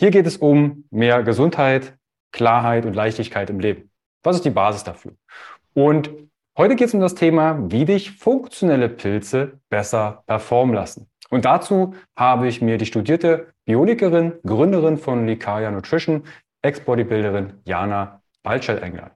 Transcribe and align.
Hier 0.00 0.10
geht 0.10 0.26
es 0.26 0.38
um 0.38 0.84
mehr 0.90 1.22
Gesundheit, 1.22 1.92
Klarheit 2.32 2.86
und 2.86 2.96
Leichtigkeit 2.96 3.50
im 3.50 3.60
Leben. 3.60 3.90
Was 4.22 4.36
ist 4.36 4.46
die 4.46 4.50
Basis 4.50 4.82
dafür? 4.82 5.12
Und 5.74 6.08
heute 6.56 6.74
geht 6.74 6.88
es 6.88 6.94
um 6.94 7.00
das 7.00 7.14
Thema, 7.14 7.70
wie 7.70 7.84
dich 7.84 8.12
funktionelle 8.12 8.88
Pilze 8.88 9.60
besser 9.68 10.22
performen 10.26 10.74
lassen. 10.74 11.10
Und 11.28 11.44
dazu 11.44 11.92
habe 12.16 12.48
ich 12.48 12.62
mir 12.62 12.78
die 12.78 12.86
studierte 12.86 13.52
Bionikerin, 13.66 14.32
Gründerin 14.42 14.96
von 14.96 15.26
Likaya 15.26 15.70
Nutrition, 15.70 16.24
Ex-Bodybuilderin 16.62 17.60
Jana 17.66 18.22
Balschelt 18.42 18.82
eingeladen. 18.82 19.12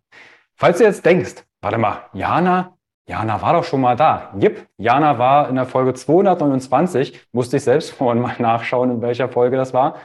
Falls 0.54 0.76
du 0.76 0.84
jetzt 0.84 1.06
denkst, 1.06 1.44
warte 1.62 1.78
mal, 1.78 2.10
Jana, 2.12 2.76
Jana 3.08 3.40
war 3.40 3.54
doch 3.54 3.64
schon 3.64 3.80
mal 3.80 3.96
da. 3.96 4.34
Jip, 4.38 4.66
Jana 4.76 5.18
war 5.18 5.48
in 5.48 5.54
der 5.54 5.64
Folge 5.64 5.94
229, 5.94 7.28
musste 7.32 7.56
ich 7.56 7.64
selbst 7.64 7.90
vorhin 7.94 8.20
mal 8.20 8.36
nachschauen, 8.38 8.90
in 8.90 9.00
welcher 9.00 9.30
Folge 9.30 9.56
das 9.56 9.72
war. 9.72 9.96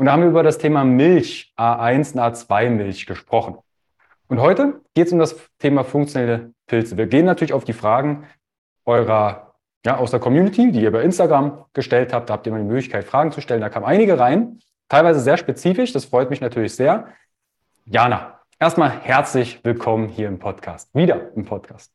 Und 0.00 0.06
da 0.06 0.12
haben 0.12 0.22
wir 0.22 0.30
über 0.30 0.42
das 0.42 0.56
Thema 0.56 0.82
Milch, 0.82 1.52
A1 1.58 2.14
und 2.14 2.20
A2 2.20 2.70
Milch 2.70 3.04
gesprochen. 3.04 3.58
Und 4.28 4.40
heute 4.40 4.80
geht 4.94 5.08
es 5.08 5.12
um 5.12 5.18
das 5.18 5.36
Thema 5.58 5.84
funktionelle 5.84 6.54
Pilze. 6.66 6.96
Wir 6.96 7.06
gehen 7.06 7.26
natürlich 7.26 7.52
auf 7.52 7.64
die 7.64 7.74
Fragen 7.74 8.26
eurer, 8.86 9.56
ja, 9.84 9.98
aus 9.98 10.10
der 10.10 10.18
Community, 10.18 10.72
die 10.72 10.80
ihr 10.80 10.90
bei 10.90 11.02
Instagram 11.02 11.66
gestellt 11.74 12.14
habt. 12.14 12.30
Da 12.30 12.32
habt 12.32 12.46
ihr 12.46 12.50
immer 12.50 12.62
die 12.62 12.66
Möglichkeit, 12.66 13.04
Fragen 13.04 13.30
zu 13.30 13.42
stellen. 13.42 13.60
Da 13.60 13.68
kamen 13.68 13.84
einige 13.84 14.18
rein, 14.18 14.60
teilweise 14.88 15.20
sehr 15.20 15.36
spezifisch. 15.36 15.92
Das 15.92 16.06
freut 16.06 16.30
mich 16.30 16.40
natürlich 16.40 16.74
sehr. 16.74 17.08
Jana, 17.84 18.40
erstmal 18.58 18.88
herzlich 18.88 19.62
willkommen 19.64 20.08
hier 20.08 20.28
im 20.28 20.38
Podcast. 20.38 20.94
Wieder 20.94 21.30
im 21.36 21.44
Podcast. 21.44 21.92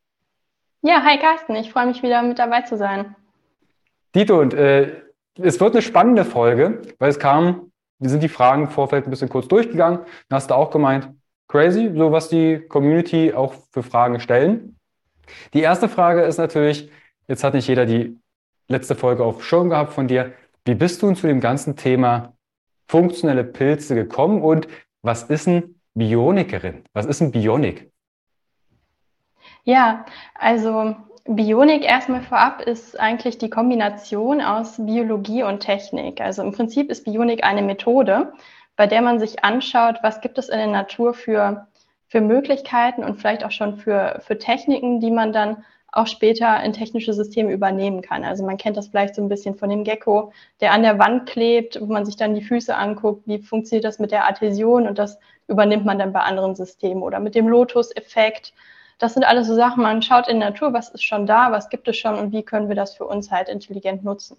Ja, 0.84 1.02
hi 1.04 1.18
Carsten, 1.18 1.56
ich 1.56 1.72
freue 1.72 1.88
mich 1.88 2.04
wieder 2.04 2.22
mit 2.22 2.38
dabei 2.38 2.62
zu 2.62 2.78
sein. 2.78 3.16
Dito, 4.14 4.40
und 4.40 4.54
äh, 4.54 5.02
es 5.42 5.60
wird 5.60 5.74
eine 5.74 5.82
spannende 5.82 6.24
Folge, 6.24 6.84
weil 7.00 7.10
es 7.10 7.18
kam 7.18 7.72
wir 8.00 8.10
sind 8.10 8.24
die 8.24 8.30
Fragen 8.30 8.64
im 8.64 8.70
Vorfeld 8.70 9.06
ein 9.06 9.10
bisschen 9.10 9.30
kurz 9.30 9.48
durchgegangen. 9.48 10.00
Dann 10.30 10.36
hast 10.36 10.50
du 10.50 10.56
auch 10.56 10.72
gemeint, 10.72 11.10
crazy, 11.48 11.92
so 11.96 12.12
was 12.12 12.30
die 12.30 12.60
Community 12.68 13.34
auch 13.34 13.54
für 13.72 13.84
Fragen 13.84 14.20
stellen. 14.20 14.78
Die 15.54 15.62
erste 15.62 15.90
Frage 15.90 16.22
ist 16.22 16.38
natürlich, 16.38 16.92
jetzt 17.28 17.44
hat 17.44 17.54
nicht 17.54 17.68
jeder 17.68 17.86
die 17.86 18.20
letzte 18.68 18.96
Folge 18.96 19.24
auf 19.24 19.44
Schirm 19.44 19.70
gehabt 19.70 19.94
von 19.94 20.08
dir. 20.08 20.34
Wie 20.66 20.76
bist 20.76 21.02
du 21.02 21.14
zu 21.14 21.28
dem 21.28 21.40
ganzen 21.40 21.76
Thema 21.76 22.34
funktionelle 22.88 23.44
Pilze 23.44 23.96
gekommen 23.96 24.42
und 24.42 24.68
was 25.02 25.24
ist 25.24 25.48
ein 25.48 25.76
Bionikerin? 25.94 26.84
Was 26.94 27.06
ist 27.06 27.22
ein 27.22 27.32
Bionik? 27.32 27.92
Ja, 29.64 30.06
also 30.36 30.96
Bionik 31.28 31.84
erstmal 31.84 32.22
vorab 32.22 32.62
ist 32.62 33.00
eigentlich 33.00 33.40
die 33.40 33.50
Kombination 33.50 34.42
aus 34.42 34.76
Biologie 34.78 35.42
und 35.42 35.60
Technik. 35.60 36.22
Also 36.22 36.44
im 36.44 36.52
Prinzip 36.52 36.92
ist 36.92 37.06
Bionik 37.06 37.44
eine 37.44 37.64
Methode, 37.64 38.34
bei 38.76 38.86
der 38.86 39.02
man 39.02 39.18
sich 39.18 39.44
anschaut, 39.44 39.98
was 40.04 40.22
gibt 40.22 40.38
es 40.38 40.50
in 40.50 40.60
der 40.60 40.68
Natur 40.68 41.16
für, 41.16 41.66
für 42.08 42.22
Möglichkeiten 42.22 43.04
und 43.04 43.16
vielleicht 43.16 43.44
auch 43.44 43.50
schon 43.50 43.78
für, 43.78 44.22
für 44.24 44.38
Techniken, 44.38 45.00
die 45.00 45.10
man 45.10 45.34
dann 45.34 45.64
auch 45.92 46.06
später 46.06 46.62
in 46.64 46.74
technische 46.74 47.14
Systeme 47.14 47.52
übernehmen 47.52 48.04
kann. 48.04 48.24
Also 48.24 48.46
man 48.46 48.58
kennt 48.58 48.78
das 48.78 48.90
vielleicht 48.90 49.16
so 49.16 49.24
ein 49.24 49.30
bisschen 49.30 49.56
von 49.56 49.72
dem 49.72 49.84
Gecko, 49.84 50.32
der 50.62 50.74
an 50.74 50.84
der 50.84 51.00
Wand 51.00 51.28
klebt, 51.28 51.82
wo 51.82 51.86
man 51.86 52.06
sich 52.06 52.18
dann 52.18 52.36
die 52.36 52.44
Füße 52.44 52.76
anguckt, 52.76 53.24
wie 53.26 53.40
funktioniert 53.40 53.86
das 53.86 53.98
mit 53.98 54.12
der 54.12 54.28
Adhäsion 54.28 54.88
und 54.88 55.00
das 55.00 55.18
übernimmt 55.48 55.86
man 55.86 55.98
dann 55.98 56.14
bei 56.14 56.20
anderen 56.20 56.54
Systemen 56.54 57.02
oder 57.02 57.20
mit 57.20 57.34
dem 57.34 57.48
Lotus-Effekt 57.48 58.54
das 58.98 59.14
sind 59.14 59.24
alles 59.24 59.48
so 59.48 59.56
Sachen, 59.56 59.84
man 59.84 60.02
schaut 60.02 60.28
in 60.28 60.40
Natur, 60.40 60.74
was 60.74 60.90
ist 60.90 61.04
schon 61.04 61.26
da, 61.26 61.52
was 61.52 61.70
gibt 61.70 61.88
es 61.88 61.98
schon 61.98 62.16
und 62.16 62.32
wie 62.32 62.44
können 62.44 62.70
wir 62.70 62.76
das 62.76 62.96
für 62.96 63.06
uns 63.06 63.32
halt 63.32 63.50
intelligent 63.50 64.04
nutzen. 64.04 64.38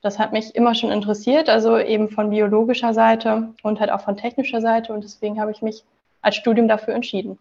Das 0.00 0.18
hat 0.18 0.32
mich 0.32 0.54
immer 0.54 0.74
schon 0.74 0.90
interessiert, 0.90 1.48
also 1.48 1.76
eben 1.78 2.08
von 2.08 2.30
biologischer 2.30 2.94
Seite 2.94 3.52
und 3.62 3.80
halt 3.80 3.90
auch 3.90 4.00
von 4.00 4.16
technischer 4.16 4.60
Seite 4.60 4.92
und 4.92 5.04
deswegen 5.04 5.40
habe 5.40 5.50
ich 5.50 5.60
mich 5.60 5.84
als 6.22 6.36
Studium 6.36 6.68
dafür 6.68 6.94
entschieden. 6.94 7.38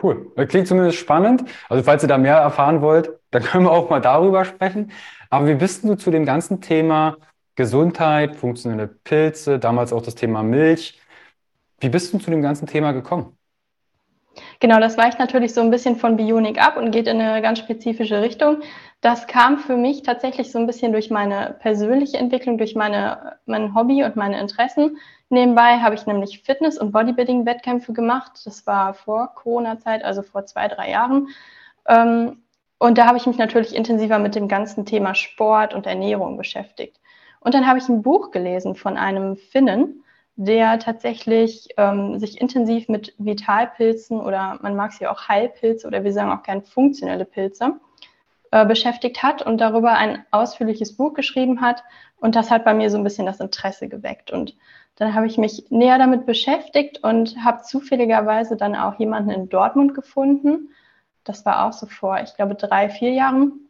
Cool. 0.00 0.30
Klingt 0.48 0.68
zumindest 0.68 0.98
spannend. 0.98 1.44
Also 1.68 1.82
falls 1.82 2.02
ihr 2.02 2.08
da 2.08 2.18
mehr 2.18 2.36
erfahren 2.36 2.80
wollt, 2.80 3.10
dann 3.30 3.42
können 3.44 3.64
wir 3.64 3.72
auch 3.72 3.90
mal 3.90 4.00
darüber 4.00 4.44
sprechen. 4.44 4.92
Aber 5.30 5.46
wie 5.46 5.54
bist 5.54 5.84
du 5.84 5.94
zu 5.96 6.10
dem 6.10 6.24
ganzen 6.24 6.60
Thema 6.60 7.16
Gesundheit, 7.56 8.36
funktionelle 8.36 8.86
Pilze, 8.86 9.58
damals 9.58 9.92
auch 9.92 10.02
das 10.02 10.14
Thema 10.14 10.42
Milch? 10.42 11.00
Wie 11.80 11.88
bist 11.88 12.12
du 12.12 12.18
zu 12.18 12.30
dem 12.30 12.42
ganzen 12.42 12.66
Thema 12.66 12.92
gekommen? 12.92 13.36
Genau, 14.60 14.80
das 14.80 14.96
weicht 14.96 15.18
natürlich 15.18 15.52
so 15.52 15.60
ein 15.60 15.70
bisschen 15.70 15.96
von 15.96 16.16
Bionik 16.16 16.60
ab 16.60 16.76
und 16.76 16.90
geht 16.90 17.06
in 17.06 17.20
eine 17.20 17.42
ganz 17.42 17.58
spezifische 17.58 18.22
Richtung. 18.22 18.58
Das 19.00 19.26
kam 19.26 19.58
für 19.58 19.76
mich 19.76 20.02
tatsächlich 20.02 20.50
so 20.52 20.58
ein 20.58 20.66
bisschen 20.66 20.92
durch 20.92 21.10
meine 21.10 21.56
persönliche 21.60 22.18
Entwicklung, 22.18 22.56
durch 22.56 22.74
meine, 22.74 23.36
mein 23.46 23.74
Hobby 23.74 24.04
und 24.04 24.16
meine 24.16 24.40
Interessen. 24.40 24.98
Nebenbei 25.28 25.78
habe 25.78 25.94
ich 25.94 26.06
nämlich 26.06 26.42
Fitness- 26.42 26.78
und 26.78 26.92
Bodybuilding-Wettkämpfe 26.92 27.92
gemacht. 27.92 28.40
Das 28.44 28.66
war 28.66 28.94
vor 28.94 29.34
Corona-Zeit, 29.34 30.04
also 30.04 30.22
vor 30.22 30.46
zwei, 30.46 30.68
drei 30.68 30.90
Jahren. 30.90 31.28
Ähm, 31.88 32.42
und 32.78 32.98
da 32.98 33.06
habe 33.06 33.16
ich 33.16 33.26
mich 33.26 33.38
natürlich 33.38 33.74
intensiver 33.74 34.18
mit 34.18 34.34
dem 34.34 34.48
ganzen 34.48 34.86
Thema 34.86 35.14
Sport 35.14 35.74
und 35.74 35.86
Ernährung 35.86 36.36
beschäftigt. 36.36 37.00
Und 37.40 37.54
dann 37.54 37.66
habe 37.66 37.78
ich 37.78 37.88
ein 37.88 38.02
Buch 38.02 38.30
gelesen 38.30 38.74
von 38.74 38.96
einem 38.96 39.36
Finnen, 39.36 40.01
der 40.36 40.78
tatsächlich 40.78 41.68
ähm, 41.76 42.18
sich 42.18 42.40
intensiv 42.40 42.88
mit 42.88 43.14
Vitalpilzen 43.18 44.20
oder 44.20 44.58
man 44.62 44.74
mag 44.74 44.92
sie 44.92 45.06
auch 45.06 45.28
Heilpilze 45.28 45.86
oder 45.86 46.04
wir 46.04 46.12
sagen 46.12 46.32
auch 46.32 46.42
gern 46.42 46.62
funktionelle 46.62 47.24
Pilze 47.24 47.80
äh, 48.50 48.66
beschäftigt 48.66 49.22
hat 49.22 49.42
und 49.42 49.60
darüber 49.60 49.92
ein 49.92 50.24
ausführliches 50.30 50.96
Buch 50.96 51.14
geschrieben 51.14 51.60
hat. 51.60 51.82
Und 52.16 52.34
das 52.34 52.50
hat 52.50 52.64
bei 52.64 52.74
mir 52.74 52.90
so 52.90 52.98
ein 52.98 53.04
bisschen 53.04 53.26
das 53.26 53.40
Interesse 53.40 53.88
geweckt. 53.88 54.30
Und 54.30 54.56
dann 54.96 55.14
habe 55.14 55.26
ich 55.26 55.38
mich 55.38 55.70
näher 55.70 55.98
damit 55.98 56.26
beschäftigt 56.26 57.02
und 57.02 57.36
habe 57.44 57.62
zufälligerweise 57.62 58.56
dann 58.56 58.76
auch 58.76 58.98
jemanden 58.98 59.30
in 59.30 59.48
Dortmund 59.48 59.94
gefunden. 59.94 60.68
Das 61.24 61.44
war 61.44 61.66
auch 61.66 61.72
so 61.72 61.86
vor, 61.86 62.20
ich 62.20 62.34
glaube, 62.36 62.54
drei, 62.54 62.90
vier 62.90 63.12
Jahren 63.12 63.68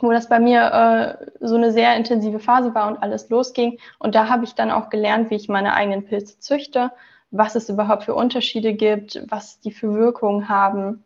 wo 0.00 0.12
das 0.12 0.28
bei 0.28 0.38
mir 0.38 1.18
äh, 1.20 1.26
so 1.40 1.56
eine 1.56 1.72
sehr 1.72 1.96
intensive 1.96 2.38
Phase 2.38 2.74
war 2.74 2.88
und 2.88 3.02
alles 3.02 3.28
losging. 3.30 3.78
Und 3.98 4.14
da 4.14 4.28
habe 4.28 4.44
ich 4.44 4.54
dann 4.54 4.70
auch 4.70 4.90
gelernt, 4.90 5.30
wie 5.30 5.36
ich 5.36 5.48
meine 5.48 5.74
eigenen 5.74 6.04
Pilze 6.04 6.38
züchte, 6.38 6.92
was 7.30 7.54
es 7.54 7.68
überhaupt 7.68 8.04
für 8.04 8.14
Unterschiede 8.14 8.74
gibt, 8.74 9.22
was 9.28 9.60
die 9.60 9.72
für 9.72 9.94
Wirkungen 9.94 10.48
haben. 10.48 11.04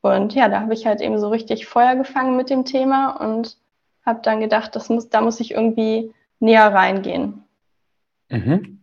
Und 0.00 0.34
ja, 0.34 0.48
da 0.48 0.60
habe 0.60 0.74
ich 0.74 0.86
halt 0.86 1.00
eben 1.00 1.18
so 1.18 1.28
richtig 1.28 1.66
Feuer 1.66 1.94
gefangen 1.94 2.36
mit 2.36 2.50
dem 2.50 2.64
Thema 2.64 3.10
und 3.10 3.56
habe 4.04 4.20
dann 4.22 4.40
gedacht, 4.40 4.74
das 4.74 4.88
muss, 4.88 5.08
da 5.08 5.20
muss 5.20 5.38
ich 5.38 5.52
irgendwie 5.52 6.12
näher 6.40 6.74
reingehen. 6.74 7.44
Mhm. 8.28 8.82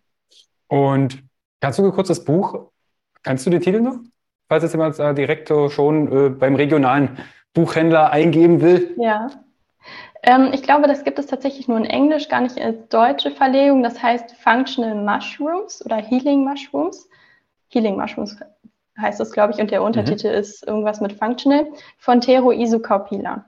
Und 0.67 1.29
Kannst 1.61 1.77
du 1.77 1.91
kurz 1.91 2.07
das 2.07 2.23
Buch, 2.23 2.71
kannst 3.21 3.45
du 3.45 3.49
den 3.49 3.61
Titel 3.61 3.81
noch? 3.81 3.97
Falls 4.47 4.63
jetzt 4.63 4.71
jemand 4.71 4.97
äh, 4.97 5.13
direkt 5.13 5.49
schon 5.49 6.11
äh, 6.11 6.29
beim 6.29 6.55
regionalen 6.55 7.17
Buchhändler 7.53 8.11
eingeben 8.11 8.61
will. 8.61 8.95
Ja. 8.97 9.29
Ähm, 10.23 10.49
ich 10.53 10.63
glaube, 10.63 10.87
das 10.87 11.03
gibt 11.03 11.19
es 11.19 11.27
tatsächlich 11.27 11.67
nur 11.67 11.77
in 11.77 11.85
Englisch, 11.85 12.29
gar 12.29 12.41
nicht 12.41 12.59
als 12.59 12.87
deutsche 12.89 13.31
Verlegung. 13.31 13.83
Das 13.83 14.01
heißt 14.01 14.35
Functional 14.35 14.95
Mushrooms 14.95 15.83
oder 15.85 15.97
Healing 15.97 16.43
Mushrooms. 16.43 17.09
Healing 17.69 17.97
Mushrooms 17.97 18.37
heißt 18.99 19.19
das, 19.19 19.31
glaube 19.31 19.53
ich, 19.53 19.59
und 19.59 19.71
der 19.71 19.83
Untertitel 19.83 20.29
mhm. 20.29 20.39
ist 20.39 20.67
irgendwas 20.67 20.99
mit 20.99 21.13
Functional 21.13 21.67
von 21.97 22.21
Tero 22.21 22.51
Isokaupila. 22.51 23.45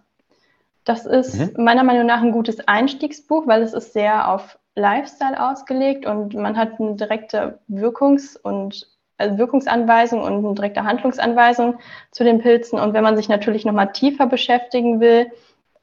Das 0.86 1.06
ist 1.06 1.58
mhm. 1.58 1.64
meiner 1.64 1.84
Meinung 1.84 2.06
nach 2.06 2.22
ein 2.22 2.32
gutes 2.32 2.68
Einstiegsbuch, 2.68 3.48
weil 3.48 3.62
es 3.62 3.74
ist 3.74 3.94
sehr 3.94 4.32
auf 4.32 4.58
Lifestyle 4.76 5.52
ausgelegt 5.52 6.06
und 6.06 6.34
man 6.34 6.58
hat 6.58 6.80
eine 6.80 6.96
direkte 6.96 7.60
Wirkungs- 7.68 8.38
und 8.38 8.88
also 9.22 9.38
Wirkungsanweisung 9.38 10.22
und 10.22 10.46
eine 10.46 10.54
direkte 10.54 10.84
Handlungsanweisung 10.84 11.80
zu 12.12 12.24
den 12.24 12.40
Pilzen. 12.42 12.80
Und 12.80 12.94
wenn 12.94 13.04
man 13.04 13.16
sich 13.16 13.30
natürlich 13.30 13.66
nochmal 13.66 13.92
tiefer 13.92 14.26
beschäftigen 14.26 15.00
will, 15.00 15.32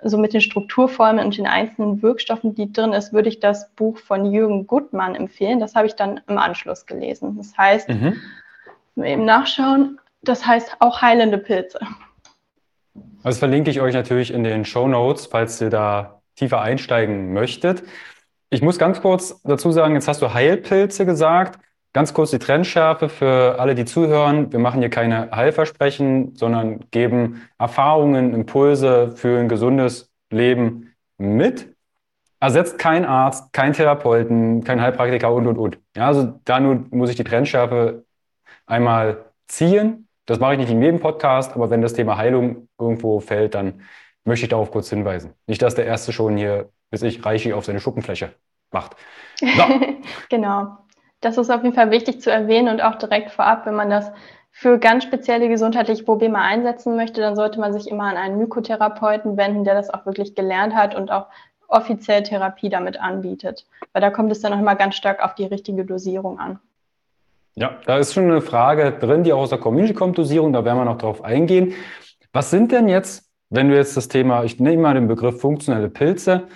so 0.03 0.17
mit 0.17 0.33
den 0.33 0.41
Strukturformen 0.41 1.25
und 1.25 1.37
den 1.37 1.47
einzelnen 1.47 2.03
Wirkstoffen, 2.03 2.55
die 2.55 2.73
drin 2.73 2.93
ist, 2.93 3.13
würde 3.13 3.29
ich 3.29 3.41
das 3.41 3.71
Buch 3.75 3.99
von 3.99 4.31
Jürgen 4.31 4.67
Gutmann 4.67 5.15
empfehlen. 5.15 5.59
Das 5.59 5.75
habe 5.75 5.87
ich 5.87 5.95
dann 5.95 6.21
im 6.29 6.39
Anschluss 6.39 6.87
gelesen. 6.87 7.37
Das 7.37 7.57
heißt, 7.59 7.89
mhm. 7.89 8.15
eben 9.03 9.25
nachschauen, 9.25 9.99
das 10.23 10.47
heißt 10.47 10.77
auch 10.79 11.03
heilende 11.03 11.39
Pilze. 11.39 11.81
Das 13.25 13.39
verlinke 13.39 13.71
ich 13.71 13.81
euch 13.81 13.95
natürlich 13.95 14.33
in 14.33 14.45
den 14.45 14.65
Show 14.65 14.87
Notes, 14.87 15.27
falls 15.27 15.61
ihr 15.61 15.71
da 15.71 16.21
tiefer 16.37 16.61
einsteigen 16.61 17.33
möchtet. 17.33 17.83
Ich 18.51 18.63
muss 18.63 18.79
ganz 18.79 19.03
kurz 19.03 19.43
dazu 19.43 19.73
sagen, 19.73 19.95
jetzt 19.95 20.09
hast 20.09 20.23
du 20.23 20.33
Heilpilze 20.33 21.05
gesagt. 21.05 21.59
Ganz 21.93 22.13
kurz 22.13 22.31
die 22.31 22.39
Trennschärfe 22.39 23.09
für 23.09 23.59
alle, 23.59 23.75
die 23.75 23.85
zuhören. 23.85 24.53
Wir 24.53 24.59
machen 24.59 24.81
hier 24.81 24.91
keine 24.91 25.31
Heilversprechen, 25.31 26.37
sondern 26.37 26.85
geben 26.91 27.49
Erfahrungen, 27.59 28.35
Impulse 28.35 29.13
für 29.17 29.39
ein 29.39 29.49
gesundes 29.49 30.11
Leben 30.31 30.95
mit. 31.17 31.75
Ersetzt 32.41 32.79
kein 32.79 33.05
Arzt, 33.05 33.53
kein 33.53 33.73
Therapeuten, 33.73 34.63
kein 34.63 34.81
Heilpraktiker 34.81 35.33
und, 35.33 35.47
und, 35.47 35.59
und. 35.59 35.79
Ja, 35.97 36.07
also 36.07 36.39
da 36.45 36.61
nur 36.61 36.87
muss 36.91 37.11
ich 37.11 37.17
die 37.17 37.25
Trennschärfe 37.25 38.05
einmal 38.67 39.25
ziehen. 39.49 40.09
Das 40.27 40.39
mache 40.39 40.53
ich 40.53 40.59
nicht 40.59 40.71
in 40.71 40.83
jedem 40.83 41.01
Podcast, 41.01 41.55
aber 41.55 41.71
wenn 41.71 41.81
das 41.81 41.95
Thema 41.95 42.19
Heilung 42.19 42.69
irgendwo 42.79 43.19
fällt, 43.19 43.55
dann 43.55 43.81
möchte 44.25 44.45
ich 44.45 44.51
darauf 44.51 44.71
kurz 44.71 44.91
hinweisen. 44.91 45.33
Nicht, 45.47 45.63
dass 45.63 45.75
der 45.75 45.87
Erste 45.87 46.13
schon 46.13 46.37
hier, 46.37 46.69
bis 46.91 47.03
ich 47.03 47.25
Reichi 47.25 47.55
auf 47.55 47.65
seine 47.65 47.81
Schuppenfläche 47.81 48.35
macht. 48.71 48.95
So. 49.41 49.47
genau. 50.29 50.77
Das 51.21 51.37
ist 51.37 51.51
auf 51.51 51.63
jeden 51.63 51.75
Fall 51.75 51.91
wichtig 51.91 52.21
zu 52.21 52.31
erwähnen 52.31 52.69
und 52.69 52.83
auch 52.83 52.97
direkt 52.97 53.31
vorab, 53.31 53.67
wenn 53.67 53.75
man 53.75 53.91
das 53.91 54.11
für 54.51 54.79
ganz 54.79 55.05
spezielle 55.05 55.49
gesundheitliche 55.49 56.05
Probleme 56.05 56.39
einsetzen 56.39 56.97
möchte, 56.97 57.21
dann 57.21 57.37
sollte 57.37 57.61
man 57.61 57.73
sich 57.73 57.89
immer 57.89 58.05
an 58.05 58.17
einen 58.17 58.39
Mykotherapeuten 58.39 59.37
wenden, 59.37 59.65
der 59.65 59.75
das 59.75 59.91
auch 59.91 60.07
wirklich 60.07 60.35
gelernt 60.35 60.75
hat 60.75 60.95
und 60.95 61.11
auch 61.11 61.27
offiziell 61.69 62.23
Therapie 62.23 62.69
damit 62.69 63.01
anbietet. 63.01 63.67
Weil 63.93 64.03
da 64.03 64.11
kommt 64.11 64.33
es 64.33 64.41
dann 64.41 64.53
auch 64.53 64.59
immer 64.59 64.75
ganz 64.75 64.97
stark 64.97 65.23
auf 65.23 65.35
die 65.35 65.45
richtige 65.45 65.85
Dosierung 65.85 66.39
an. 66.39 66.59
Ja, 67.55 67.77
da 67.87 67.99
ist 67.99 68.15
schon 68.15 68.25
eine 68.25 68.41
Frage 68.41 68.93
drin, 68.93 69.25
die 69.25 69.33
auch 69.33 69.41
aus 69.41 69.51
der 69.51 69.59
Community 69.59 69.95
kommt, 69.95 70.17
Dosierung, 70.17 70.53
da 70.53 70.65
werden 70.65 70.79
wir 70.79 70.85
noch 70.85 70.99
drauf 70.99 71.23
eingehen. 71.23 71.75
Was 72.33 72.51
sind 72.51 72.73
denn 72.73 72.89
jetzt, 72.89 73.31
wenn 73.51 73.69
du 73.69 73.77
jetzt 73.77 73.97
das 73.97 74.09
Thema, 74.09 74.45
ich 74.45 74.61
nehme 74.61 74.83
mal 74.83 74.95
den 74.95 75.09
Begriff 75.09 75.41
funktionelle 75.41 75.89
Pilze, 75.89 76.49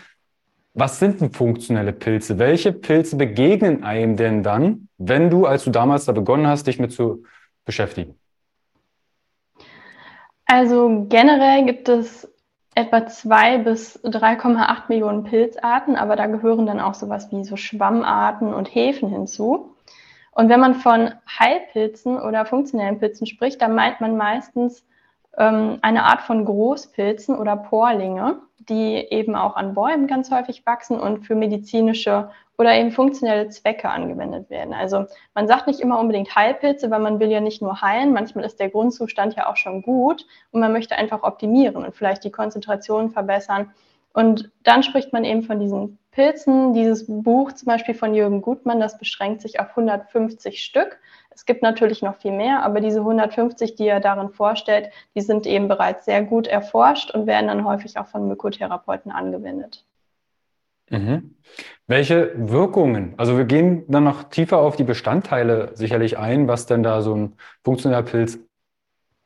was 0.74 0.98
sind 0.98 1.20
denn 1.20 1.32
funktionelle 1.32 1.92
Pilze? 1.92 2.38
Welche 2.38 2.72
Pilze 2.72 3.16
begegnen 3.16 3.84
einem 3.84 4.16
denn 4.16 4.42
dann, 4.42 4.88
wenn 4.98 5.30
du, 5.30 5.46
als 5.46 5.64
du 5.64 5.70
damals 5.70 6.06
da 6.06 6.12
begonnen 6.12 6.46
hast, 6.46 6.66
dich 6.66 6.78
mit 6.78 6.92
zu 6.92 7.24
beschäftigen? 7.64 8.18
Also 10.46 11.06
generell 11.08 11.64
gibt 11.64 11.88
es 11.88 12.28
etwa 12.74 13.06
zwei 13.06 13.58
bis 13.58 14.02
3,8 14.02 14.84
Millionen 14.88 15.24
Pilzarten, 15.24 15.96
aber 15.96 16.16
da 16.16 16.26
gehören 16.26 16.66
dann 16.66 16.80
auch 16.80 16.94
sowas 16.94 17.30
wie 17.30 17.44
so 17.44 17.56
Schwammarten 17.56 18.54
und 18.54 18.74
Hefen 18.74 19.10
hinzu. 19.10 19.76
Und 20.30 20.48
wenn 20.48 20.60
man 20.60 20.74
von 20.74 21.12
Heilpilzen 21.38 22.18
oder 22.18 22.46
funktionellen 22.46 22.98
Pilzen 22.98 23.26
spricht, 23.26 23.60
dann 23.60 23.74
meint 23.74 24.00
man 24.00 24.16
meistens 24.16 24.86
ähm, 25.36 25.78
eine 25.82 26.04
Art 26.04 26.22
von 26.22 26.46
Großpilzen 26.46 27.36
oder 27.36 27.56
Porlinge, 27.56 28.40
die 28.68 28.96
eben 29.10 29.34
auch 29.34 29.56
an 29.56 29.74
Bäumen 29.74 30.06
ganz 30.06 30.30
häufig 30.30 30.64
wachsen 30.66 30.98
und 30.98 31.26
für 31.26 31.34
medizinische 31.34 32.30
oder 32.58 32.74
eben 32.74 32.92
funktionelle 32.92 33.48
Zwecke 33.48 33.88
angewendet 33.88 34.50
werden. 34.50 34.74
Also 34.74 35.06
man 35.34 35.48
sagt 35.48 35.66
nicht 35.66 35.80
immer 35.80 35.98
unbedingt 35.98 36.34
Heilpilze, 36.34 36.90
weil 36.90 37.00
man 37.00 37.18
will 37.18 37.30
ja 37.30 37.40
nicht 37.40 37.62
nur 37.62 37.80
heilen, 37.80 38.12
manchmal 38.12 38.44
ist 38.44 38.60
der 38.60 38.70
Grundzustand 38.70 39.34
ja 39.34 39.50
auch 39.50 39.56
schon 39.56 39.82
gut 39.82 40.26
und 40.50 40.60
man 40.60 40.72
möchte 40.72 40.96
einfach 40.96 41.22
optimieren 41.22 41.84
und 41.84 41.94
vielleicht 41.94 42.24
die 42.24 42.30
Konzentration 42.30 43.10
verbessern. 43.10 43.72
Und 44.14 44.50
dann 44.62 44.82
spricht 44.82 45.12
man 45.12 45.24
eben 45.24 45.42
von 45.42 45.58
diesen 45.58 45.98
Pilzen. 46.10 46.74
Dieses 46.74 47.06
Buch 47.08 47.52
zum 47.52 47.66
Beispiel 47.66 47.94
von 47.94 48.14
Jürgen 48.14 48.42
Gutmann, 48.42 48.78
das 48.78 48.98
beschränkt 48.98 49.40
sich 49.40 49.58
auf 49.58 49.70
150 49.70 50.62
Stück. 50.62 50.98
Es 51.34 51.46
gibt 51.46 51.62
natürlich 51.62 52.02
noch 52.02 52.16
viel 52.16 52.32
mehr, 52.32 52.62
aber 52.62 52.80
diese 52.80 53.00
150, 53.00 53.74
die 53.74 53.86
er 53.86 54.00
darin 54.00 54.30
vorstellt, 54.30 54.90
die 55.14 55.20
sind 55.20 55.46
eben 55.46 55.68
bereits 55.68 56.04
sehr 56.04 56.22
gut 56.22 56.46
erforscht 56.46 57.10
und 57.10 57.26
werden 57.26 57.48
dann 57.48 57.64
häufig 57.64 57.98
auch 57.98 58.06
von 58.06 58.28
Mykotherapeuten 58.28 59.10
angewendet. 59.10 59.84
Mhm. 60.90 61.36
Welche 61.86 62.32
Wirkungen? 62.36 63.14
Also 63.16 63.36
wir 63.38 63.44
gehen 63.44 63.84
dann 63.88 64.04
noch 64.04 64.24
tiefer 64.24 64.58
auf 64.58 64.76
die 64.76 64.84
Bestandteile 64.84 65.70
sicherlich 65.74 66.18
ein, 66.18 66.48
was 66.48 66.66
denn 66.66 66.82
da 66.82 67.00
so 67.00 67.14
ein 67.14 67.36
funktioneller 67.64 68.02
Pilz 68.02 68.38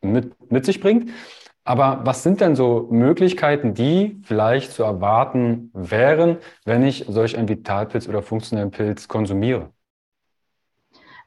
mit, 0.00 0.50
mit 0.50 0.64
sich 0.64 0.81
bringt. 0.81 1.11
Aber 1.64 2.02
was 2.05 2.23
sind 2.23 2.41
denn 2.41 2.55
so 2.55 2.87
Möglichkeiten, 2.93 3.75
die 3.75 4.20
vielleicht 4.23 4.70
zu 4.70 4.85
erwarten 4.85 5.70
wären, 5.75 6.38
wenn 6.64 6.85
ich 6.85 7.06
solch 7.09 7.37
einen 7.37 7.49
Vitalpilz 7.49 8.09
oder 8.09 8.23
funktionellen 8.23 8.70
Pilz 8.70 9.09
konsumiere? 9.09 9.73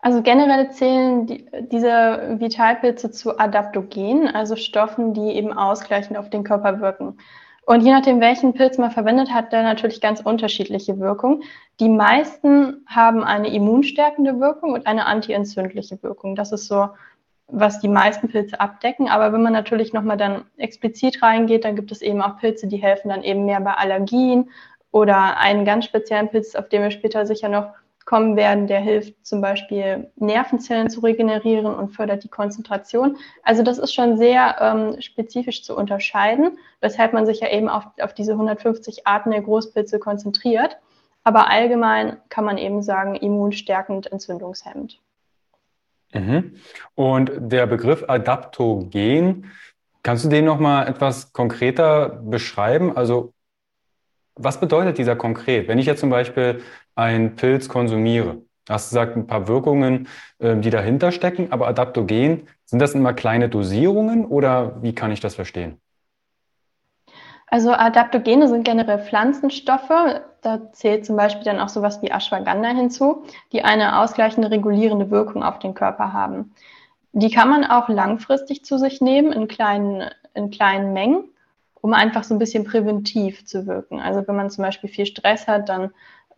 Also 0.01 0.21
generell 0.21 0.71
zählen 0.71 1.27
die, 1.27 1.45
diese 1.71 2.37
Vitalpilze 2.39 3.11
zu 3.11 3.37
Adaptogenen, 3.37 4.33
also 4.33 4.55
Stoffen, 4.55 5.13
die 5.13 5.35
eben 5.35 5.51
ausgleichend 5.51 6.17
auf 6.17 6.29
den 6.29 6.43
Körper 6.43 6.79
wirken. 6.79 7.17
Und 7.65 7.81
je 7.81 7.91
nachdem, 7.91 8.19
welchen 8.19 8.53
Pilz 8.53 8.77
man 8.77 8.91
verwendet, 8.91 9.31
hat 9.31 9.51
der 9.51 9.61
natürlich 9.61 10.01
ganz 10.01 10.21
unterschiedliche 10.21 10.99
Wirkung. 10.99 11.43
Die 11.79 11.89
meisten 11.89 12.83
haben 12.87 13.23
eine 13.23 13.53
immunstärkende 13.53 14.39
Wirkung 14.39 14.73
und 14.73 14.87
eine 14.87 15.05
antientzündliche 15.05 16.01
Wirkung. 16.01 16.35
Das 16.35 16.51
ist 16.51 16.67
so 16.67 16.89
was 17.51 17.79
die 17.79 17.87
meisten 17.87 18.29
Pilze 18.29 18.59
abdecken. 18.59 19.09
Aber 19.09 19.33
wenn 19.33 19.41
man 19.41 19.53
natürlich 19.53 19.93
nochmal 19.93 20.17
dann 20.17 20.45
explizit 20.57 21.21
reingeht, 21.21 21.65
dann 21.65 21.75
gibt 21.75 21.91
es 21.91 22.01
eben 22.01 22.21
auch 22.21 22.37
Pilze, 22.37 22.67
die 22.67 22.77
helfen 22.77 23.09
dann 23.09 23.23
eben 23.23 23.45
mehr 23.45 23.59
bei 23.61 23.73
Allergien 23.73 24.49
oder 24.91 25.37
einen 25.37 25.65
ganz 25.65 25.85
speziellen 25.85 26.29
Pilz, 26.29 26.55
auf 26.55 26.69
den 26.69 26.83
wir 26.83 26.91
später 26.91 27.25
sicher 27.25 27.49
noch 27.49 27.73
kommen 28.09 28.35
werden, 28.35 28.65
der 28.65 28.79
hilft 28.79 29.23
zum 29.23 29.39
Beispiel 29.39 30.09
Nervenzellen 30.15 30.89
zu 30.89 31.01
regenerieren 31.01 31.67
und 31.67 31.89
fördert 31.89 32.23
die 32.23 32.27
Konzentration. 32.27 33.17
Also 33.43 33.61
das 33.61 33.77
ist 33.77 33.93
schon 33.93 34.17
sehr 34.17 34.55
ähm, 34.59 34.99
spezifisch 34.99 35.61
zu 35.63 35.77
unterscheiden, 35.77 36.57
weshalb 36.81 37.13
man 37.13 37.27
sich 37.27 37.41
ja 37.41 37.51
eben 37.51 37.69
auf, 37.69 37.85
auf 38.01 38.15
diese 38.15 38.31
150 38.31 39.05
Arten 39.05 39.29
der 39.29 39.43
Großpilze 39.43 39.99
konzentriert. 39.99 40.79
Aber 41.23 41.51
allgemein 41.51 42.17
kann 42.29 42.45
man 42.45 42.57
eben 42.57 42.81
sagen, 42.81 43.13
immunstärkend, 43.13 44.11
entzündungshemmend. 44.11 44.99
Mhm. 46.11 46.55
Und 46.95 47.31
der 47.37 47.67
Begriff 47.67 48.05
Adaptogen, 48.07 49.51
kannst 50.01 50.25
du 50.25 50.29
den 50.29 50.45
nochmal 50.45 50.87
etwas 50.87 51.31
konkreter 51.31 52.09
beschreiben? 52.09 52.97
Also, 52.97 53.33
was 54.33 54.59
bedeutet 54.59 54.97
dieser 54.97 55.15
konkret? 55.15 55.67
Wenn 55.67 55.77
ich 55.77 55.85
jetzt 55.85 55.99
zum 55.99 56.09
Beispiel 56.09 56.63
einen 56.99 57.35
Pilz 57.35 57.69
konsumiere, 57.69 58.41
hast 58.69 58.91
du 58.91 58.95
gesagt, 58.95 59.15
ein 59.15 59.27
paar 59.27 59.47
Wirkungen, 59.47 60.07
ähm, 60.39 60.61
die 60.61 60.69
dahinter 60.69 61.11
stecken, 61.11 61.51
aber 61.51 61.67
Adaptogen, 61.67 62.47
sind 62.65 62.79
das 62.79 62.93
immer 62.93 63.13
kleine 63.13 63.49
Dosierungen 63.49 64.25
oder 64.25 64.81
wie 64.83 64.93
kann 64.93 65.11
ich 65.11 65.19
das 65.19 65.35
verstehen? 65.35 65.79
Also 67.47 67.71
Adaptogene 67.71 68.47
sind 68.47 68.63
generell 68.63 68.99
Pflanzenstoffe. 68.99 70.21
Da 70.41 70.71
zählt 70.71 71.05
zum 71.05 71.15
Beispiel 71.15 71.43
dann 71.43 71.59
auch 71.59 71.69
sowas 71.69 72.01
wie 72.03 72.11
Ashwagandha 72.11 72.69
hinzu, 72.69 73.23
die 73.51 73.63
eine 73.63 73.99
ausgleichende 73.99 74.51
regulierende 74.51 75.09
Wirkung 75.09 75.43
auf 75.43 75.57
den 75.57 75.73
Körper 75.73 76.13
haben. 76.13 76.53
Die 77.11 77.31
kann 77.31 77.49
man 77.49 77.65
auch 77.65 77.89
langfristig 77.89 78.63
zu 78.63 78.77
sich 78.77 79.01
nehmen 79.01 79.31
in 79.31 79.47
kleinen, 79.47 80.11
in 80.35 80.51
kleinen 80.51 80.93
Mengen, 80.93 81.23
um 81.81 81.93
einfach 81.93 82.23
so 82.23 82.35
ein 82.35 82.39
bisschen 82.39 82.65
präventiv 82.65 83.45
zu 83.45 83.65
wirken. 83.65 83.99
Also 83.99 84.27
wenn 84.27 84.35
man 84.35 84.51
zum 84.51 84.63
Beispiel 84.63 84.89
viel 84.89 85.07
Stress 85.07 85.47
hat, 85.47 85.69
dann 85.69 85.89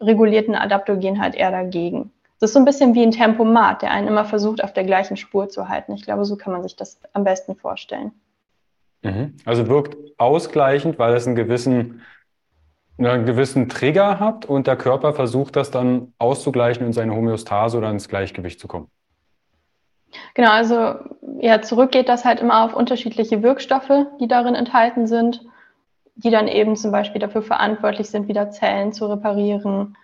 reguliert 0.02 0.50
ein 0.50 0.56
Adaptogen 0.56 1.22
halt 1.22 1.36
eher 1.36 1.52
dagegen. 1.52 2.12
Das 2.40 2.50
ist 2.50 2.54
so 2.56 2.60
ein 2.60 2.66
bisschen 2.66 2.96
wie 2.96 3.04
ein 3.04 3.12
Tempomat, 3.12 3.84
der 3.84 3.92
einen 3.92 4.08
immer 4.08 4.26
versucht, 4.26 4.64
auf 4.64 4.74
der 4.74 4.84
gleichen 4.84 5.16
Spur 5.16 5.50
zu 5.50 5.70
halten. 5.70 5.94
Ich 5.94 6.04
glaube, 6.04 6.26
so 6.26 6.36
kann 6.38 6.52
man 6.52 6.64
sich 6.64 6.76
das 6.76 7.00
am 7.14 7.24
besten 7.24 7.56
vorstellen. 7.56 8.12
Mhm. 9.04 9.36
Also 9.46 9.68
wirkt 9.68 9.96
ausgleichend, 10.18 10.98
weil 10.98 11.14
es 11.14 11.28
einen 11.28 11.36
gewissen 11.36 12.02
einen 12.98 13.26
gewissen 13.26 13.68
Trigger 13.68 14.20
habt 14.20 14.46
und 14.46 14.68
der 14.68 14.76
Körper 14.76 15.14
versucht 15.14 15.56
das 15.56 15.72
dann 15.72 16.14
auszugleichen 16.20 16.86
und 16.86 16.94
seine 16.94 17.16
Homöostase 17.16 17.78
oder 17.78 17.90
ins 17.90 18.08
Gleichgewicht 18.08 18.60
zu 18.60 18.68
kommen. 18.68 18.90
Genau, 20.34 20.52
also 20.52 20.96
ja, 21.40 21.62
zurück 21.62 21.92
geht 21.92 22.10
das 22.10 22.26
halt 22.26 22.42
immer 22.42 22.64
auf 22.64 22.76
unterschiedliche 22.76 23.42
Wirkstoffe, 23.42 24.06
die 24.20 24.28
darin 24.28 24.56
enthalten 24.56 25.08
sind, 25.08 25.42
die 26.16 26.30
dann 26.30 26.48
eben 26.48 26.76
zum 26.76 26.92
Beispiel 26.92 27.20
dafür 27.22 27.42
verantwortlich 27.42 28.10
sind, 28.10 28.28
wieder 28.28 28.52
Zellen 28.52 28.94
zu 28.94 29.06
reparieren 29.08 29.96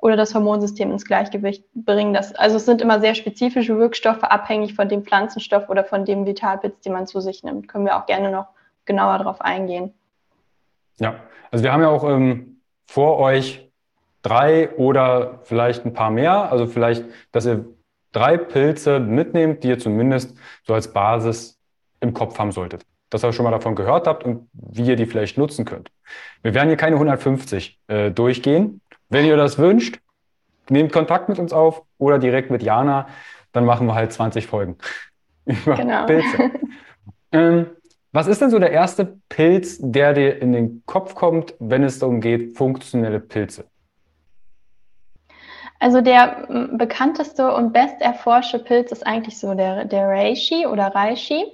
oder 0.00 0.16
das 0.16 0.34
Hormonsystem 0.34 0.90
ins 0.90 1.04
Gleichgewicht 1.04 1.64
bringen. 1.74 2.14
Das, 2.14 2.34
also 2.34 2.56
es 2.56 2.64
sind 2.64 2.80
immer 2.80 3.00
sehr 3.00 3.14
spezifische 3.14 3.78
Wirkstoffe, 3.78 4.22
abhängig 4.22 4.74
von 4.74 4.88
dem 4.88 5.04
Pflanzenstoff 5.04 5.68
oder 5.68 5.84
von 5.84 6.04
dem 6.04 6.26
Vitalpilz, 6.26 6.80
den 6.80 6.92
man 6.92 7.06
zu 7.06 7.20
sich 7.20 7.44
nimmt. 7.44 7.68
Können 7.68 7.84
wir 7.84 7.96
auch 7.96 8.06
gerne 8.06 8.30
noch 8.30 8.48
genauer 8.86 9.18
darauf 9.18 9.40
eingehen. 9.40 9.92
Ja, 10.98 11.16
also 11.50 11.64
wir 11.64 11.72
haben 11.72 11.82
ja 11.82 11.88
auch 11.88 12.04
ähm, 12.04 12.60
vor 12.86 13.18
euch 13.18 13.70
drei 14.22 14.70
oder 14.76 15.40
vielleicht 15.44 15.84
ein 15.84 15.92
paar 15.92 16.10
mehr. 16.10 16.50
Also 16.50 16.66
vielleicht, 16.66 17.04
dass 17.32 17.46
ihr 17.46 17.66
drei 18.12 18.36
Pilze 18.36 19.00
mitnehmt, 19.00 19.64
die 19.64 19.68
ihr 19.68 19.78
zumindest 19.78 20.36
so 20.64 20.74
als 20.74 20.92
Basis 20.92 21.58
im 22.00 22.14
Kopf 22.14 22.38
haben 22.38 22.52
solltet. 22.52 22.84
Dass 23.10 23.24
ihr 23.24 23.32
schon 23.32 23.44
mal 23.44 23.50
davon 23.50 23.74
gehört 23.74 24.06
habt 24.06 24.24
und 24.24 24.48
wie 24.52 24.86
ihr 24.86 24.96
die 24.96 25.06
vielleicht 25.06 25.36
nutzen 25.36 25.64
könnt. 25.64 25.90
Wir 26.42 26.54
werden 26.54 26.68
hier 26.68 26.76
keine 26.76 26.96
150 26.96 27.78
äh, 27.88 28.10
durchgehen. 28.10 28.80
Wenn 29.08 29.26
ihr 29.26 29.36
das 29.36 29.58
wünscht, 29.58 29.98
nehmt 30.68 30.92
Kontakt 30.92 31.28
mit 31.28 31.38
uns 31.38 31.52
auf 31.52 31.82
oder 31.98 32.18
direkt 32.18 32.50
mit 32.50 32.62
Jana. 32.62 33.08
Dann 33.52 33.64
machen 33.64 33.86
wir 33.86 33.94
halt 33.94 34.12
20 34.12 34.46
Folgen 34.46 34.76
über 35.44 35.74
genau. 35.74 36.06
Pilze. 36.06 36.50
ähm, 37.32 37.66
was 38.12 38.26
ist 38.26 38.40
denn 38.40 38.50
so 38.50 38.58
der 38.58 38.72
erste 38.72 39.18
Pilz, 39.28 39.78
der 39.80 40.14
dir 40.14 40.40
in 40.42 40.52
den 40.52 40.82
Kopf 40.86 41.14
kommt, 41.14 41.54
wenn 41.60 41.84
es 41.84 41.98
darum 41.98 42.20
geht, 42.20 42.56
funktionelle 42.56 43.20
Pilze? 43.20 43.66
Also 45.78 46.02
der 46.02 46.68
bekannteste 46.72 47.54
und 47.54 47.72
best 47.72 48.00
erforschte 48.00 48.58
Pilz 48.58 48.92
ist 48.92 49.06
eigentlich 49.06 49.38
so 49.38 49.54
der, 49.54 49.86
der 49.86 50.08
Reishi 50.08 50.66
oder 50.66 50.88
Reishi. 50.88 51.44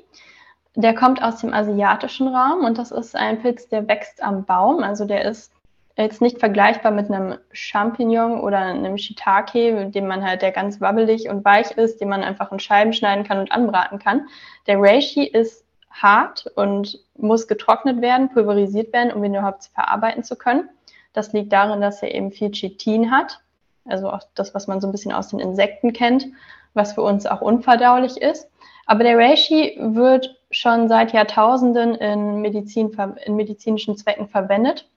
Der 0.77 0.95
kommt 0.95 1.23
aus 1.23 1.41
dem 1.41 1.55
asiatischen 1.55 2.29
Raum 2.29 2.65
und 2.65 2.77
das 2.77 2.91
ist 2.91 3.17
ein 3.17 3.41
Pilz, 3.41 3.69
der 3.69 3.89
wächst 3.89 4.23
am 4.23 4.45
Baum. 4.45 4.83
Also 4.83 5.07
der 5.07 5.25
ist 5.25 5.51
jetzt 5.97 6.21
nicht 6.21 6.39
vergleichbar 6.39 6.93
mit 6.93 7.11
einem 7.11 7.39
Champignon 7.53 8.41
oder 8.41 8.59
einem 8.59 8.99
Shiitake, 8.99 9.91
dem 9.91 10.07
man 10.07 10.23
halt, 10.23 10.43
der 10.43 10.53
ganz 10.53 10.79
wabbelig 10.83 11.31
und 11.31 11.47
weich 11.47 11.71
ist, 11.73 12.03
den 12.03 12.11
man 12.11 12.23
einfach 12.23 12.53
in 12.53 12.61
Scheiben 12.61 12.93
schneiden 12.93 13.25
kann 13.25 13.39
und 13.39 13.53
anbraten 13.53 13.99
kann. 13.99 14.29
Der 14.67 14.79
Reishi 14.79 15.25
ist 15.25 15.65
hart 15.91 16.47
und 16.57 16.99
muss 17.17 17.49
getrocknet 17.49 18.03
werden, 18.03 18.29
pulverisiert 18.29 18.93
werden, 18.93 19.13
um 19.13 19.25
ihn 19.25 19.35
überhaupt 19.35 19.71
verarbeiten 19.73 20.25
zu 20.25 20.37
können. 20.37 20.69
Das 21.15 21.33
liegt 21.33 21.55
darin, 21.55 21.81
dass 21.81 22.03
er 22.03 22.15
eben 22.15 22.33
viel 22.33 22.51
Chitin 22.51 23.11
hat, 23.11 23.41
also 23.87 24.11
auch 24.11 24.25
das, 24.35 24.55
was 24.55 24.67
man 24.67 24.83
so 24.83 24.89
ein 24.89 24.93
bisschen 24.93 25.13
aus 25.13 25.29
den 25.29 25.41
Insekten 25.41 25.95
kennt, 25.95 26.27
was 26.75 26.93
für 26.93 27.01
uns 27.01 27.25
auch 27.25 27.41
unverdaulich 27.41 28.21
ist. 28.21 28.51
Aber 28.85 29.03
der 29.03 29.17
Reishi 29.17 29.79
wird 29.81 30.37
schon 30.57 30.89
seit 30.89 31.13
Jahrtausenden 31.13 31.95
in, 31.97 32.41
Medizin, 32.41 32.97
in 33.25 33.37
medizinischen 33.37 33.97
Zwecken 33.97 34.29
verwendet, 34.29 34.89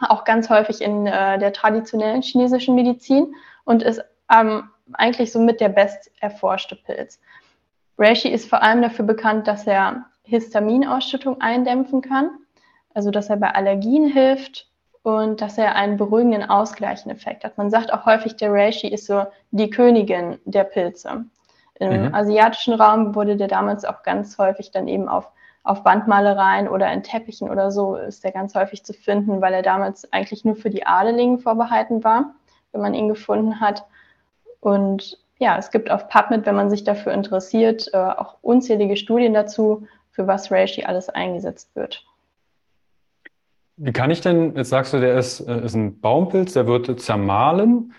auch 0.00 0.24
ganz 0.24 0.50
häufig 0.50 0.80
in 0.80 1.06
äh, 1.06 1.38
der 1.38 1.52
traditionellen 1.52 2.22
chinesischen 2.22 2.74
Medizin 2.74 3.34
und 3.64 3.82
ist 3.82 4.02
ähm, 4.30 4.70
eigentlich 4.92 5.32
somit 5.32 5.60
der 5.60 5.70
best 5.70 6.10
erforschte 6.20 6.76
Pilz. 6.76 7.20
Reishi 7.98 8.28
ist 8.28 8.48
vor 8.48 8.62
allem 8.62 8.82
dafür 8.82 9.04
bekannt, 9.04 9.46
dass 9.46 9.66
er 9.66 10.06
Histaminausschüttung 10.24 11.40
eindämpfen 11.40 12.00
kann, 12.00 12.30
also 12.92 13.10
dass 13.10 13.30
er 13.30 13.36
bei 13.36 13.50
Allergien 13.54 14.06
hilft 14.06 14.68
und 15.02 15.40
dass 15.40 15.58
er 15.58 15.76
einen 15.76 15.96
beruhigenden, 15.96 16.48
ausgleichenden 16.48 17.16
Effekt 17.16 17.44
hat. 17.44 17.58
Man 17.58 17.70
sagt 17.70 17.92
auch 17.92 18.06
häufig, 18.06 18.36
der 18.36 18.52
Reishi 18.52 18.88
ist 18.88 19.06
so 19.06 19.24
die 19.50 19.70
Königin 19.70 20.38
der 20.44 20.64
Pilze. 20.64 21.26
Im 21.80 22.06
mhm. 22.06 22.14
asiatischen 22.14 22.74
Raum 22.74 23.14
wurde 23.14 23.36
der 23.36 23.48
damals 23.48 23.84
auch 23.84 24.02
ganz 24.02 24.38
häufig 24.38 24.70
dann 24.70 24.86
eben 24.86 25.08
auf, 25.08 25.30
auf 25.64 25.84
Wandmalereien 25.84 26.68
oder 26.68 26.92
in 26.92 27.02
Teppichen 27.02 27.50
oder 27.50 27.70
so 27.70 27.96
ist 27.96 28.22
der 28.22 28.32
ganz 28.32 28.54
häufig 28.54 28.84
zu 28.84 28.92
finden, 28.92 29.40
weil 29.40 29.54
er 29.54 29.62
damals 29.62 30.12
eigentlich 30.12 30.44
nur 30.44 30.56
für 30.56 30.70
die 30.70 30.86
Adelingen 30.86 31.40
vorbehalten 31.40 32.04
war, 32.04 32.34
wenn 32.72 32.80
man 32.80 32.94
ihn 32.94 33.08
gefunden 33.08 33.60
hat. 33.60 33.86
Und 34.60 35.18
ja, 35.38 35.58
es 35.58 35.70
gibt 35.70 35.90
auf 35.90 36.08
PubMed, 36.08 36.46
wenn 36.46 36.54
man 36.54 36.70
sich 36.70 36.84
dafür 36.84 37.12
interessiert, 37.12 37.90
äh, 37.92 37.96
auch 37.96 38.36
unzählige 38.40 38.96
Studien 38.96 39.34
dazu, 39.34 39.86
für 40.10 40.28
was 40.28 40.52
Reishi 40.52 40.84
alles 40.84 41.08
eingesetzt 41.08 41.74
wird. 41.74 42.04
Wie 43.76 43.92
kann 43.92 44.12
ich 44.12 44.20
denn, 44.20 44.54
jetzt 44.54 44.68
sagst 44.68 44.92
du, 44.92 45.00
der 45.00 45.18
ist, 45.18 45.40
äh, 45.40 45.64
ist 45.64 45.74
ein 45.74 46.00
Baumpilz, 46.00 46.52
der 46.52 46.68
wird 46.68 47.00
zermahlen. 47.00 47.92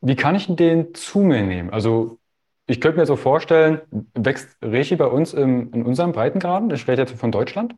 Wie 0.00 0.16
kann 0.16 0.34
ich 0.34 0.54
den 0.54 0.92
zu 0.94 1.20
mir 1.20 1.42
nehmen? 1.42 1.70
Also 1.70 2.18
ich 2.66 2.80
könnte 2.80 2.98
mir 2.98 3.06
so 3.06 3.16
vorstellen, 3.16 3.80
wächst 4.14 4.56
Reishi 4.62 4.96
bei 4.96 5.06
uns 5.06 5.34
im, 5.34 5.72
in 5.72 5.84
unserem 5.84 6.12
Breitengraden? 6.12 6.70
Ich 6.70 6.80
spreche 6.80 7.02
jetzt 7.02 7.18
von 7.18 7.30
Deutschland. 7.30 7.74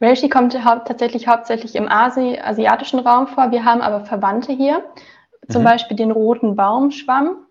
Reishi 0.00 0.28
kommt 0.28 0.54
hau 0.64 0.78
tatsächlich 0.80 1.28
hauptsächlich 1.28 1.76
im 1.76 1.88
Asi 1.88 2.38
asiatischen 2.42 2.98
Raum 3.00 3.28
vor. 3.28 3.52
Wir 3.52 3.64
haben 3.64 3.82
aber 3.82 4.04
Verwandte 4.04 4.52
hier, 4.52 4.84
zum 5.48 5.62
mhm. 5.62 5.66
Beispiel 5.66 5.96
den 5.96 6.10
roten 6.10 6.56
Baumschwamm. 6.56 7.46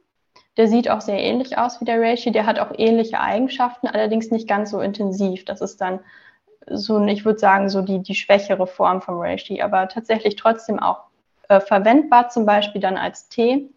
Der 0.57 0.67
sieht 0.67 0.89
auch 0.89 0.99
sehr 0.99 1.19
ähnlich 1.19 1.57
aus 1.57 1.79
wie 1.79 1.85
der 1.85 2.01
Reishi. 2.01 2.31
Der 2.31 2.45
hat 2.45 2.59
auch 2.59 2.71
ähnliche 2.77 3.19
Eigenschaften, 3.19 3.87
allerdings 3.87 4.31
nicht 4.31 4.49
ganz 4.49 4.71
so 4.71 4.81
intensiv. 4.81 5.45
Das 5.45 5.61
ist 5.61 5.79
dann 5.79 6.01
so, 6.67 7.03
ich 7.05 7.23
würde 7.23 7.39
sagen, 7.39 7.69
so 7.69 7.81
die, 7.81 7.99
die 7.99 8.15
schwächere 8.15 8.67
Form 8.67 9.01
vom 9.01 9.19
Reishi, 9.19 9.61
aber 9.61 9.87
tatsächlich 9.87 10.35
trotzdem 10.35 10.79
auch 10.79 11.03
äh, 11.47 11.61
verwendbar, 11.61 12.29
zum 12.29 12.45
Beispiel 12.45 12.81
dann 12.81 12.97
als 12.97 13.29
Tee. 13.29 13.69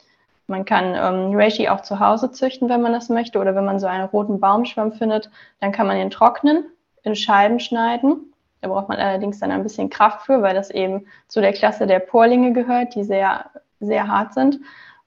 Man 0.47 0.65
kann 0.65 0.95
ähm, 0.95 1.37
Reishi 1.37 1.69
auch 1.69 1.81
zu 1.81 2.01
Hause 2.01 2.31
züchten, 2.31 2.69
wenn 2.69 2.83
man 2.83 2.93
das 2.93 3.09
möchte, 3.09 3.39
oder 3.39 3.55
wenn 3.55 3.65
man 3.65 3.81
so 3.81 3.87
einen 3.87 4.05
roten 4.05 4.41
Baumschwamm 4.41 4.93
findet, 4.93 5.31
dann 5.61 5.73
kann 5.73 5.87
man 5.87 5.97
ihn 5.97 6.11
trocknen, 6.11 6.65
in 7.03 7.17
Scheiben 7.17 7.61
schneiden. 7.61 8.33
Da 8.61 8.69
braucht 8.69 8.89
man 8.89 8.99
allerdings 8.99 9.41
dann 9.41 9.51
ein 9.51 9.63
bisschen 9.63 9.91
Kraft 9.91 10.27
für, 10.27 10.43
weil 10.43 10.55
das 10.55 10.71
eben 10.71 11.07
zu 11.29 11.41
der 11.41 11.53
Klasse 11.53 11.87
der 11.87 11.99
Porlinge 11.99 12.53
gehört, 12.53 12.95
die 12.95 13.05
sehr, 13.05 13.51
sehr 13.81 14.09
hart 14.09 14.35
sind. 14.35 14.61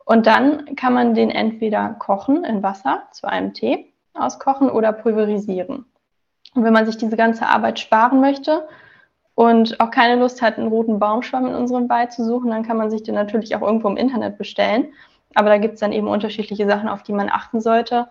Und 0.06 0.26
dann 0.26 0.76
kann 0.76 0.94
man 0.94 1.16
den 1.16 1.30
entweder 1.30 1.90
kochen 2.00 2.44
in 2.44 2.64
Wasser 2.64 3.04
zu 3.12 3.28
einem 3.28 3.54
Tee 3.54 3.92
auskochen 4.14 4.70
oder 4.70 4.94
pulverisieren. 4.94 5.86
Und 6.56 6.64
wenn 6.64 6.74
man 6.74 6.86
sich 6.86 6.98
diese 6.98 7.18
ganze 7.18 7.46
Arbeit 7.46 7.80
sparen 7.80 8.22
möchte 8.22 8.68
und 9.36 9.80
auch 9.80 9.92
keine 9.92 10.20
Lust 10.20 10.42
hat, 10.42 10.58
einen 10.58 10.70
roten 10.70 10.98
Baumschwamm 10.98 11.48
in 11.48 11.56
unserem 11.56 11.90
Wald 11.90 12.12
zu 12.12 12.24
suchen, 12.24 12.50
dann 12.50 12.64
kann 12.64 12.78
man 12.78 12.90
sich 12.90 13.04
den 13.04 13.16
natürlich 13.16 13.56
auch 13.56 13.62
irgendwo 13.62 13.90
im 13.90 13.98
Internet 13.98 14.38
bestellen. 14.38 14.88
Aber 15.38 15.50
da 15.50 15.60
gibt 15.60 15.76
es 15.76 15.82
dann 15.82 15.92
eben 15.92 16.08
unterschiedliche 16.08 16.66
Sachen, 16.66 16.90
auf 16.90 17.04
die 17.04 17.14
man 17.14 17.30
achten 17.30 17.62
sollte. 17.62 18.08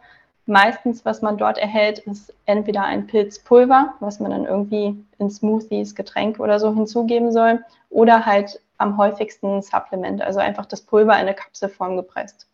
Meistens, 0.46 1.04
was 1.04 1.22
man 1.22 1.36
dort 1.36 1.58
erhält, 1.58 1.98
ist 1.98 2.32
entweder 2.44 2.84
ein 2.84 3.08
Pilzpulver, 3.08 3.94
was 3.98 4.20
man 4.20 4.30
dann 4.30 4.44
irgendwie 4.44 5.04
in 5.18 5.28
Smoothies, 5.28 5.96
Getränke 5.96 6.40
oder 6.40 6.60
so 6.60 6.72
hinzugeben 6.72 7.32
soll, 7.32 7.64
oder 7.90 8.26
halt 8.26 8.60
am 8.78 8.96
häufigsten 8.96 9.60
Supplement, 9.60 10.22
also 10.22 10.38
einfach 10.38 10.66
das 10.66 10.82
Pulver 10.82 11.14
in 11.14 11.22
eine 11.22 11.34
Kapselform 11.34 11.96
gepresst. 11.96 12.46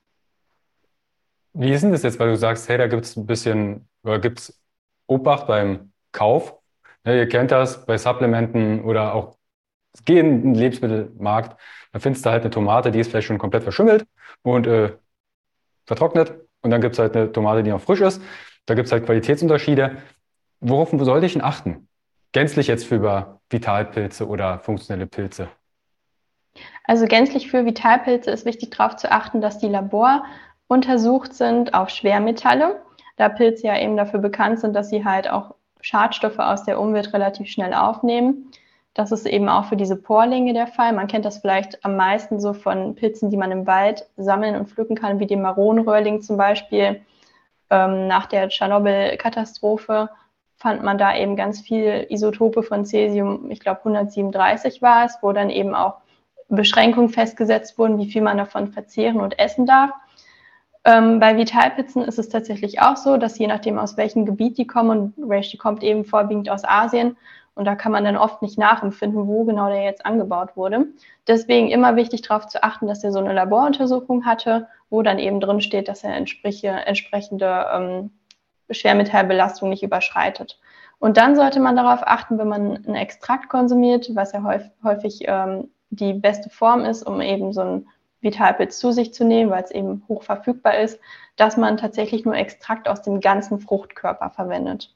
Wie 1.52 1.70
ist 1.70 1.82
denn 1.82 1.92
das 1.92 2.02
jetzt, 2.02 2.18
weil 2.18 2.30
du 2.30 2.36
sagst, 2.38 2.66
hey, 2.70 2.78
da 2.78 2.86
gibt 2.86 3.04
es 3.04 3.14
ein 3.14 3.26
bisschen, 3.26 3.86
oder 4.04 4.20
gibt 4.20 4.38
es 4.38 4.58
Obacht 5.06 5.48
beim 5.48 5.92
Kauf? 6.12 6.56
Ja, 7.04 7.12
ihr 7.12 7.28
kennt 7.28 7.50
das 7.50 7.84
bei 7.84 7.98
Supplementen 7.98 8.82
oder 8.84 9.14
auch 9.14 9.36
geh 10.04 10.18
in 10.18 10.42
den 10.42 10.54
Lebensmittelmarkt, 10.54 11.60
da 11.92 11.98
findest 11.98 12.24
du 12.24 12.30
halt 12.30 12.42
eine 12.42 12.50
Tomate, 12.50 12.90
die 12.90 13.00
ist 13.00 13.10
vielleicht 13.10 13.26
schon 13.26 13.38
komplett 13.38 13.62
verschimmelt 13.62 14.06
und 14.42 14.66
äh, 14.66 14.92
vertrocknet. 15.86 16.34
Und 16.62 16.70
dann 16.70 16.80
gibt 16.80 16.94
es 16.94 16.98
halt 16.98 17.16
eine 17.16 17.30
Tomate, 17.32 17.62
die 17.62 17.70
noch 17.70 17.80
frisch 17.80 18.00
ist. 18.00 18.22
Da 18.66 18.74
gibt 18.74 18.86
es 18.86 18.92
halt 18.92 19.04
Qualitätsunterschiede. 19.04 19.96
Worauf 20.60 20.90
sollte 20.92 21.26
ich 21.26 21.32
denn 21.32 21.42
achten? 21.42 21.88
Gänzlich 22.30 22.68
jetzt 22.68 22.86
für 22.86 23.40
Vitalpilze 23.50 24.26
oder 24.26 24.60
funktionelle 24.60 25.06
Pilze. 25.06 25.48
Also 26.84 27.06
gänzlich 27.06 27.50
für 27.50 27.64
Vitalpilze 27.64 28.30
ist 28.30 28.46
wichtig 28.46 28.70
darauf 28.70 28.96
zu 28.96 29.10
achten, 29.10 29.40
dass 29.40 29.58
die 29.58 29.68
Labor 29.68 30.24
untersucht 30.68 31.34
sind 31.34 31.74
auf 31.74 31.90
Schwermetalle, 31.90 32.82
da 33.16 33.28
Pilze 33.28 33.66
ja 33.66 33.78
eben 33.78 33.96
dafür 33.96 34.20
bekannt 34.20 34.60
sind, 34.60 34.74
dass 34.74 34.88
sie 34.88 35.04
halt 35.04 35.28
auch 35.28 35.54
Schadstoffe 35.80 36.38
aus 36.38 36.64
der 36.64 36.80
Umwelt 36.80 37.12
relativ 37.12 37.48
schnell 37.48 37.74
aufnehmen. 37.74 38.50
Das 38.94 39.10
ist 39.10 39.26
eben 39.26 39.48
auch 39.48 39.66
für 39.66 39.76
diese 39.76 39.96
Porlinge 39.96 40.52
der 40.52 40.66
Fall. 40.66 40.92
Man 40.92 41.06
kennt 41.06 41.24
das 41.24 41.38
vielleicht 41.38 41.84
am 41.84 41.96
meisten 41.96 42.40
so 42.40 42.52
von 42.52 42.94
Pilzen, 42.94 43.30
die 43.30 43.38
man 43.38 43.50
im 43.50 43.66
Wald 43.66 44.06
sammeln 44.16 44.54
und 44.54 44.68
pflücken 44.68 44.96
kann, 44.96 45.18
wie 45.18 45.26
dem 45.26 45.42
Maronröhrling 45.42 46.20
zum 46.20 46.36
Beispiel. 46.36 47.00
Ähm, 47.70 48.06
nach 48.06 48.26
der 48.26 48.50
Tschernobyl-Katastrophe 48.50 50.10
fand 50.56 50.82
man 50.82 50.98
da 50.98 51.16
eben 51.16 51.36
ganz 51.36 51.60
viel 51.60 52.06
Isotope 52.10 52.62
von 52.62 52.84
Cäsium, 52.84 53.50
ich 53.50 53.60
glaube 53.60 53.80
137 53.80 54.82
war 54.82 55.06
es, 55.06 55.18
wo 55.22 55.32
dann 55.32 55.50
eben 55.50 55.74
auch 55.74 55.96
Beschränkungen 56.48 57.08
festgesetzt 57.08 57.78
wurden, 57.78 57.98
wie 57.98 58.10
viel 58.10 58.22
man 58.22 58.36
davon 58.36 58.68
verzehren 58.68 59.20
und 59.20 59.38
essen 59.38 59.64
darf. 59.64 59.90
Ähm, 60.84 61.18
bei 61.18 61.36
Vitalpizzen 61.36 62.02
ist 62.02 62.18
es 62.18 62.28
tatsächlich 62.28 62.80
auch 62.80 62.96
so, 62.96 63.16
dass 63.16 63.38
je 63.38 63.46
nachdem, 63.46 63.78
aus 63.78 63.96
welchem 63.96 64.26
Gebiet 64.26 64.58
die 64.58 64.66
kommen, 64.66 65.14
und 65.16 65.30
Reishi 65.30 65.56
kommt 65.56 65.82
eben 65.82 66.04
vorwiegend 66.04 66.50
aus 66.50 66.64
Asien, 66.64 67.16
Und 67.54 67.66
da 67.66 67.74
kann 67.74 67.92
man 67.92 68.04
dann 68.04 68.16
oft 68.16 68.40
nicht 68.40 68.58
nachempfinden, 68.58 69.26
wo 69.26 69.44
genau 69.44 69.68
der 69.68 69.82
jetzt 69.82 70.06
angebaut 70.06 70.56
wurde. 70.56 70.86
Deswegen 71.26 71.68
immer 71.68 71.96
wichtig 71.96 72.22
darauf 72.22 72.46
zu 72.46 72.62
achten, 72.62 72.86
dass 72.86 73.04
er 73.04 73.12
so 73.12 73.18
eine 73.18 73.34
Laboruntersuchung 73.34 74.24
hatte, 74.24 74.68
wo 74.88 75.02
dann 75.02 75.18
eben 75.18 75.40
drin 75.40 75.60
steht, 75.60 75.88
dass 75.88 76.02
er 76.02 76.14
entsprechende 76.14 77.66
ähm, 77.74 78.10
Schwermetallbelastung 78.70 79.68
nicht 79.68 79.82
überschreitet. 79.82 80.58
Und 80.98 81.16
dann 81.16 81.36
sollte 81.36 81.60
man 81.60 81.76
darauf 81.76 82.00
achten, 82.06 82.38
wenn 82.38 82.48
man 82.48 82.86
einen 82.86 82.94
Extrakt 82.94 83.48
konsumiert, 83.48 84.14
was 84.14 84.32
ja 84.32 84.44
häufig, 84.44 84.70
häufig 84.82 85.20
ähm, 85.26 85.68
die 85.90 86.14
beste 86.14 86.48
Form 86.48 86.84
ist, 86.84 87.02
um 87.02 87.20
eben 87.20 87.52
so 87.52 87.60
ein 87.60 87.88
Vitalpilz 88.20 88.78
zu 88.78 88.92
sich 88.92 89.12
zu 89.12 89.24
nehmen, 89.24 89.50
weil 89.50 89.64
es 89.64 89.72
eben 89.72 90.04
hoch 90.08 90.22
verfügbar 90.22 90.78
ist, 90.78 91.00
dass 91.36 91.56
man 91.56 91.76
tatsächlich 91.76 92.24
nur 92.24 92.36
Extrakt 92.36 92.88
aus 92.88 93.02
dem 93.02 93.20
ganzen 93.20 93.58
Fruchtkörper 93.58 94.30
verwendet. 94.30 94.94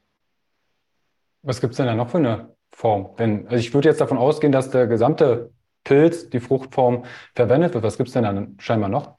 Was 1.47 1.61
gibt 1.61 1.75
es 1.75 1.77
denn 1.77 1.87
da 1.87 1.95
noch 1.95 2.11
für 2.11 2.19
eine 2.19 2.57
Form? 2.73 3.15
Denn, 3.21 3.45
also 3.45 3.57
ich 3.57 3.73
würde 3.73 3.89
jetzt 3.89 4.01
davon 4.01 4.19
ausgehen, 4.19 4.51
dass 4.51 4.71
der 4.71 4.89
gesamte 4.89 5.53
Pilz, 5.85 6.29
die 6.29 6.41
Fruchtform, 6.41 7.05
verwendet 7.37 7.73
wird. 7.73 7.85
Was 7.85 7.97
gibt 7.97 8.09
es 8.09 8.15
denn 8.15 8.25
dann 8.25 8.57
scheinbar 8.59 8.89
noch? 8.89 9.15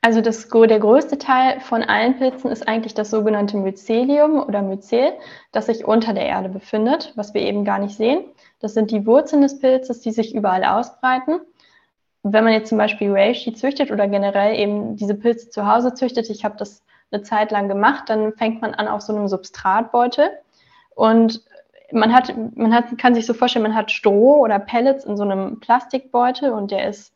Also 0.00 0.22
das, 0.22 0.48
der 0.48 0.78
größte 0.78 1.18
Teil 1.18 1.60
von 1.60 1.82
allen 1.82 2.16
Pilzen 2.16 2.50
ist 2.50 2.66
eigentlich 2.66 2.94
das 2.94 3.10
sogenannte 3.10 3.58
Mycelium 3.58 4.42
oder 4.42 4.62
Mycel, 4.62 5.12
das 5.52 5.66
sich 5.66 5.84
unter 5.84 6.14
der 6.14 6.24
Erde 6.24 6.48
befindet, 6.48 7.12
was 7.16 7.34
wir 7.34 7.42
eben 7.42 7.66
gar 7.66 7.80
nicht 7.80 7.96
sehen. 7.96 8.24
Das 8.58 8.72
sind 8.72 8.90
die 8.90 9.04
Wurzeln 9.04 9.42
des 9.42 9.58
Pilzes, 9.58 10.00
die 10.00 10.12
sich 10.12 10.34
überall 10.34 10.64
ausbreiten. 10.64 11.40
Wenn 12.22 12.44
man 12.44 12.54
jetzt 12.54 12.70
zum 12.70 12.78
Beispiel 12.78 13.12
Reishi 13.12 13.52
züchtet 13.52 13.90
oder 13.90 14.08
generell 14.08 14.58
eben 14.58 14.96
diese 14.96 15.14
Pilze 15.14 15.50
zu 15.50 15.66
Hause 15.66 15.92
züchtet, 15.92 16.30
ich 16.30 16.46
habe 16.46 16.56
das 16.56 16.82
eine 17.10 17.22
Zeit 17.22 17.50
lang 17.50 17.68
gemacht, 17.68 18.04
dann 18.08 18.32
fängt 18.32 18.62
man 18.62 18.72
an 18.72 18.88
auf 18.88 19.02
so 19.02 19.14
einem 19.14 19.28
Substratbeutel 19.28 20.30
und 20.98 21.44
man 21.92 22.12
hat, 22.12 22.34
man 22.56 22.74
hat, 22.74 22.98
kann 22.98 23.14
sich 23.14 23.24
so 23.24 23.32
vorstellen, 23.32 23.62
man 23.62 23.76
hat 23.76 23.92
Stroh 23.92 24.38
oder 24.38 24.58
Pellets 24.58 25.04
in 25.04 25.16
so 25.16 25.22
einem 25.22 25.60
Plastikbeutel 25.60 26.50
und 26.50 26.72
der 26.72 26.88
ist 26.88 27.12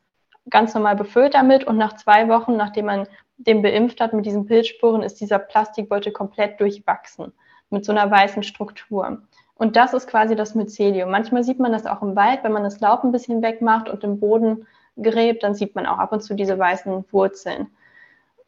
ganz 0.51 0.73
normal 0.73 0.95
befüllt 0.95 1.35
damit 1.35 1.65
und 1.65 1.79
nach 1.79 1.97
zwei 1.97 2.29
Wochen, 2.29 2.57
nachdem 2.57 2.87
man 2.87 3.09
den 3.39 3.61
beimpft 3.61 4.01
hat 4.01 4.13
mit 4.13 4.25
diesen 4.25 4.47
Pilzsporen, 4.47 5.03
ist 5.03 5.21
dieser 5.21 5.41
Plastikbeutel 5.41 6.13
komplett 6.13 6.61
durchwachsen 6.61 7.33
mit 7.71 7.85
so 7.85 7.91
einer 7.91 8.09
weißen 8.09 8.45
Struktur. 8.45 9.23
Und 9.57 9.75
das 9.75 9.95
ist 9.95 10.07
quasi 10.07 10.37
das 10.37 10.55
Mycelium. 10.55 11.11
Manchmal 11.11 11.43
sieht 11.43 11.59
man 11.59 11.73
das 11.73 11.85
auch 11.85 12.03
im 12.03 12.15
Wald, 12.15 12.45
wenn 12.45 12.53
man 12.53 12.63
das 12.63 12.79
Laub 12.79 13.03
ein 13.03 13.11
bisschen 13.11 13.43
wegmacht 13.43 13.89
und 13.89 14.05
den 14.05 14.21
Boden 14.21 14.69
gräbt, 14.97 15.43
dann 15.43 15.57
sieht 15.57 15.75
man 15.75 15.87
auch 15.87 15.99
ab 15.99 16.13
und 16.13 16.23
zu 16.23 16.35
diese 16.35 16.57
weißen 16.57 17.05
Wurzeln. 17.11 17.67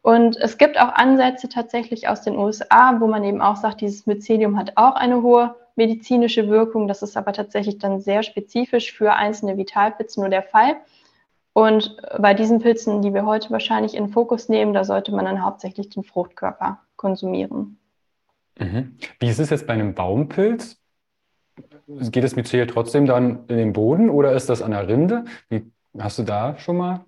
Und 0.05 0.37
es 0.37 0.59
gibt 0.59 0.79
auch 0.79 0.89
Ansätze 0.89 1.49
tatsächlich 1.49 2.07
aus 2.07 2.21
den 2.21 2.37
USA, 2.37 2.95
wo 2.99 3.07
man 3.07 3.23
eben 3.23 3.41
auch 3.41 3.55
sagt, 3.55 3.81
dieses 3.81 4.05
Mycelium 4.05 4.55
hat 4.55 4.73
auch 4.75 4.93
eine 4.93 5.23
hohe 5.23 5.55
medizinische 5.75 6.47
Wirkung. 6.47 6.87
Das 6.87 7.01
ist 7.01 7.17
aber 7.17 7.33
tatsächlich 7.33 7.79
dann 7.79 7.99
sehr 7.99 8.21
spezifisch 8.21 8.93
für 8.93 9.13
einzelne 9.13 9.57
Vitalpilze 9.57 10.19
nur 10.19 10.29
der 10.29 10.43
Fall. 10.43 10.75
Und 11.53 11.97
bei 12.19 12.35
diesen 12.35 12.59
Pilzen, 12.59 13.01
die 13.01 13.15
wir 13.15 13.25
heute 13.25 13.49
wahrscheinlich 13.49 13.95
in 13.95 14.09
Fokus 14.09 14.47
nehmen, 14.47 14.75
da 14.75 14.83
sollte 14.83 15.11
man 15.11 15.25
dann 15.25 15.43
hauptsächlich 15.43 15.89
den 15.89 16.03
Fruchtkörper 16.03 16.81
konsumieren. 16.97 17.79
Mhm. 18.59 18.99
Wie 19.19 19.27
ist 19.27 19.39
es 19.39 19.49
jetzt 19.49 19.65
bei 19.65 19.73
einem 19.73 19.95
Baumpilz? 19.95 20.79
Geht 21.87 22.23
das 22.23 22.35
Myzel 22.35 22.67
trotzdem 22.67 23.07
dann 23.07 23.47
in 23.47 23.57
den 23.57 23.73
Boden 23.73 24.11
oder 24.11 24.33
ist 24.33 24.49
das 24.49 24.61
an 24.61 24.69
der 24.69 24.87
Rinde? 24.87 25.25
Wie, 25.49 25.65
hast 25.97 26.19
du 26.19 26.23
da 26.23 26.59
schon 26.59 26.77
mal? 26.77 27.05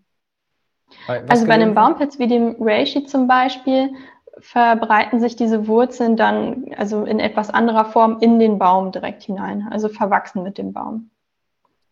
Also 1.08 1.46
bei 1.46 1.54
einem 1.54 1.74
Baumpilz 1.74 2.20
wie 2.20 2.28
dem 2.28 2.56
Reishi 2.60 3.06
zum 3.06 3.28
Beispiel 3.28 3.90
verbreiten 4.40 5.20
sich 5.20 5.36
diese 5.36 5.68
Wurzeln 5.68 6.16
dann 6.16 6.66
also 6.78 7.04
in 7.06 7.20
etwas 7.20 7.50
anderer 7.50 7.86
Form 7.86 8.18
in 8.22 8.40
den 8.40 8.60
Baum 8.60 8.92
direkt 8.92 9.24
hinein, 9.24 9.68
also 9.72 9.90
verwachsen 9.90 10.44
mit 10.44 10.58
dem 10.58 10.74
Baum. 10.74 11.10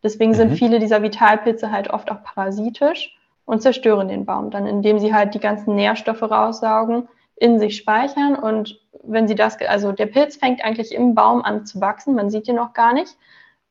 Deswegen 0.04 0.32
mhm. 0.32 0.36
sind 0.36 0.52
viele 0.54 0.80
dieser 0.80 1.02
Vitalpilze 1.02 1.72
halt 1.72 1.90
oft 1.90 2.12
auch 2.12 2.24
parasitisch 2.24 3.18
und 3.46 3.62
zerstören 3.62 4.08
den 4.08 4.26
Baum 4.26 4.52
dann, 4.52 4.68
indem 4.68 5.00
sie 5.00 5.14
halt 5.14 5.34
die 5.34 5.40
ganzen 5.40 5.76
Nährstoffe 5.76 6.22
raussaugen, 6.22 7.08
in 7.36 7.60
sich 7.60 7.76
speichern 7.76 8.36
und 8.36 8.80
wenn 9.08 9.28
sie 9.28 9.36
das, 9.36 9.60
also 9.62 9.92
der 9.92 10.08
Pilz 10.08 10.38
fängt 10.38 10.64
eigentlich 10.64 10.94
im 10.94 11.16
Baum 11.16 11.42
an 11.42 11.66
zu 11.66 11.82
wachsen, 11.82 12.16
man 12.16 12.30
sieht 12.30 12.48
ihn 12.48 12.56
noch 12.56 12.74
gar 12.74 12.94
nicht. 12.94 13.18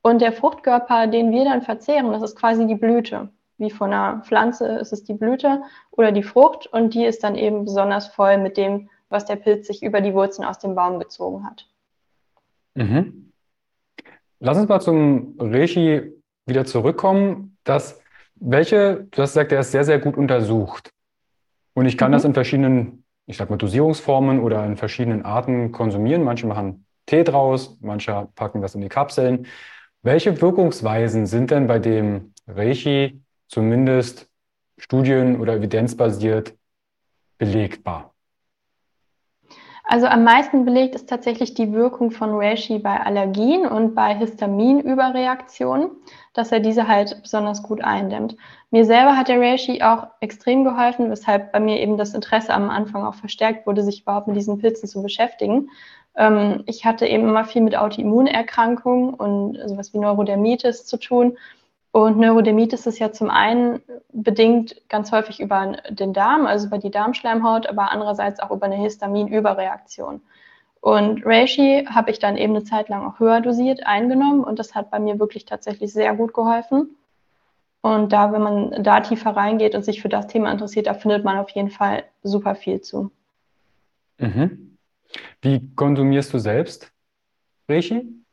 Und 0.02 0.20
der 0.20 0.32
Fruchtkörper, 0.32 1.06
den 1.06 1.32
wir 1.32 1.44
dann 1.44 1.62
verzehren, 1.62 2.12
das 2.12 2.22
ist 2.22 2.36
quasi 2.36 2.66
die 2.66 2.74
Blüte. 2.74 3.30
Wie 3.58 3.70
von 3.70 3.92
einer 3.92 4.22
Pflanze 4.24 4.66
ist 4.66 4.92
es 4.92 5.04
die 5.04 5.14
Blüte 5.14 5.62
oder 5.90 6.12
die 6.12 6.22
Frucht 6.22 6.66
und 6.66 6.94
die 6.94 7.04
ist 7.04 7.22
dann 7.22 7.36
eben 7.36 7.64
besonders 7.64 8.08
voll 8.08 8.38
mit 8.38 8.56
dem, 8.56 8.90
was 9.08 9.24
der 9.24 9.36
Pilz 9.36 9.66
sich 9.66 9.82
über 9.82 10.00
die 10.00 10.12
Wurzeln 10.14 10.46
aus 10.46 10.58
dem 10.58 10.74
Baum 10.74 10.98
gezogen 10.98 11.44
hat. 11.46 11.68
Mhm. 12.74 13.32
Lass 14.40 14.58
uns 14.58 14.68
mal 14.68 14.80
zum 14.80 15.36
Reishi 15.38 16.12
wieder 16.46 16.64
zurückkommen, 16.64 17.56
dass 17.64 18.00
welche, 18.34 19.06
du 19.10 19.22
hast 19.22 19.34
gesagt, 19.34 19.52
der 19.52 19.60
ist 19.60 19.70
sehr, 19.70 19.84
sehr 19.84 19.98
gut 19.98 20.16
untersucht. 20.16 20.90
Und 21.74 21.86
ich 21.86 21.96
kann 21.96 22.10
mhm. 22.10 22.14
das 22.14 22.24
in 22.24 22.34
verschiedenen, 22.34 23.04
ich 23.26 23.36
sag 23.36 23.50
mal, 23.50 23.56
Dosierungsformen 23.56 24.40
oder 24.40 24.66
in 24.66 24.76
verschiedenen 24.76 25.24
Arten 25.24 25.72
konsumieren. 25.72 26.24
Manche 26.24 26.46
machen 26.46 26.84
Tee 27.06 27.24
draus, 27.24 27.78
manche 27.80 28.28
packen 28.34 28.62
das 28.62 28.74
in 28.74 28.80
die 28.80 28.88
Kapseln. 28.88 29.46
Welche 30.02 30.40
Wirkungsweisen 30.40 31.26
sind 31.26 31.50
denn 31.50 31.66
bei 31.66 31.78
dem 31.78 32.34
Reishi 32.46 33.23
zumindest 33.54 34.28
studien- 34.78 35.40
oder 35.40 35.54
evidenzbasiert 35.54 36.54
belegbar? 37.38 38.12
Also 39.86 40.06
am 40.06 40.24
meisten 40.24 40.64
belegt 40.64 40.94
ist 40.94 41.08
tatsächlich 41.08 41.54
die 41.54 41.72
Wirkung 41.72 42.10
von 42.10 42.30
Reishi 42.34 42.78
bei 42.78 43.00
Allergien 43.00 43.66
und 43.66 43.94
bei 43.94 44.14
Histaminüberreaktionen, 44.14 45.90
dass 46.32 46.52
er 46.52 46.60
diese 46.60 46.88
halt 46.88 47.22
besonders 47.22 47.62
gut 47.62 47.84
eindämmt. 47.84 48.34
Mir 48.70 48.86
selber 48.86 49.16
hat 49.16 49.28
der 49.28 49.40
Reishi 49.40 49.82
auch 49.82 50.08
extrem 50.20 50.64
geholfen, 50.64 51.10
weshalb 51.10 51.52
bei 51.52 51.60
mir 51.60 51.78
eben 51.80 51.98
das 51.98 52.14
Interesse 52.14 52.52
am 52.52 52.70
Anfang 52.70 53.04
auch 53.04 53.14
verstärkt 53.14 53.66
wurde, 53.66 53.84
sich 53.84 54.02
überhaupt 54.02 54.26
mit 54.26 54.36
diesen 54.36 54.58
Pilzen 54.58 54.88
zu 54.88 55.02
beschäftigen. 55.02 55.68
Ähm, 56.16 56.64
ich 56.66 56.86
hatte 56.86 57.06
eben 57.06 57.28
immer 57.28 57.44
viel 57.44 57.62
mit 57.62 57.76
Autoimmunerkrankungen 57.76 59.14
und 59.14 59.58
sowas 59.68 59.92
wie 59.92 59.98
Neurodermitis 59.98 60.86
zu 60.86 60.96
tun 60.96 61.36
und 61.94 62.18
Neurodermitis 62.18 62.86
ist 62.86 62.98
ja 62.98 63.12
zum 63.12 63.30
einen 63.30 63.80
bedingt 64.12 64.82
ganz 64.88 65.12
häufig 65.12 65.38
über 65.38 65.76
den 65.90 66.12
Darm, 66.12 66.44
also 66.44 66.66
über 66.66 66.78
die 66.78 66.90
Darmschleimhaut, 66.90 67.68
aber 67.68 67.92
andererseits 67.92 68.40
auch 68.40 68.50
über 68.50 68.66
eine 68.66 68.74
Histaminüberreaktion. 68.74 70.20
Und 70.80 71.24
Reishi 71.24 71.86
habe 71.88 72.10
ich 72.10 72.18
dann 72.18 72.36
eben 72.36 72.56
eine 72.56 72.64
Zeit 72.64 72.88
lang 72.88 73.06
auch 73.06 73.20
höher 73.20 73.40
dosiert 73.40 73.86
eingenommen 73.86 74.42
und 74.42 74.58
das 74.58 74.74
hat 74.74 74.90
bei 74.90 74.98
mir 74.98 75.20
wirklich 75.20 75.44
tatsächlich 75.44 75.92
sehr 75.92 76.16
gut 76.16 76.34
geholfen. 76.34 76.96
Und 77.80 78.12
da, 78.12 78.32
wenn 78.32 78.42
man 78.42 78.82
da 78.82 78.98
tiefer 78.98 79.36
reingeht 79.36 79.76
und 79.76 79.84
sich 79.84 80.02
für 80.02 80.08
das 80.08 80.26
Thema 80.26 80.50
interessiert, 80.50 80.88
da 80.88 80.94
findet 80.94 81.22
man 81.22 81.38
auf 81.38 81.50
jeden 81.50 81.70
Fall 81.70 82.02
super 82.24 82.56
viel 82.56 82.80
zu. 82.80 83.12
Mhm. 84.18 84.78
Wie 85.42 85.72
konsumierst 85.76 86.34
du 86.34 86.40
selbst 86.40 86.92
Reishi? 87.68 88.23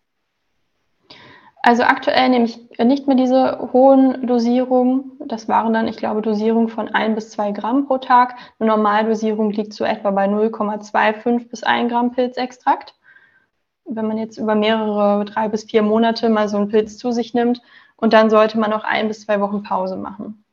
Also 1.64 1.84
aktuell 1.84 2.30
nehme 2.30 2.46
ich 2.46 2.60
nicht 2.80 3.08
mehr 3.08 3.16
diese 3.16 3.70
hohen 3.72 4.26
Dosierungen. 4.26 5.12
Das 5.26 5.48
waren 5.48 5.74
dann, 5.74 5.88
ich 5.88 5.98
glaube, 5.98 6.24
Dosierungen 6.24 6.70
von 6.70 6.90
ein 6.90 7.14
bis 7.14 7.30
zwei 7.30 7.52
Gramm 7.52 7.86
pro 7.86 8.00
Tag. 8.00 8.36
Eine 8.60 8.70
Normaldosierung 8.70 9.52
liegt 9.52 9.74
so 9.74 9.84
etwa 9.84 10.10
bei 10.10 10.26
0,25 10.26 11.50
bis 11.50 11.62
1 11.62 11.92
Gramm 11.92 12.12
Pilzextrakt. 12.12 12.96
Wenn 13.86 14.08
man 14.08 14.18
jetzt 14.18 14.38
über 14.38 14.56
mehrere, 14.56 15.24
drei 15.26 15.50
bis 15.50 15.66
vier 15.66 15.84
Monate 15.84 16.30
mal 16.30 16.50
so 16.50 16.58
einen 16.58 16.70
Pilz 16.70 16.98
zu 16.98 17.12
sich 17.12 17.34
nimmt 17.36 17.62
und 17.96 18.14
dann 18.14 18.32
sollte 18.32 18.60
man 18.60 18.72
noch 18.72 18.84
ein 18.84 19.08
bis 19.08 19.26
zwei 19.26 19.40
Wochen 19.40 19.62
Pause 19.62 19.98
machen. 19.98 20.44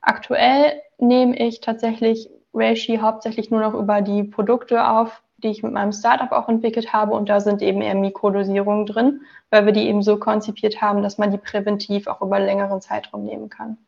Aktuell 0.00 0.80
nehme 0.98 1.36
ich 1.36 1.60
tatsächlich 1.60 2.30
Reishi 2.54 2.98
hauptsächlich 2.98 3.50
nur 3.50 3.60
noch 3.60 3.74
über 3.74 4.02
die 4.02 4.24
Produkte 4.24 4.86
auf, 4.86 5.21
die 5.42 5.48
ich 5.48 5.62
mit 5.62 5.72
meinem 5.72 5.92
Startup 5.92 6.30
auch 6.32 6.48
entwickelt 6.48 6.92
habe. 6.92 7.12
Und 7.12 7.28
da 7.28 7.40
sind 7.40 7.62
eben 7.62 7.82
eher 7.82 7.94
Mikrodosierungen 7.94 8.86
drin, 8.86 9.22
weil 9.50 9.66
wir 9.66 9.72
die 9.72 9.88
eben 9.88 10.02
so 10.02 10.16
konzipiert 10.16 10.80
haben, 10.80 11.02
dass 11.02 11.18
man 11.18 11.30
die 11.30 11.38
präventiv 11.38 12.06
auch 12.06 12.20
über 12.22 12.36
einen 12.36 12.46
längeren 12.46 12.80
Zeitraum 12.80 13.24
nehmen 13.24 13.48
kann. 13.48 13.78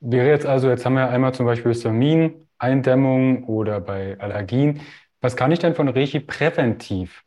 Wäre 0.00 0.28
jetzt 0.28 0.46
also, 0.46 0.68
jetzt 0.68 0.84
haben 0.84 0.94
wir 0.94 1.08
einmal 1.08 1.34
zum 1.34 1.46
Beispiel 1.46 1.72
Histamin, 1.72 2.46
Eindämmung 2.58 3.44
oder 3.44 3.80
bei 3.80 4.16
Allergien. 4.20 4.80
Was 5.20 5.36
kann 5.36 5.50
ich 5.50 5.58
denn 5.58 5.74
von 5.74 5.88
Rechi 5.88 6.20
präventiv 6.20 7.24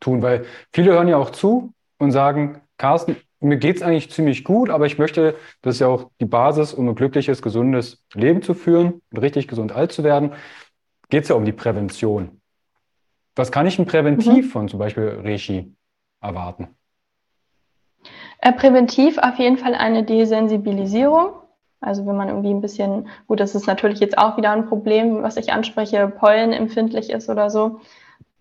tun? 0.00 0.22
Weil 0.22 0.44
viele 0.72 0.92
hören 0.92 1.08
ja 1.08 1.16
auch 1.16 1.30
zu 1.30 1.72
und 1.98 2.10
sagen, 2.10 2.60
Carsten, 2.76 3.16
mir 3.40 3.56
geht 3.56 3.76
es 3.76 3.82
eigentlich 3.82 4.10
ziemlich 4.10 4.42
gut, 4.42 4.68
aber 4.68 4.86
ich 4.86 4.98
möchte, 4.98 5.36
das 5.62 5.76
ist 5.76 5.80
ja 5.80 5.86
auch 5.86 6.10
die 6.20 6.26
Basis, 6.26 6.74
um 6.74 6.88
ein 6.88 6.94
glückliches, 6.96 7.40
gesundes 7.40 8.04
Leben 8.14 8.42
zu 8.42 8.54
führen 8.54 9.00
und 9.12 9.18
richtig 9.18 9.46
gesund 9.46 9.70
alt 9.70 9.92
zu 9.92 10.02
werden 10.02 10.32
geht 11.08 11.24
es 11.24 11.28
ja 11.28 11.36
um 11.36 11.44
die 11.44 11.52
Prävention. 11.52 12.40
Was 13.36 13.52
kann 13.52 13.66
ich 13.66 13.76
denn 13.76 13.86
präventiv 13.86 14.46
mhm. 14.46 14.50
von 14.50 14.68
zum 14.68 14.78
Beispiel 14.78 15.20
Reishi 15.22 15.72
erwarten? 16.20 16.68
Äh, 18.40 18.52
präventiv 18.52 19.18
auf 19.18 19.38
jeden 19.38 19.58
Fall 19.58 19.74
eine 19.74 20.04
Desensibilisierung. 20.04 21.30
Also 21.80 22.06
wenn 22.06 22.16
man 22.16 22.28
irgendwie 22.28 22.50
ein 22.50 22.60
bisschen, 22.60 23.08
gut, 23.28 23.38
das 23.40 23.54
ist 23.54 23.66
natürlich 23.66 24.00
jetzt 24.00 24.18
auch 24.18 24.36
wieder 24.36 24.50
ein 24.50 24.66
Problem, 24.66 25.22
was 25.22 25.36
ich 25.36 25.52
anspreche, 25.52 26.08
Pollen 26.08 26.52
empfindlich 26.52 27.10
ist 27.10 27.28
oder 27.28 27.50
so. 27.50 27.80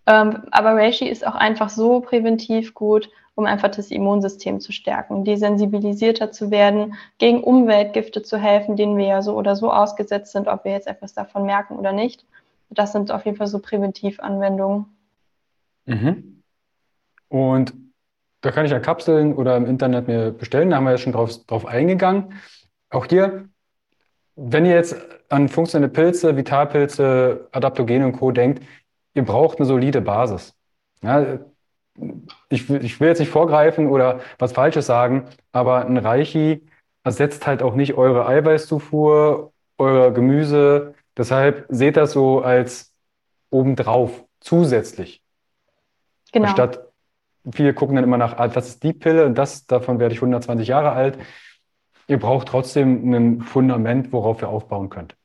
Ähm, 0.07 0.43
aber 0.51 0.75
Reishi 0.75 1.07
ist 1.07 1.27
auch 1.27 1.35
einfach 1.35 1.69
so 1.69 1.99
präventiv 1.99 2.73
gut, 2.73 3.09
um 3.35 3.45
einfach 3.45 3.69
das 3.69 3.91
Immunsystem 3.91 4.59
zu 4.59 4.71
stärken, 4.71 5.23
desensibilisierter 5.23 6.31
zu 6.31 6.49
werden, 6.49 6.95
gegen 7.19 7.43
Umweltgifte 7.43 8.23
zu 8.23 8.37
helfen, 8.37 8.75
denen 8.75 8.97
wir 8.97 9.05
ja 9.05 9.21
so 9.21 9.35
oder 9.35 9.55
so 9.55 9.71
ausgesetzt 9.71 10.31
sind, 10.31 10.47
ob 10.47 10.65
wir 10.65 10.71
jetzt 10.71 10.87
etwas 10.87 11.13
davon 11.13 11.45
merken 11.45 11.75
oder 11.77 11.91
nicht. 11.91 12.25
Das 12.69 12.91
sind 12.91 13.11
auf 13.11 13.25
jeden 13.25 13.37
Fall 13.37 13.47
so 13.47 13.59
Präventivanwendungen. 13.59 14.85
Mhm. 15.85 16.43
Und 17.29 17.73
da 18.41 18.51
kann 18.51 18.65
ich 18.65 18.71
ja 18.71 18.79
Kapseln 18.79 19.33
oder 19.33 19.55
im 19.57 19.65
Internet 19.65 20.07
mir 20.07 20.31
bestellen, 20.31 20.69
da 20.69 20.77
haben 20.77 20.85
wir 20.85 20.91
ja 20.91 20.97
schon 20.97 21.13
drauf, 21.13 21.45
drauf 21.45 21.65
eingegangen. 21.65 22.33
Auch 22.89 23.05
hier, 23.05 23.49
wenn 24.35 24.65
ihr 24.65 24.75
jetzt 24.75 24.95
an 25.29 25.49
funktionelle 25.49 25.91
Pilze, 25.91 26.37
Vitalpilze, 26.37 27.47
Adaptogene 27.51 28.05
und 28.05 28.13
Co. 28.13 28.31
denkt, 28.31 28.63
ihr 29.13 29.25
braucht 29.25 29.57
eine 29.57 29.65
solide 29.65 30.01
Basis. 30.01 30.55
Ja, 31.01 31.39
ich, 32.49 32.69
ich 32.69 32.99
will 32.99 33.07
jetzt 33.07 33.19
nicht 33.19 33.31
vorgreifen 33.31 33.87
oder 33.87 34.19
was 34.37 34.53
Falsches 34.53 34.85
sagen, 34.85 35.25
aber 35.51 35.85
ein 35.85 35.97
Reichi 35.97 36.65
ersetzt 37.03 37.47
halt 37.47 37.63
auch 37.63 37.73
nicht 37.73 37.95
eure 37.95 38.27
Eiweißzufuhr, 38.27 39.51
euer 39.77 40.11
Gemüse. 40.11 40.93
Deshalb 41.17 41.65
seht 41.69 41.97
das 41.97 42.11
so 42.11 42.41
als 42.41 42.93
obendrauf, 43.49 44.23
zusätzlich. 44.39 45.23
Genau. 46.31 46.49
Statt 46.49 46.87
viele 47.51 47.73
gucken 47.73 47.95
dann 47.95 48.03
immer 48.03 48.17
nach, 48.17 48.37
ah, 48.37 48.47
das 48.47 48.67
ist 48.67 48.83
die 48.83 48.93
Pille 48.93 49.25
und 49.25 49.37
das, 49.37 49.65
davon 49.65 49.99
werde 49.99 50.13
ich 50.13 50.19
120 50.19 50.67
Jahre 50.67 50.91
alt. 50.91 51.17
Ihr 52.07 52.19
braucht 52.19 52.47
trotzdem 52.47 53.13
ein 53.13 53.41
Fundament, 53.41 54.13
worauf 54.13 54.41
ihr 54.41 54.49
aufbauen 54.49 54.89
könnt. 54.89 55.15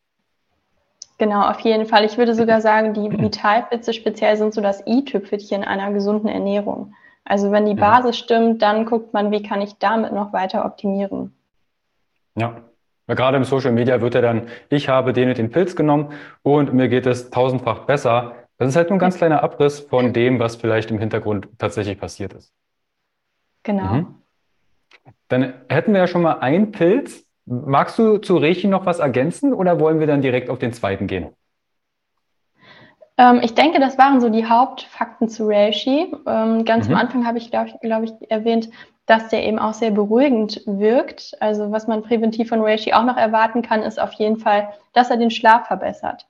Genau, 1.18 1.48
auf 1.48 1.61
jeden 1.61 1.87
Fall. 1.87 2.05
Ich 2.05 2.18
würde 2.18 2.35
sogar 2.35 2.61
sagen, 2.61 2.94
die 2.94 3.11
Vitalpilze 3.11 3.92
speziell 3.92 4.37
sind 4.37 4.55
so 4.55 4.61
das 4.61 4.85
i-Tüpfelchen 4.87 5.62
einer 5.62 5.92
gesunden 5.92 6.28
Ernährung. 6.28 6.94
Also 7.24 7.52
wenn 7.52 7.66
die 7.66 7.74
Basis 7.74 8.18
stimmt, 8.18 8.62
dann 8.62 8.87
guckt 8.87 9.12
man, 9.12 9.31
wie 9.31 9.42
kann 9.42 9.61
ich 9.61 9.78
damit 9.78 10.12
noch 10.12 10.33
weiter 10.33 10.64
optimieren. 10.64 11.33
Ja, 12.35 12.62
weil 13.06 13.16
gerade 13.16 13.36
im 13.36 13.44
Social 13.44 13.72
Media 13.72 14.00
wird 14.00 14.14
ja 14.14 14.20
dann, 14.20 14.48
ich 14.68 14.88
habe 14.88 15.12
den 15.12 15.28
und 15.28 15.38
den 15.38 15.50
Pilz 15.50 15.76
genommen 15.76 16.12
und 16.42 16.72
mir 16.72 16.88
geht 16.88 17.06
es 17.06 17.30
tausendfach 17.30 17.80
besser. 17.80 18.34
Das 18.58 18.68
ist 18.68 18.76
halt 18.76 18.90
nur 18.90 18.96
ein 18.96 19.00
ganz 19.00 19.16
kleiner 19.16 19.42
Abriss 19.42 19.80
von 19.80 20.12
dem, 20.12 20.38
was 20.38 20.56
vielleicht 20.56 20.90
im 20.90 20.98
Hintergrund 20.98 21.48
tatsächlich 21.58 21.98
passiert 21.98 22.32
ist. 22.32 22.52
Genau. 23.62 23.94
Mhm. 23.94 24.14
Dann 25.28 25.54
hätten 25.68 25.92
wir 25.92 26.00
ja 26.00 26.06
schon 26.06 26.22
mal 26.22 26.38
einen 26.40 26.72
Pilz, 26.72 27.24
Magst 27.44 27.98
du 27.98 28.18
zu 28.18 28.36
Rechi 28.36 28.68
noch 28.68 28.86
was 28.86 29.00
ergänzen 29.00 29.52
oder 29.52 29.80
wollen 29.80 29.98
wir 29.98 30.06
dann 30.06 30.22
direkt 30.22 30.48
auf 30.48 30.58
den 30.58 30.72
zweiten 30.72 31.06
gehen? 31.08 31.30
Ähm, 33.18 33.40
ich 33.42 33.54
denke, 33.54 33.80
das 33.80 33.98
waren 33.98 34.20
so 34.20 34.28
die 34.28 34.46
Hauptfakten 34.46 35.28
zu 35.28 35.48
Reishi. 35.48 36.14
Ähm, 36.26 36.64
ganz 36.64 36.88
mhm. 36.88 36.94
am 36.94 37.00
Anfang 37.00 37.26
habe 37.26 37.38
ich, 37.38 37.50
glaube 37.50 37.68
ich, 37.68 37.80
glaub 37.80 38.04
ich, 38.04 38.12
erwähnt, 38.30 38.70
dass 39.12 39.29
der 39.29 39.44
eben 39.44 39.59
auch 39.59 39.75
sehr 39.75 39.90
beruhigend 39.90 40.62
wirkt. 40.64 41.37
Also 41.38 41.70
was 41.70 41.87
man 41.87 42.03
präventiv 42.03 42.48
von 42.48 42.62
Reishi 42.62 42.94
auch 42.94 43.05
noch 43.05 43.18
erwarten 43.18 43.61
kann, 43.61 43.83
ist 43.83 44.01
auf 44.01 44.14
jeden 44.14 44.38
Fall, 44.38 44.70
dass 44.94 45.11
er 45.11 45.18
den 45.18 45.31
Schlaf 45.31 45.66
verbessert. 45.66 46.27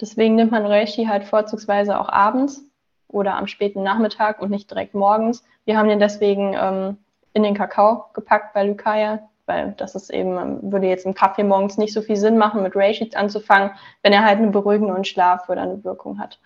Deswegen 0.00 0.34
nimmt 0.34 0.50
man 0.50 0.66
Reishi 0.66 1.04
halt 1.04 1.22
vorzugsweise 1.22 2.00
auch 2.00 2.08
abends 2.08 2.64
oder 3.06 3.36
am 3.36 3.46
späten 3.46 3.84
Nachmittag 3.84 4.42
und 4.42 4.50
nicht 4.50 4.68
direkt 4.68 4.92
morgens. 4.92 5.44
Wir 5.66 5.78
haben 5.78 5.88
den 5.88 6.00
deswegen 6.00 6.56
ähm, 6.60 6.96
in 7.32 7.44
den 7.44 7.54
Kakao 7.54 8.06
gepackt 8.12 8.54
bei 8.54 8.64
Lukaya 8.64 9.20
weil 9.48 9.74
das 9.76 9.94
ist 9.94 10.10
eben, 10.10 10.72
würde 10.72 10.88
jetzt 10.88 11.06
im 11.06 11.14
Kaffee 11.14 11.44
morgens 11.44 11.78
nicht 11.78 11.92
so 11.92 12.02
viel 12.02 12.16
Sinn 12.16 12.36
machen, 12.36 12.64
mit 12.64 12.74
Reishi 12.74 13.08
anzufangen, 13.14 13.70
wenn 14.02 14.12
er 14.12 14.24
halt 14.24 14.38
eine 14.38 14.48
beruhigende 14.48 14.92
und 14.92 15.06
Schlaf 15.06 15.48
oder 15.48 15.62
eine 15.62 15.84
Wirkung 15.84 16.18
hat. 16.18 16.40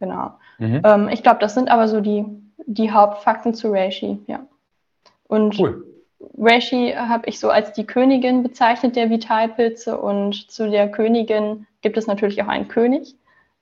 Genau. 0.00 0.32
Mhm. 0.58 0.82
Ähm, 0.84 1.08
ich 1.08 1.22
glaube, 1.22 1.38
das 1.40 1.54
sind 1.54 1.70
aber 1.70 1.88
so 1.88 2.02
die, 2.02 2.26
die 2.66 2.92
Hauptfakten 2.92 3.54
zu 3.54 3.72
Reishi, 3.72 4.18
ja. 4.26 4.40
Und 5.34 5.58
cool. 5.58 5.84
Reishi 6.38 6.94
habe 6.96 7.28
ich 7.28 7.40
so 7.40 7.50
als 7.50 7.72
die 7.72 7.84
Königin 7.84 8.44
bezeichnet 8.44 8.94
der 8.94 9.10
Vitalpilze 9.10 9.98
und 9.98 10.48
zu 10.48 10.70
der 10.70 10.88
Königin 10.90 11.66
gibt 11.82 11.96
es 11.96 12.06
natürlich 12.06 12.40
auch 12.40 12.48
einen 12.48 12.68
König 12.68 13.16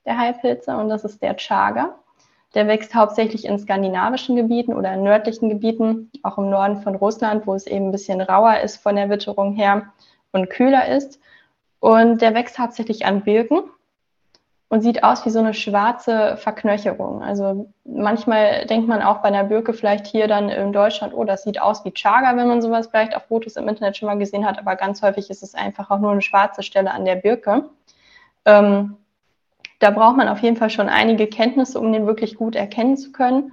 der 0.05 0.17
Heilpilze 0.17 0.77
und 0.77 0.89
das 0.89 1.03
ist 1.03 1.21
der 1.23 1.35
Chaga. 1.35 1.95
Der 2.53 2.67
wächst 2.67 2.93
hauptsächlich 2.93 3.45
in 3.45 3.57
skandinavischen 3.57 4.35
Gebieten 4.35 4.75
oder 4.75 4.93
in 4.93 5.01
nördlichen 5.01 5.49
Gebieten, 5.49 6.11
auch 6.21 6.37
im 6.37 6.51
Norden 6.51 6.77
von 6.83 6.93
Russland, 6.93 7.47
wo 7.47 7.55
es 7.55 7.65
eben 7.65 7.87
ein 7.87 7.91
bisschen 7.91 8.21
rauer 8.21 8.59
ist 8.59 8.77
von 8.77 8.95
der 8.95 9.09
Witterung 9.09 9.53
her 9.53 9.91
und 10.31 10.51
kühler 10.51 10.87
ist. 10.87 11.19
Und 11.79 12.21
der 12.21 12.35
wächst 12.35 12.59
hauptsächlich 12.59 13.07
an 13.07 13.21
Birken 13.21 13.63
und 14.73 14.81
sieht 14.81 15.03
aus 15.03 15.23
wie 15.23 15.29
so 15.29 15.37
eine 15.37 15.53
schwarze 15.53 16.35
Verknöcherung. 16.37 17.21
Also 17.21 17.69
manchmal 17.85 18.65
denkt 18.65 18.87
man 18.87 19.03
auch 19.03 19.17
bei 19.17 19.27
einer 19.27 19.43
Birke 19.43 19.71
vielleicht 19.71 20.07
hier 20.07 20.27
dann 20.27 20.49
in 20.49 20.73
Deutschland, 20.73 21.13
oh, 21.13 21.23
das 21.25 21.43
sieht 21.43 21.61
aus 21.61 21.85
wie 21.85 21.91
Chaga, 21.91 22.35
wenn 22.37 22.47
man 22.47 22.59
sowas 22.59 22.87
vielleicht 22.87 23.15
auf 23.15 23.21
Fotos 23.27 23.55
im 23.55 23.67
Internet 23.67 23.97
schon 23.97 24.07
mal 24.07 24.17
gesehen 24.17 24.47
hat, 24.47 24.57
aber 24.57 24.75
ganz 24.75 25.03
häufig 25.03 25.29
ist 25.29 25.43
es 25.43 25.53
einfach 25.53 25.91
auch 25.91 25.99
nur 25.99 26.11
eine 26.11 26.23
schwarze 26.23 26.63
Stelle 26.63 26.89
an 26.89 27.05
der 27.05 27.17
Birke. 27.17 27.69
Ähm, 28.45 28.97
da 29.77 29.91
braucht 29.91 30.17
man 30.17 30.27
auf 30.27 30.39
jeden 30.39 30.57
Fall 30.57 30.71
schon 30.71 30.89
einige 30.89 31.27
Kenntnisse, 31.27 31.79
um 31.79 31.93
den 31.93 32.07
wirklich 32.07 32.35
gut 32.35 32.55
erkennen 32.55 32.97
zu 32.97 33.11
können. 33.11 33.51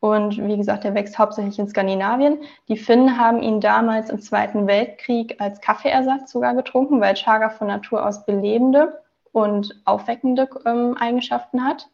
Und 0.00 0.44
wie 0.44 0.56
gesagt, 0.56 0.84
er 0.84 0.94
wächst 0.96 1.20
hauptsächlich 1.20 1.60
in 1.60 1.68
Skandinavien. 1.68 2.40
Die 2.66 2.78
Finnen 2.78 3.16
haben 3.16 3.42
ihn 3.42 3.60
damals 3.60 4.10
im 4.10 4.20
Zweiten 4.20 4.66
Weltkrieg 4.66 5.40
als 5.40 5.60
Kaffeeersatz 5.60 6.32
sogar 6.32 6.56
getrunken, 6.56 7.00
weil 7.00 7.14
Chaga 7.14 7.50
von 7.50 7.68
Natur 7.68 8.04
aus 8.04 8.26
belebende 8.26 9.00
und 9.32 9.80
aufweckende 9.84 10.48
ähm, 10.66 10.96
Eigenschaften 10.98 11.64
hat. 11.64 11.88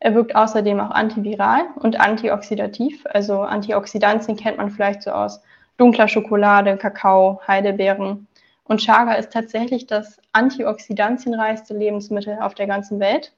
Er 0.00 0.14
wirkt 0.14 0.36
außerdem 0.36 0.80
auch 0.80 0.90
antiviral 0.90 1.62
und 1.76 1.98
antioxidativ. 1.98 3.04
Also 3.06 3.40
Antioxidantien 3.40 4.36
kennt 4.36 4.58
man 4.58 4.70
vielleicht 4.70 5.02
so 5.02 5.10
aus 5.10 5.40
dunkler 5.76 6.08
Schokolade, 6.08 6.76
Kakao, 6.76 7.40
Heidelbeeren. 7.46 8.26
Und 8.64 8.80
Chaga 8.80 9.14
ist 9.14 9.32
tatsächlich 9.32 9.86
das 9.86 10.20
antioxidantienreichste 10.32 11.74
Lebensmittel 11.76 12.38
auf 12.40 12.54
der 12.54 12.66
ganzen 12.66 13.00
Welt 13.00 13.32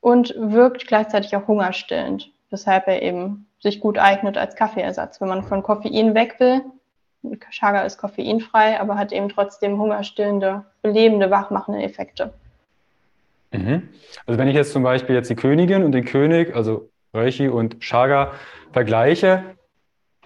und 0.00 0.34
wirkt 0.36 0.86
gleichzeitig 0.86 1.36
auch 1.36 1.46
hungerstillend, 1.46 2.30
weshalb 2.50 2.88
er 2.88 3.02
eben 3.02 3.46
sich 3.60 3.80
gut 3.80 3.98
eignet 3.98 4.38
als 4.38 4.56
Kaffeeersatz. 4.56 5.20
Wenn 5.20 5.28
man 5.28 5.42
von 5.42 5.62
Koffein 5.62 6.14
weg 6.14 6.36
will, 6.38 6.62
Chaga 7.50 7.82
ist 7.82 7.98
koffeinfrei, 7.98 8.80
aber 8.80 8.96
hat 8.96 9.12
eben 9.12 9.28
trotzdem 9.28 9.78
hungerstillende, 9.78 10.64
belebende, 10.82 11.30
wachmachende 11.30 11.82
Effekte. 11.82 12.32
Mhm. 13.52 13.88
Also 14.26 14.38
wenn 14.38 14.48
ich 14.48 14.54
jetzt 14.54 14.72
zum 14.72 14.82
Beispiel 14.82 15.14
jetzt 15.14 15.28
die 15.28 15.36
Königin 15.36 15.82
und 15.82 15.92
den 15.92 16.04
König, 16.04 16.54
also 16.54 16.88
Reichi 17.12 17.48
und 17.48 17.80
Chaga 17.80 18.32
vergleiche, 18.72 19.44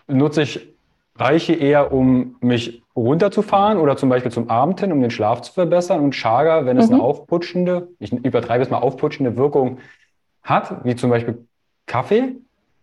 nutze 0.06 0.42
ich 0.42 0.74
Reiche 1.16 1.54
eher, 1.54 1.92
um 1.92 2.36
mich 2.40 2.82
runterzufahren 2.96 3.78
oder 3.78 3.96
zum 3.96 4.08
Beispiel 4.08 4.32
zum 4.32 4.50
Abend 4.50 4.80
hin, 4.80 4.92
um 4.92 5.00
den 5.00 5.10
Schlaf 5.10 5.42
zu 5.42 5.52
verbessern. 5.52 6.00
Und 6.00 6.12
Chaga, 6.12 6.66
wenn 6.66 6.76
es 6.76 6.88
mhm. 6.88 6.94
eine 6.94 7.02
aufputschende, 7.04 7.88
ich 7.98 8.12
übertreibe 8.12 8.62
es 8.62 8.70
mal, 8.70 8.78
aufputschende 8.78 9.36
Wirkung 9.36 9.78
hat, 10.42 10.84
wie 10.84 10.96
zum 10.96 11.10
Beispiel 11.10 11.46
Kaffee, 11.86 12.36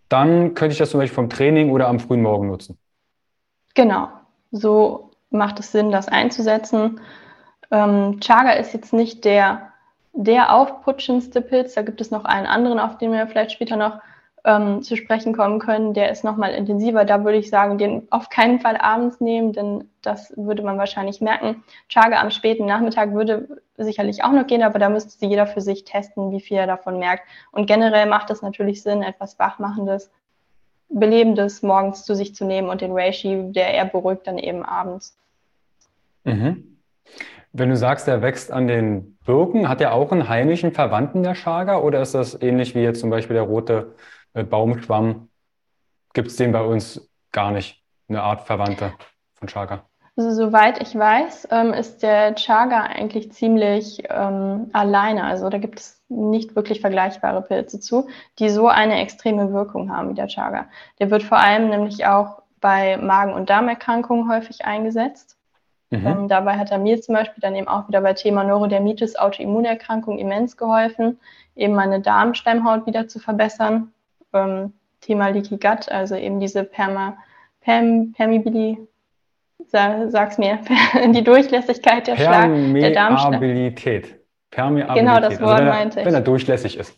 dann 0.08 0.54
könnte 0.54 0.74
ich 0.74 0.80
das 0.80 0.92
zum 0.92 1.00
Beispiel 1.00 1.16
vom 1.16 1.30
Training 1.30 1.72
oder 1.72 1.88
am 1.88 2.00
frühen 2.00 2.22
Morgen 2.22 2.48
nutzen. 2.48 2.78
Genau, 3.74 4.10
so 4.52 5.12
macht 5.30 5.60
es 5.60 5.72
Sinn, 5.72 5.92
das 5.92 6.08
einzusetzen. 6.08 7.00
Ähm, 7.72 8.20
Chaga 8.20 8.52
ist 8.52 8.74
jetzt 8.74 8.94
nicht 8.94 9.24
der, 9.24 9.72
der 10.14 10.54
aufputschendste 10.54 11.42
Pilz, 11.42 11.74
da 11.74 11.82
gibt 11.82 12.02
es 12.02 12.12
noch 12.12 12.26
einen 12.26 12.48
anderen, 12.48 12.80
auf 12.80 12.98
den 12.98 13.14
wir 13.14 13.28
vielleicht 13.28 13.54
später 13.54 13.78
noch 13.78 14.00
ähm, 14.44 14.82
zu 14.82 14.96
sprechen 14.98 15.36
kommen 15.36 15.60
können, 15.60 15.94
der 15.94 16.12
ist 16.12 16.24
nochmal 16.24 16.52
intensiver. 16.54 17.06
Da 17.06 17.24
würde 17.24 17.38
ich 17.38 17.50
sagen, 17.50 17.78
den 17.78 18.08
auf 18.10 18.30
keinen 18.30 18.60
Fall 18.60 18.78
abends 18.78 19.22
nehmen, 19.22 19.54
denn 19.54 19.90
das 20.02 20.34
würde 20.36 20.64
man 20.64 20.78
wahrscheinlich 20.78 21.22
merken. 21.22 21.64
Chaga 21.90 22.20
am 22.20 22.32
späten 22.32 22.66
Nachmittag 22.66 23.14
würde 23.14 23.62
sicherlich 23.78 24.24
auch 24.24 24.32
noch 24.32 24.48
gehen, 24.48 24.64
aber 24.64 24.80
da 24.80 24.90
müsste 24.90 25.26
jeder 25.26 25.46
für 25.48 25.62
sich 25.62 25.84
testen, 25.84 26.32
wie 26.32 26.42
viel 26.42 26.58
er 26.58 26.68
davon 26.68 26.98
merkt. 26.98 27.24
Und 27.52 27.68
generell 27.68 28.08
macht 28.08 28.32
es 28.32 28.42
natürlich 28.42 28.82
Sinn, 28.84 29.04
etwas 29.04 29.38
Wachmachendes, 29.40 30.12
Belebendes 30.94 31.62
morgens 31.62 32.04
zu 32.04 32.16
sich 32.16 32.36
zu 32.36 32.46
nehmen 32.46 32.70
und 32.70 32.82
den 32.82 32.92
Reishi, 32.92 33.52
der 33.52 33.74
eher 33.74 33.86
beruhigt, 33.86 34.28
dann 34.28 34.38
eben 34.38 34.64
abends. 34.64 35.18
Mhm. 36.24 36.78
Wenn 37.54 37.70
du 37.70 37.76
sagst, 37.76 38.08
er 38.08 38.22
wächst 38.22 38.52
an 38.52 38.68
den 38.68 39.18
Birken, 39.26 39.68
hat 39.68 39.82
er 39.82 39.94
auch 39.94 40.12
einen 40.12 40.30
heimischen 40.30 40.72
Verwandten, 40.72 41.24
der 41.24 41.34
Chaga, 41.34 41.80
oder 41.80 42.02
ist 42.02 42.14
das 42.14 42.42
ähnlich 42.42 42.76
wie 42.76 42.82
jetzt 42.82 43.02
zum 43.02 43.10
Beispiel 43.10 43.34
der 43.34 43.44
rote 43.44 43.96
äh, 44.34 44.44
Baumschwamm 44.44 45.28
gibt 46.14 46.28
es 46.28 46.36
den 46.36 46.52
bei 46.52 46.62
uns 46.62 47.10
gar 47.32 47.52
nicht, 47.52 47.84
eine 48.08 48.22
Art 48.24 48.42
Verwandte 48.42 48.94
von 49.36 49.48
Chaga. 49.48 49.90
Also, 50.18 50.32
soweit 50.32 50.82
ich 50.82 50.96
weiß, 50.96 51.48
ähm, 51.52 51.74
ist 51.74 52.04
der 52.04 52.36
Chaga 52.36 52.82
eigentlich 52.82 53.32
ziemlich 53.32 54.04
ähm, 54.10 54.70
alleine. 54.74 55.24
Also 55.24 55.50
da 55.50 55.58
gibt 55.58 55.80
es 55.80 56.02
nicht 56.10 56.56
wirklich 56.56 56.82
vergleichbare 56.82 57.42
Pilze 57.42 57.80
zu, 57.80 58.08
die 58.38 58.50
so 58.50 58.68
eine 58.68 59.00
extreme 59.02 59.54
Wirkung 59.54 59.90
haben 59.90 60.10
wie 60.10 60.16
der 60.16 60.28
Chaga. 60.28 60.68
Der 61.00 61.10
wird 61.10 61.24
vor 61.24 61.40
allem 61.40 61.70
nämlich 61.70 62.06
auch 62.06 62.42
bei 62.60 62.98
Magen- 62.98 63.34
und 63.34 63.50
Darmerkrankungen 63.50 64.30
häufig 64.30 64.66
eingesetzt. 64.66 65.38
Mhm. 65.92 66.08
Ähm, 66.08 66.28
dabei 66.28 66.58
hat 66.58 66.72
er 66.72 66.78
mir 66.78 67.02
zum 67.02 67.16
Beispiel 67.16 67.42
dann 67.42 67.56
eben 67.56 67.68
auch 67.68 67.88
wieder 67.88 68.02
bei 68.02 68.14
Thema 68.14 68.44
Neurodermitis, 68.44 69.16
Autoimmunerkrankung 69.16 70.20
immens 70.20 70.56
geholfen, 70.58 71.20
eben 71.56 71.74
meine 71.74 72.02
Darmstemmhaut 72.02 72.86
wieder 72.86 73.08
zu 73.08 73.20
verbessern. 73.20 73.92
Ähm, 74.34 74.74
Thema 75.02 75.30
Leaky 75.30 75.58
Gut, 75.58 75.90
also 75.90 76.16
eben 76.16 76.40
diese 76.40 76.64
Perma, 76.64 77.18
Perm, 77.62 78.14
Permibili, 78.14 78.88
sag's 79.68 80.38
mir, 80.38 80.60
die 81.08 81.24
Durchlässigkeit 81.24 82.08
der 82.08 82.16
Schlag, 82.16 82.50
der. 82.50 82.92
Permeabilität. 84.52 85.00
Genau, 85.00 85.20
das 85.20 85.40
also 85.40 85.46
Wort 85.46 85.52
also 85.52 85.62
wenn 85.62 85.68
er, 85.68 85.74
meinte 85.74 86.00
ich. 86.00 86.06
Wenn 86.06 86.14
er 86.14 86.22
durchlässig 86.22 86.78
ist. 86.78 86.98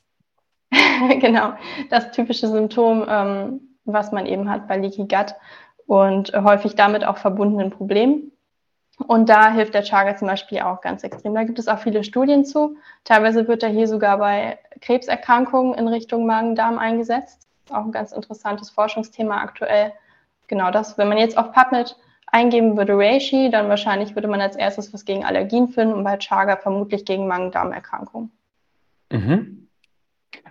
genau, 1.20 1.54
das 1.90 2.12
typische 2.12 2.48
Symptom, 2.48 3.06
ähm, 3.08 3.62
was 3.86 4.12
man 4.12 4.26
eben 4.26 4.50
hat 4.50 4.68
bei 4.68 4.78
Leaky 4.78 5.08
Gut 5.08 5.36
und 5.86 6.34
häufig 6.34 6.76
damit 6.76 7.06
auch 7.06 7.18
verbundenen 7.18 7.70
Problemen. 7.70 8.32
Und 9.08 9.28
da 9.30 9.52
hilft 9.52 9.74
der 9.74 9.84
Chaga 9.84 10.16
zum 10.16 10.28
Beispiel 10.28 10.60
auch 10.62 10.82
ganz 10.82 11.04
extrem. 11.04 11.34
Da 11.34 11.44
gibt 11.44 11.60
es 11.60 11.68
auch 11.68 11.80
viele 11.80 12.04
Studien 12.04 12.46
zu. 12.46 12.78
Teilweise 13.04 13.48
wird 13.48 13.64
er 13.64 13.70
hier 13.70 13.88
sogar 13.88 14.18
bei 14.18 14.60
Krebserkrankungen 14.82 15.74
in 15.74 15.88
Richtung 15.88 16.26
Magen-Darm 16.26 16.78
eingesetzt. 16.78 17.48
Auch 17.70 17.86
ein 17.86 17.92
ganz 17.92 18.12
interessantes 18.12 18.70
Forschungsthema 18.70 19.38
aktuell. 19.42 19.94
Genau 20.48 20.70
das, 20.72 20.98
wenn 20.98 21.10
man 21.10 21.18
jetzt 21.18 21.38
auf 21.38 21.52
PubMed 21.52 21.98
eingeben 22.34 22.76
würde 22.76 22.98
Reishi, 22.98 23.50
dann 23.52 23.70
wahrscheinlich 23.70 24.16
würde 24.16 24.28
man 24.28 24.42
als 24.42 24.56
erstes 24.56 24.92
was 24.94 25.06
gegen 25.06 25.24
Allergien 25.24 25.70
finden 25.70 25.94
und 25.94 26.04
bei 26.04 26.18
Chaga 26.18 26.58
vermutlich 26.58 27.06
gegen 27.06 27.28
Magen-Darm-Erkrankungen. 27.28 28.32
Mhm. 29.12 29.68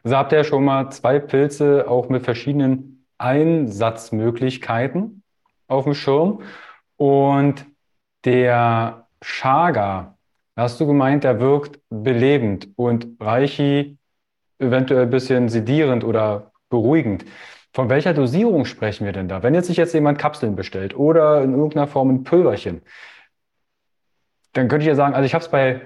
Also 0.05 0.16
habt 0.16 0.33
ihr 0.33 0.45
schon 0.45 0.64
mal 0.64 0.90
zwei 0.90 1.18
Pilze 1.18 1.87
auch 1.88 2.09
mit 2.09 2.23
verschiedenen 2.23 3.05
Einsatzmöglichkeiten 3.18 5.25
auf 5.66 5.85
dem 5.85 5.95
Schirm. 5.95 6.42
Und 6.97 7.66
der 8.25 9.09
Chaga, 9.21 10.16
hast 10.57 10.81
du 10.81 10.87
gemeint, 10.87 11.25
der 11.25 11.40
wirkt 11.40 11.81
belebend 11.90 12.68
und 12.77 13.09
Reichi 13.21 13.99
eventuell 14.59 15.03
ein 15.03 15.11
bisschen 15.11 15.49
sedierend 15.49 16.05
oder 16.05 16.53
beruhigend. 16.68 17.25
Von 17.74 17.88
welcher 17.88 18.12
Dosierung 18.12 18.66
sprechen 18.66 19.06
wir 19.06 19.12
denn 19.12 19.28
da? 19.28 19.42
Wenn 19.42 19.54
jetzt 19.54 19.68
sich 19.68 19.78
jetzt 19.78 19.94
jemand 19.94 20.18
Kapseln 20.18 20.56
bestellt 20.56 20.94
oder 20.94 21.42
in 21.42 21.52
irgendeiner 21.52 21.87
Form 21.87 22.11
ein 22.11 22.24
Pülverchen, 22.24 22.82
dann 24.52 24.68
könnte 24.68 24.85
ich 24.85 24.88
ja 24.88 24.94
sagen, 24.94 25.14
also 25.14 25.24
ich 25.24 25.32
habe 25.32 25.42
es 25.42 25.50
bei, 25.50 25.80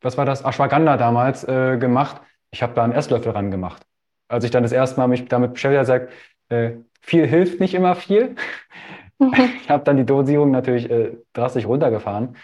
was 0.00 0.16
war 0.16 0.24
das, 0.24 0.44
Ashwagandha 0.44 0.96
damals 0.96 1.44
äh, 1.44 1.76
gemacht. 1.78 2.20
Ich 2.50 2.62
habe 2.62 2.74
da 2.74 2.82
einen 2.82 2.92
Esslöffel 2.92 3.32
ran 3.32 3.50
gemacht. 3.52 3.86
Als 4.28 4.44
ich 4.44 4.50
dann 4.50 4.64
das 4.64 4.72
erste 4.72 4.98
Mal 4.98 5.06
mich 5.06 5.26
damit 5.26 5.54
beschäftigt 5.54 5.88
habe, 5.88 6.08
äh, 6.48 6.72
viel 7.00 7.26
hilft 7.26 7.60
nicht 7.60 7.74
immer 7.74 7.94
viel. 7.94 8.34
ich 9.62 9.70
habe 9.70 9.84
dann 9.84 9.96
die 9.96 10.04
Dosierung 10.04 10.50
natürlich 10.50 10.90
äh, 10.90 11.16
drastisch 11.32 11.66
runtergefahren. 11.66 12.36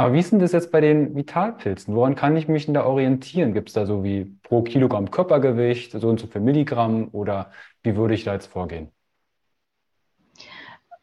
Aber 0.00 0.14
wie 0.14 0.20
ist 0.20 0.32
denn 0.32 0.38
das 0.38 0.52
jetzt 0.52 0.72
bei 0.72 0.80
den 0.80 1.14
Vitalpilzen? 1.14 1.94
Woran 1.94 2.14
kann 2.14 2.34
ich 2.34 2.48
mich 2.48 2.64
denn 2.64 2.72
da 2.72 2.86
orientieren? 2.86 3.52
Gibt 3.52 3.68
es 3.68 3.74
da 3.74 3.84
so 3.84 4.02
wie 4.02 4.24
pro 4.42 4.62
Kilogramm 4.62 5.10
Körpergewicht, 5.10 5.92
so 5.92 6.08
und 6.08 6.18
so 6.18 6.26
viel 6.26 6.40
Milligramm 6.40 7.08
oder 7.12 7.50
wie 7.82 7.96
würde 7.96 8.14
ich 8.14 8.24
da 8.24 8.32
jetzt 8.32 8.46
vorgehen? 8.46 8.90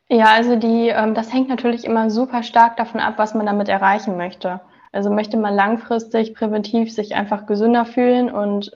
Ja, 0.09 0.31
also 0.31 0.55
die, 0.55 0.87
ähm, 0.87 1.13
das 1.13 1.31
hängt 1.31 1.47
natürlich 1.47 1.85
immer 1.85 2.09
super 2.09 2.41
stark 2.41 2.75
davon 2.77 2.99
ab, 2.99 3.13
was 3.17 3.35
man 3.35 3.45
damit 3.45 3.69
erreichen 3.69 4.17
möchte. 4.17 4.61
Also 4.91 5.11
möchte 5.11 5.37
man 5.37 5.53
langfristig 5.53 6.33
präventiv 6.33 6.91
sich 6.91 7.13
einfach 7.13 7.45
gesünder 7.45 7.85
fühlen 7.85 8.31
und 8.31 8.71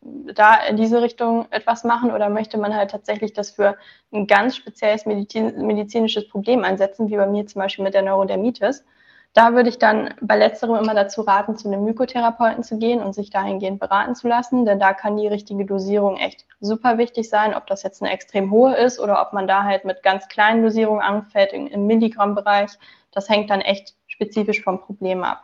da 0.00 0.54
in 0.70 0.76
diese 0.76 1.02
Richtung 1.02 1.46
etwas 1.50 1.82
machen 1.82 2.12
oder 2.12 2.28
möchte 2.28 2.56
man 2.56 2.72
halt 2.72 2.92
tatsächlich 2.92 3.32
das 3.32 3.50
für 3.50 3.76
ein 4.12 4.28
ganz 4.28 4.54
spezielles 4.54 5.06
Medizin, 5.06 5.66
medizinisches 5.66 6.28
Problem 6.28 6.62
einsetzen, 6.62 7.08
wie 7.08 7.16
bei 7.16 7.26
mir 7.26 7.48
zum 7.48 7.62
Beispiel 7.62 7.82
mit 7.82 7.94
der 7.94 8.02
Neurodermitis? 8.02 8.84
Da 9.32 9.52
würde 9.52 9.68
ich 9.68 9.78
dann 9.78 10.14
bei 10.20 10.36
letzterem 10.36 10.76
immer 10.76 10.94
dazu 10.94 11.20
raten, 11.20 11.56
zu 11.56 11.68
einem 11.68 11.84
Mykotherapeuten 11.84 12.64
zu 12.64 12.78
gehen 12.78 13.02
und 13.02 13.14
sich 13.14 13.30
dahingehend 13.30 13.80
beraten 13.80 14.14
zu 14.14 14.28
lassen, 14.28 14.64
denn 14.64 14.80
da 14.80 14.94
kann 14.94 15.16
die 15.16 15.26
richtige 15.26 15.66
Dosierung 15.66 16.16
echt 16.16 16.46
super 16.60 16.96
wichtig 16.96 17.28
sein, 17.28 17.54
ob 17.54 17.66
das 17.66 17.82
jetzt 17.82 18.02
eine 18.02 18.12
extrem 18.12 18.50
hohe 18.50 18.74
ist 18.74 18.98
oder 18.98 19.20
ob 19.20 19.32
man 19.34 19.46
da 19.46 19.64
halt 19.64 19.84
mit 19.84 20.02
ganz 20.02 20.28
kleinen 20.28 20.62
Dosierungen 20.62 21.02
anfällt 21.02 21.52
im 21.52 21.86
Milligrammbereich. 21.86 22.70
Das 23.12 23.28
hängt 23.28 23.50
dann 23.50 23.60
echt 23.60 23.94
spezifisch 24.06 24.62
vom 24.62 24.80
Problem 24.80 25.22
ab. 25.22 25.42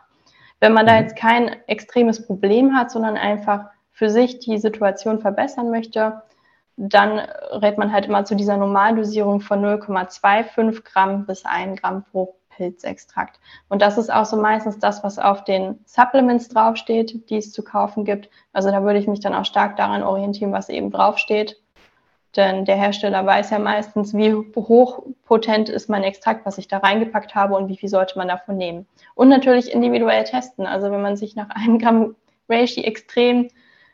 Wenn 0.59 0.73
man 0.73 0.87
da 0.87 0.93
mhm. 0.93 1.01
jetzt 1.01 1.15
kein 1.15 1.55
extremes 1.67 2.25
Problem 2.25 2.75
hat, 2.75 2.89
sondern 2.89 3.17
einfach 3.17 3.65
für 3.91 4.09
sich 4.09 4.39
die 4.39 4.57
Situation 4.57 5.19
verbessern 5.19 5.69
möchte, 5.69 6.23
dann 6.75 7.19
rät 7.19 7.77
man 7.77 7.91
halt 7.91 8.05
immer 8.05 8.25
zu 8.25 8.35
dieser 8.35 8.57
Normaldosierung 8.57 9.41
von 9.41 9.63
0,25 9.63 10.83
Gramm 10.83 11.25
bis 11.25 11.45
1 11.45 11.79
Gramm 11.79 12.03
pro 12.11 12.35
Pilzextrakt. 12.55 13.39
Und 13.69 13.81
das 13.81 13.97
ist 13.97 14.11
auch 14.11 14.25
so 14.25 14.37
meistens 14.37 14.79
das, 14.79 15.03
was 15.03 15.19
auf 15.19 15.43
den 15.43 15.79
Supplements 15.85 16.49
draufsteht, 16.49 17.29
die 17.29 17.37
es 17.37 17.51
zu 17.51 17.63
kaufen 17.63 18.05
gibt. 18.05 18.29
Also 18.53 18.71
da 18.71 18.83
würde 18.83 18.99
ich 18.99 19.07
mich 19.07 19.19
dann 19.19 19.35
auch 19.35 19.45
stark 19.45 19.77
daran 19.77 20.03
orientieren, 20.03 20.51
was 20.51 20.69
eben 20.69 20.91
draufsteht. 20.91 21.59
Denn 22.35 22.65
der 22.65 22.77
Hersteller 22.77 23.25
weiß 23.25 23.51
ja 23.51 23.59
meistens, 23.59 24.15
wie 24.15 24.33
hochpotent 24.33 25.69
ist 25.69 25.89
mein 25.89 26.03
Extrakt, 26.03 26.45
was 26.45 26.57
ich 26.57 26.67
da 26.67 26.79
reingepackt 26.79 27.35
habe 27.35 27.55
und 27.55 27.67
wie 27.67 27.77
viel 27.77 27.89
sollte 27.89 28.17
man 28.17 28.27
davon 28.27 28.57
nehmen. 28.57 28.87
Und 29.13 29.29
natürlich 29.29 29.71
individuell 29.71 30.23
testen. 30.23 30.65
Also 30.65 30.89
wenn 30.89 31.01
man 31.01 31.15
sich 31.15 31.35
nach 31.35 31.49
einem 31.49 31.77
Gramm 31.77 32.15
Reishi 32.49 32.83
extrem 32.83 33.49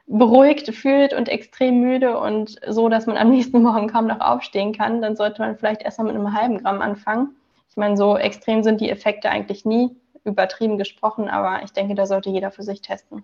beruhigt 0.08 0.74
fühlt 0.74 1.14
und 1.14 1.30
extrem 1.30 1.82
müde 1.82 2.18
und 2.18 2.56
so, 2.68 2.90
dass 2.90 3.06
man 3.06 3.18
am 3.18 3.30
nächsten 3.30 3.62
Morgen 3.62 3.88
kaum 3.88 4.08
noch 4.08 4.22
aufstehen 4.22 4.74
kann, 4.74 5.02
dann 5.02 5.16
sollte 5.16 5.42
man 5.42 5.58
vielleicht 5.58 5.84
erstmal 5.84 6.08
mit 6.08 6.16
einem 6.16 6.34
halben 6.34 6.58
Gramm 6.58 6.82
anfangen. 6.82 7.36
Ich 7.70 7.78
meine, 7.78 7.98
so 7.98 8.18
extrem 8.18 8.64
sind 8.64 8.82
die 8.82 8.90
Effekte 8.90 9.30
eigentlich 9.30 9.66
nie, 9.66 9.96
übertrieben 10.24 10.78
gesprochen, 10.78 11.30
aber 11.30 11.64
ich 11.64 11.72
denke, 11.72 11.96
da 11.96 12.06
sollte 12.06 12.30
jeder 12.30 12.52
für 12.52 12.64
sich 12.64 12.82
testen. 12.82 13.24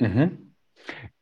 Mhm. 0.00 0.54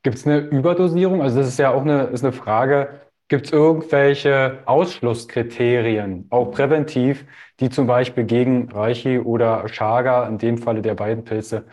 Gibt 0.02 0.16
es 0.16 0.26
eine 0.26 0.38
Überdosierung? 0.38 1.22
Also 1.22 1.38
das 1.38 1.48
ist 1.48 1.58
ja 1.58 1.72
auch 1.72 1.82
eine, 1.82 2.04
ist 2.04 2.24
eine 2.24 2.32
Frage, 2.32 3.00
gibt 3.26 3.46
es 3.46 3.52
irgendwelche 3.52 4.62
Ausschlusskriterien, 4.64 6.26
auch 6.30 6.46
präventiv, 6.46 7.26
die 7.60 7.68
zum 7.68 7.86
Beispiel 7.86 8.24
gegen 8.24 8.70
Reichi 8.70 9.18
oder 9.18 9.66
Chaga, 9.66 10.26
in 10.26 10.38
dem 10.38 10.56
Falle 10.56 10.80
der 10.80 10.94
beiden 10.94 11.24
Pilze, 11.24 11.64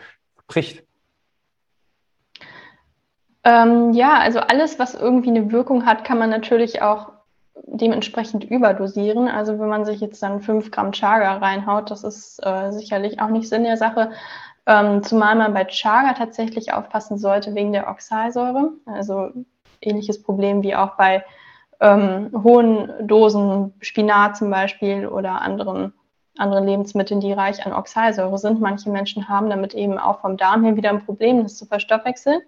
spricht? 0.42 0.84
Ähm, 3.44 3.92
ja, 3.92 4.18
also 4.18 4.40
alles, 4.40 4.78
was 4.78 4.94
irgendwie 4.94 5.30
eine 5.30 5.52
Wirkung 5.52 5.86
hat, 5.86 6.04
kann 6.04 6.18
man 6.18 6.30
natürlich 6.30 6.82
auch 6.82 7.12
dementsprechend 7.64 8.44
überdosieren. 8.44 9.28
Also 9.28 9.58
wenn 9.58 9.68
man 9.68 9.84
sich 9.84 10.00
jetzt 10.00 10.22
dann 10.22 10.40
5 10.40 10.70
Gramm 10.70 10.92
Chaga 10.92 11.36
reinhaut, 11.36 11.90
das 11.90 12.04
ist 12.04 12.40
äh, 12.44 12.70
sicherlich 12.72 13.20
auch 13.20 13.28
nicht 13.28 13.48
Sinn 13.48 13.64
der 13.64 13.76
Sache. 13.76 14.10
Ähm, 14.66 15.02
zumal 15.02 15.36
man 15.36 15.54
bei 15.54 15.64
Chaga 15.64 16.14
tatsächlich 16.14 16.72
aufpassen 16.72 17.18
sollte 17.18 17.54
wegen 17.54 17.72
der 17.72 17.88
Oxalsäure. 17.88 18.72
Also 18.86 19.30
ähnliches 19.80 20.22
Problem 20.22 20.62
wie 20.62 20.74
auch 20.74 20.96
bei 20.96 21.24
ähm, 21.80 22.30
hohen 22.42 22.90
Dosen 23.06 23.74
Spinat 23.80 24.36
zum 24.36 24.50
Beispiel 24.50 25.06
oder 25.06 25.42
anderen, 25.42 25.92
anderen 26.36 26.66
Lebensmitteln, 26.66 27.20
die 27.20 27.32
reich 27.32 27.64
an 27.64 27.72
Oxalsäure 27.72 28.38
sind. 28.38 28.60
Manche 28.60 28.90
Menschen 28.90 29.28
haben 29.28 29.50
damit 29.50 29.74
eben 29.74 29.98
auch 29.98 30.20
vom 30.20 30.36
Darm 30.36 30.64
her 30.64 30.76
wieder 30.76 30.90
ein 30.90 31.04
Problem, 31.04 31.42
das 31.42 31.56
zu 31.56 31.66
verstoffwechseln. 31.66 32.40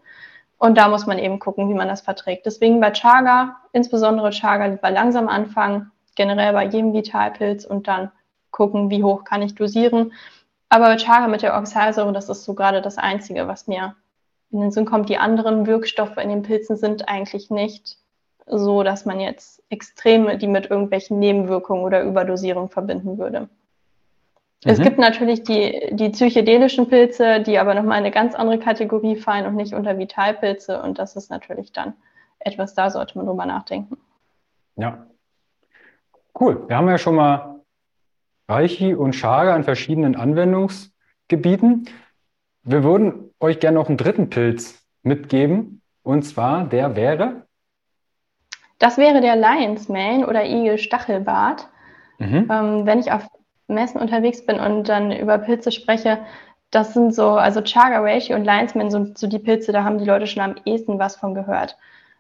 Und 0.59 0.77
da 0.77 0.89
muss 0.89 1.07
man 1.07 1.19
eben 1.19 1.39
gucken, 1.39 1.69
wie 1.69 1.75
man 1.75 1.89
das 1.89 2.01
verträgt. 2.01 2.45
Deswegen 2.45 2.81
bei 2.81 2.91
Chaga, 2.91 3.57
insbesondere 3.73 4.31
Chaga, 4.31 4.67
lieber 4.67 4.91
langsam 4.91 5.29
anfangen, 5.29 5.93
generell 6.17 6.53
bei 6.53 6.65
jedem 6.65 6.93
Vitalpilz 6.93 7.65
und 7.65 7.87
dann 7.87 8.11
gucken, 8.51 8.91
wie 8.91 9.05
hoch 9.05 9.25
kann 9.25 9.41
ich 9.41 9.55
dosieren. 9.55 10.13
Aber 10.69 10.87
bei 10.87 10.97
Chaga 10.97 11.29
mit 11.29 11.43
der 11.43 11.57
Oxalsäure, 11.57 12.13
das 12.13 12.29
ist 12.29 12.45
so 12.45 12.55
gerade 12.55 12.83
das 12.83 12.99
Einzige, 12.99 13.47
was 13.47 13.69
mir 13.69 13.95
in 14.51 14.61
den 14.61 14.73
Sinn 14.73 14.85
kommt. 14.85 15.09
Die 15.09 15.19
anderen 15.19 15.67
Wirkstoffe 15.67 16.17
in 16.17 16.29
den 16.29 16.43
Pilzen 16.43 16.77
sind 16.77 17.09
eigentlich 17.09 17.51
nicht 17.51 17.99
so, 18.47 18.83
dass 18.83 19.05
man 19.05 19.21
jetzt 19.21 19.63
Extreme, 19.69 20.39
die 20.39 20.47
mit 20.47 20.71
irgendwelchen 20.71 21.19
Nebenwirkungen 21.19 21.85
oder 21.85 22.03
Überdosierung 22.03 22.69
verbinden 22.69 23.19
würde. 23.19 23.49
Es 24.65 24.79
mhm. 24.79 24.83
gibt 24.83 24.99
natürlich 24.99 25.45
die, 25.45 25.91
die 25.93 26.09
psychedelischen 26.09 26.89
Pilze, 26.89 27.41
die 27.41 27.59
aber 27.59 27.75
nochmal 27.75 27.99
eine 27.99 28.11
ganz 28.11 28.35
andere 28.35 28.59
Kategorie 28.59 29.17
fallen 29.17 29.47
und 29.47 29.55
nicht 29.55 29.73
unter 29.73 29.99
Vitalpilze. 29.99 30.83
Und 30.83 30.99
das 30.99 31.15
ist 31.15 31.31
natürlich 31.31 31.73
dann 31.73 31.95
etwas, 32.41 32.75
da 32.75 32.91
sollte 32.91 33.17
man 33.17 33.27
drüber 33.27 33.47
nachdenken. 33.47 33.99
Ja. 34.77 35.07
Cool. 36.39 36.69
Wir 36.69 36.77
haben 36.77 36.89
ja 36.89 36.99
schon 36.99 37.15
mal 37.15 37.61
Reichi 38.49 38.95
und 38.95 39.13
Chaga 39.13 39.55
in 39.55 39.65
verschiedenen 39.65 40.17
Anwendungsgebieten. 40.17 41.89
Wir 42.63 42.83
würden 42.83 43.31
euch 43.41 43.61
gerne 43.61 43.79
noch 43.79 43.89
einen 43.89 43.97
dritten 43.97 44.31
Pilz 44.31 44.85
mitgeben. 45.03 45.83
Und 46.03 46.23
zwar, 46.23 46.65
der 46.65 46.97
wäre? 46.97 47.47
Das 48.79 48.99
wäre 48.99 49.21
der 49.21 49.37
Lion's 49.37 49.89
Mane 49.89 50.27
oder 50.27 50.45
Igel 50.45 50.79
Stachelbart. 50.79 51.69
Mhm. 52.19 52.49
Ähm, 52.51 52.87
wenn 52.87 52.99
ich 52.99 53.13
auf 53.13 53.29
Messen 53.69 54.01
unterwegs 54.01 54.45
bin 54.45 54.59
und 54.59 54.89
dann 54.89 55.13
über 55.13 55.39
Pilze 55.39 55.71
spreche, 55.71 56.19
das 56.71 56.93
sind 56.93 57.15
so, 57.15 57.31
also 57.31 57.63
Chaga 57.63 58.01
Reishi 58.01 58.35
und 58.35 58.45
Linesman 58.45 58.91
sind 58.91 59.19
so 59.19 59.27
die 59.27 59.39
Pilze, 59.39 59.73
da 59.73 59.85
haben 59.85 59.99
die 59.99 60.05
Leute 60.05 60.27
schon 60.27 60.43
am 60.43 60.57
ehesten 60.65 60.99
was 60.99 61.17
von 61.17 61.35
gehört. 61.35 61.77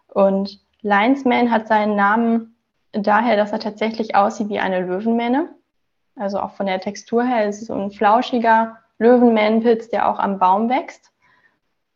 Und 0.09 0.61
Linesman 0.81 1.51
hat 1.51 1.69
seinen 1.69 1.97
Namen 1.97 2.55
daher, 2.93 3.37
dass 3.37 3.53
er 3.53 3.61
tatsächlich 3.61 4.15
aussieht 4.15 4.49
wie 4.49 4.59
eine 4.59 4.81
Löwenmähne. 4.81 5.49
Also 6.17 6.41
auch 6.41 6.53
von 6.53 6.67
der 6.67 6.81
Textur 6.81 7.25
her 7.25 7.47
ist 7.47 7.61
es 7.61 7.69
so 7.69 7.75
ein 7.75 7.91
flauschiger 7.91 8.79
Löwenmähnenpilz, 8.99 9.91
der 9.91 10.09
auch 10.09 10.19
am 10.19 10.39
Baum 10.39 10.69
wächst. 10.69 11.13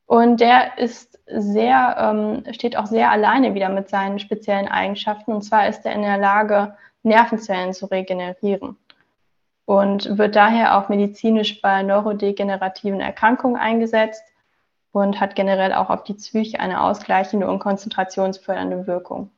Und 0.07 0.41
der 0.41 0.79
ist 0.79 1.19
sehr, 1.27 1.97
ähm, 1.99 2.53
steht 2.53 2.77
auch 2.77 2.87
sehr 2.87 3.11
alleine 3.11 3.55
wieder 3.55 3.71
mit 3.71 3.88
seinen 3.88 4.19
speziellen 4.19 4.69
Eigenschaften. 4.69 5.33
Und 5.33 5.43
zwar 5.43 5.69
ist 5.69 5.87
er 5.87 5.95
in 5.95 6.03
der 6.03 6.19
Lage, 6.19 6.77
Nervenzellen 7.03 7.73
zu 7.73 7.87
regenerieren 7.87 8.77
und 9.64 10.18
wird 10.18 10.37
daher 10.37 10.77
auch 10.77 10.88
medizinisch 10.88 11.61
bei 11.61 11.83
neurodegenerativen 11.83 13.01
Erkrankungen 13.01 13.57
eingesetzt 13.57 14.25
und 14.92 15.20
hat 15.20 15.35
generell 15.35 15.72
auch 15.72 15.90
auf 15.90 16.05
die 16.05 16.14
Psyche 16.14 16.61
eine 16.61 16.83
ausgleichende 16.83 17.48
und 17.48 17.59
konzentrationsfördernde 17.59 18.87
Wirkung. 18.87 19.31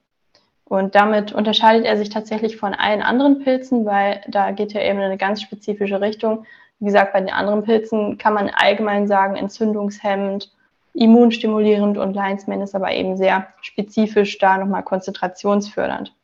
Und 0.64 0.94
damit 0.94 1.32
unterscheidet 1.32 1.84
er 1.84 1.96
sich 1.96 2.08
tatsächlich 2.08 2.56
von 2.56 2.74
allen 2.74 3.02
anderen 3.02 3.44
Pilzen, 3.44 3.84
weil 3.84 4.22
da 4.28 4.50
geht 4.50 4.74
er 4.74 4.82
eben 4.82 4.98
in 4.98 5.04
eine 5.04 5.18
ganz 5.18 5.42
spezifische 5.42 6.00
Richtung. 6.00 6.46
Wie 6.80 6.86
gesagt, 6.86 7.12
bei 7.12 7.20
den 7.20 7.32
anderen 7.32 7.64
Pilzen 7.64 8.18
kann 8.18 8.34
man 8.34 8.48
allgemein 8.48 9.06
sagen, 9.06 9.36
entzündungshemmend, 9.36 10.50
immunstimulierend 10.94 11.98
und 11.98 12.14
Linesman 12.14 12.62
ist 12.62 12.74
aber 12.74 12.92
eben 12.92 13.16
sehr 13.16 13.48
spezifisch 13.60 14.38
da 14.38 14.58
nochmal 14.58 14.82
konzentrationsfördernd. 14.82 16.14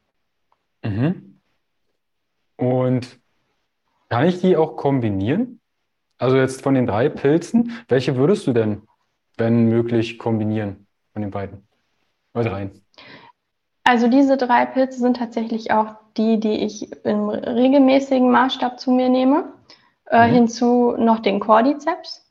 Mhm. 0.83 1.39
Und 2.57 3.21
kann 4.11 4.27
ich 4.27 4.41
die 4.41 4.57
auch 4.57 4.77
kombinieren? 4.77 5.61
Also 6.19 6.37
jetzt 6.37 6.63
von 6.63 6.75
den 6.75 6.87
drei 6.87 7.09
Pilzen, 7.09 7.73
welche 7.89 8.17
würdest 8.17 8.47
du 8.47 8.53
denn, 8.53 8.83
wenn 9.39 9.67
möglich, 9.67 10.19
kombinieren 10.19 10.87
von 11.15 11.23
den 11.23 11.31
beiden? 11.31 11.67
Oder 12.35 12.51
dreien? 12.51 12.83
Also 13.85 14.09
diese 14.09 14.37
drei 14.37 14.67
Pilze 14.67 15.01
sind 15.01 15.17
tatsächlich 15.17 15.73
auch 15.73 15.95
die, 16.17 16.39
die 16.39 16.65
ich 16.65 16.93
im 17.05 17.31
regelmäßigen 17.31 18.31
Maßstab 18.31 18.79
zu 18.79 18.91
mir 18.91 19.09
nehme. 19.09 19.55
Äh, 20.11 20.29
mhm. 20.29 20.35
Hinzu 20.35 20.95
noch 20.99 21.21
den 21.21 21.41
Cordyceps, 21.41 22.29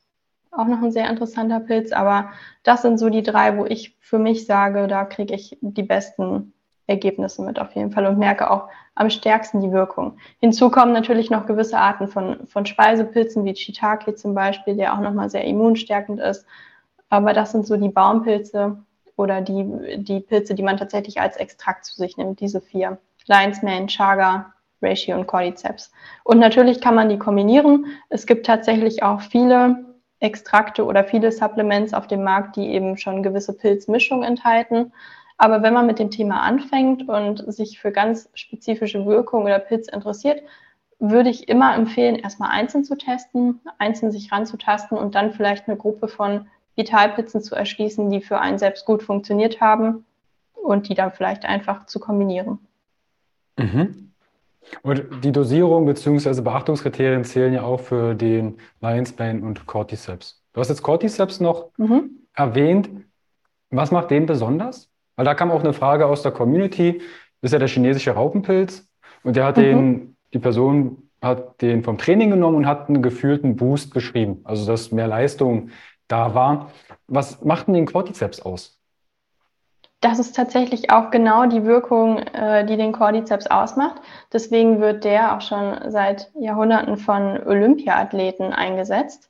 auch 0.52 0.66
noch 0.66 0.82
ein 0.82 0.92
sehr 0.92 1.08
interessanter 1.08 1.60
Pilz, 1.60 1.92
aber 1.92 2.30
das 2.62 2.82
sind 2.82 2.98
so 2.98 3.08
die 3.08 3.22
drei, 3.22 3.56
wo 3.56 3.64
ich 3.64 3.96
für 4.00 4.18
mich 4.18 4.46
sage, 4.46 4.86
da 4.86 5.04
kriege 5.04 5.34
ich 5.34 5.56
die 5.60 5.82
besten 5.82 6.52
Ergebnisse 6.86 7.42
mit 7.42 7.58
auf 7.58 7.74
jeden 7.74 7.90
Fall 7.90 8.06
und 8.06 8.18
merke 8.18 8.50
auch 8.50 8.68
am 9.00 9.08
stärksten 9.08 9.62
die 9.62 9.72
Wirkung. 9.72 10.18
Hinzu 10.40 10.70
kommen 10.70 10.92
natürlich 10.92 11.30
noch 11.30 11.46
gewisse 11.46 11.78
Arten 11.78 12.06
von, 12.06 12.46
von 12.46 12.66
Speisepilzen, 12.66 13.46
wie 13.46 13.56
Shiitake 13.56 14.14
zum 14.14 14.34
Beispiel, 14.34 14.76
der 14.76 14.92
auch 14.92 15.00
nochmal 15.00 15.30
sehr 15.30 15.44
immunstärkend 15.44 16.20
ist. 16.20 16.44
Aber 17.08 17.32
das 17.32 17.52
sind 17.52 17.66
so 17.66 17.78
die 17.78 17.88
Baumpilze 17.88 18.76
oder 19.16 19.40
die, 19.40 19.96
die 19.96 20.20
Pilze, 20.20 20.54
die 20.54 20.62
man 20.62 20.76
tatsächlich 20.76 21.18
als 21.18 21.38
Extrakt 21.38 21.86
zu 21.86 21.94
sich 21.94 22.18
nimmt, 22.18 22.40
diese 22.40 22.60
vier. 22.60 22.98
Lionsman, 23.26 23.86
Chaga, 23.86 24.52
Reishi 24.82 25.14
und 25.14 25.26
Cordyceps. 25.26 25.90
Und 26.22 26.38
natürlich 26.38 26.82
kann 26.82 26.94
man 26.94 27.08
die 27.08 27.18
kombinieren. 27.18 27.86
Es 28.10 28.26
gibt 28.26 28.44
tatsächlich 28.44 29.02
auch 29.02 29.22
viele 29.22 29.82
Extrakte 30.20 30.84
oder 30.84 31.04
viele 31.04 31.32
Supplements 31.32 31.94
auf 31.94 32.06
dem 32.06 32.22
Markt, 32.22 32.56
die 32.56 32.68
eben 32.68 32.98
schon 32.98 33.22
gewisse 33.22 33.56
Pilzmischungen 33.56 34.24
enthalten. 34.24 34.92
Aber 35.40 35.62
wenn 35.62 35.72
man 35.72 35.86
mit 35.86 35.98
dem 35.98 36.10
Thema 36.10 36.42
anfängt 36.42 37.08
und 37.08 37.50
sich 37.50 37.80
für 37.80 37.92
ganz 37.92 38.28
spezifische 38.34 39.06
Wirkungen 39.06 39.46
oder 39.46 39.58
Pilz 39.58 39.88
interessiert, 39.88 40.42
würde 40.98 41.30
ich 41.30 41.48
immer 41.48 41.74
empfehlen, 41.74 42.16
erstmal 42.16 42.50
einzeln 42.50 42.84
zu 42.84 42.94
testen, 42.94 43.58
einzeln 43.78 44.12
sich 44.12 44.30
ranzutasten 44.30 44.98
und 44.98 45.14
dann 45.14 45.32
vielleicht 45.32 45.66
eine 45.66 45.78
Gruppe 45.78 46.08
von 46.08 46.46
Vitalpilzen 46.76 47.40
zu 47.40 47.54
erschließen, 47.54 48.10
die 48.10 48.20
für 48.20 48.38
einen 48.38 48.58
selbst 48.58 48.84
gut 48.84 49.02
funktioniert 49.02 49.62
haben 49.62 50.04
und 50.52 50.90
die 50.90 50.94
dann 50.94 51.10
vielleicht 51.10 51.46
einfach 51.46 51.86
zu 51.86 52.00
kombinieren. 52.00 52.58
Mhm. 53.58 54.12
Und 54.82 55.24
die 55.24 55.32
Dosierung 55.32 55.86
bzw. 55.86 56.42
Beachtungskriterien 56.42 57.24
zählen 57.24 57.54
ja 57.54 57.62
auch 57.62 57.80
für 57.80 58.14
den 58.14 58.58
Lionsbane 58.82 59.40
und 59.40 59.64
Cordyceps. 59.64 60.44
Du 60.52 60.60
hast 60.60 60.68
jetzt 60.68 60.82
Cordyceps 60.82 61.40
noch 61.40 61.70
mhm. 61.78 62.26
erwähnt. 62.34 62.90
Was 63.70 63.90
macht 63.90 64.10
den 64.10 64.26
besonders? 64.26 64.90
Weil 65.16 65.24
da 65.24 65.34
kam 65.34 65.50
auch 65.50 65.60
eine 65.60 65.72
Frage 65.72 66.06
aus 66.06 66.22
der 66.22 66.32
Community. 66.32 67.00
Das 67.40 67.50
ist 67.50 67.52
ja 67.52 67.58
der 67.58 67.68
chinesische 67.68 68.12
Raupenpilz. 68.12 68.88
Und 69.22 69.36
der 69.36 69.44
hat 69.44 69.56
mhm. 69.56 69.62
den, 69.62 70.16
die 70.32 70.38
Person 70.38 71.10
hat 71.22 71.60
den 71.60 71.82
vom 71.82 71.98
Training 71.98 72.30
genommen 72.30 72.56
und 72.56 72.66
hat 72.66 72.88
einen 72.88 73.02
gefühlten 73.02 73.56
Boost 73.56 73.92
beschrieben. 73.92 74.40
Also, 74.44 74.66
dass 74.66 74.90
mehr 74.90 75.08
Leistung 75.08 75.70
da 76.08 76.34
war. 76.34 76.70
Was 77.06 77.42
macht 77.44 77.66
denn 77.66 77.74
den 77.74 77.86
Cordyceps 77.86 78.40
aus? 78.40 78.80
Das 80.00 80.18
ist 80.18 80.34
tatsächlich 80.34 80.90
auch 80.90 81.10
genau 81.10 81.44
die 81.44 81.64
Wirkung, 81.64 82.18
äh, 82.18 82.64
die 82.64 82.78
den 82.78 82.92
Cordyceps 82.92 83.48
ausmacht. 83.48 84.00
Deswegen 84.32 84.80
wird 84.80 85.04
der 85.04 85.36
auch 85.36 85.42
schon 85.42 85.78
seit 85.90 86.30
Jahrhunderten 86.34 86.96
von 86.96 87.38
Olympiathleten 87.46 88.54
eingesetzt. 88.54 89.29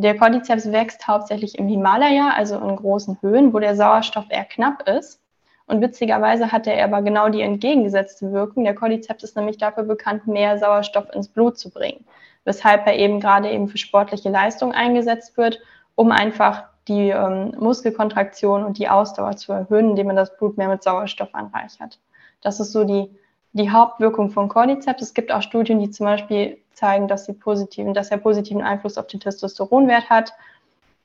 Der 0.00 0.16
Cordyceps 0.16 0.72
wächst 0.72 1.06
hauptsächlich 1.06 1.58
im 1.58 1.68
Himalaya, 1.68 2.30
also 2.34 2.56
in 2.56 2.74
großen 2.74 3.18
Höhen, 3.20 3.52
wo 3.52 3.58
der 3.58 3.76
Sauerstoff 3.76 4.24
eher 4.30 4.46
knapp 4.46 4.88
ist. 4.88 5.20
Und 5.66 5.82
witzigerweise 5.82 6.50
hat 6.50 6.66
er 6.66 6.82
aber 6.82 7.02
genau 7.02 7.28
die 7.28 7.42
entgegengesetzte 7.42 8.32
Wirkung. 8.32 8.64
Der 8.64 8.74
Cordyceps 8.74 9.22
ist 9.24 9.36
nämlich 9.36 9.58
dafür 9.58 9.84
bekannt, 9.84 10.26
mehr 10.26 10.58
Sauerstoff 10.58 11.12
ins 11.12 11.28
Blut 11.28 11.58
zu 11.58 11.68
bringen, 11.70 12.06
weshalb 12.44 12.86
er 12.86 12.96
eben 12.98 13.20
gerade 13.20 13.50
eben 13.50 13.68
für 13.68 13.76
sportliche 13.76 14.30
Leistung 14.30 14.72
eingesetzt 14.72 15.36
wird, 15.36 15.60
um 15.96 16.12
einfach 16.12 16.64
die 16.88 17.10
ähm, 17.10 17.54
Muskelkontraktion 17.58 18.64
und 18.64 18.78
die 18.78 18.88
Ausdauer 18.88 19.36
zu 19.36 19.52
erhöhen, 19.52 19.90
indem 19.90 20.06
man 20.06 20.16
das 20.16 20.34
Blut 20.38 20.56
mehr 20.56 20.68
mit 20.68 20.82
Sauerstoff 20.82 21.34
anreichert. 21.34 22.00
Das 22.40 22.58
ist 22.58 22.72
so 22.72 22.84
die, 22.84 23.14
die 23.52 23.70
Hauptwirkung 23.70 24.30
von 24.30 24.48
Cordyceps. 24.48 25.02
Es 25.02 25.14
gibt 25.14 25.32
auch 25.32 25.42
Studien, 25.42 25.80
die 25.80 25.90
zum 25.90 26.06
Beispiel 26.06 26.58
zeigen, 26.72 27.08
dass, 27.08 27.26
sie 27.26 27.32
positiven, 27.32 27.94
dass 27.94 28.10
er 28.10 28.18
positiven 28.18 28.62
Einfluss 28.62 28.96
auf 28.96 29.06
den 29.06 29.20
Testosteronwert 29.20 30.08
hat 30.08 30.32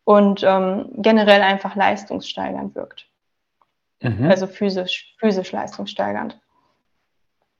und 0.03 0.43
ähm, 0.43 0.89
generell 0.97 1.41
einfach 1.41 1.75
leistungssteigernd 1.75 2.75
wirkt. 2.75 3.07
Mhm. 4.01 4.29
Also 4.29 4.47
physisch, 4.47 5.15
physisch 5.19 5.51
leistungssteigernd. 5.51 6.39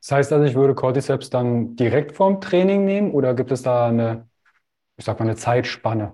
Das 0.01 0.11
heißt 0.11 0.33
also, 0.33 0.45
ich 0.45 0.53
würde 0.53 0.75
Cordyceps 0.75 1.31
dann 1.31 1.75
direkt 1.75 2.11
vorm 2.11 2.39
Training 2.39 2.85
nehmen 2.85 3.11
oder 3.11 3.33
gibt 3.33 3.51
es 3.51 3.63
da 3.63 3.87
eine, 3.87 4.27
ich 4.97 5.05
sag 5.05 5.19
mal, 5.19 5.25
eine 5.25 5.35
Zeitspanne? 5.35 6.13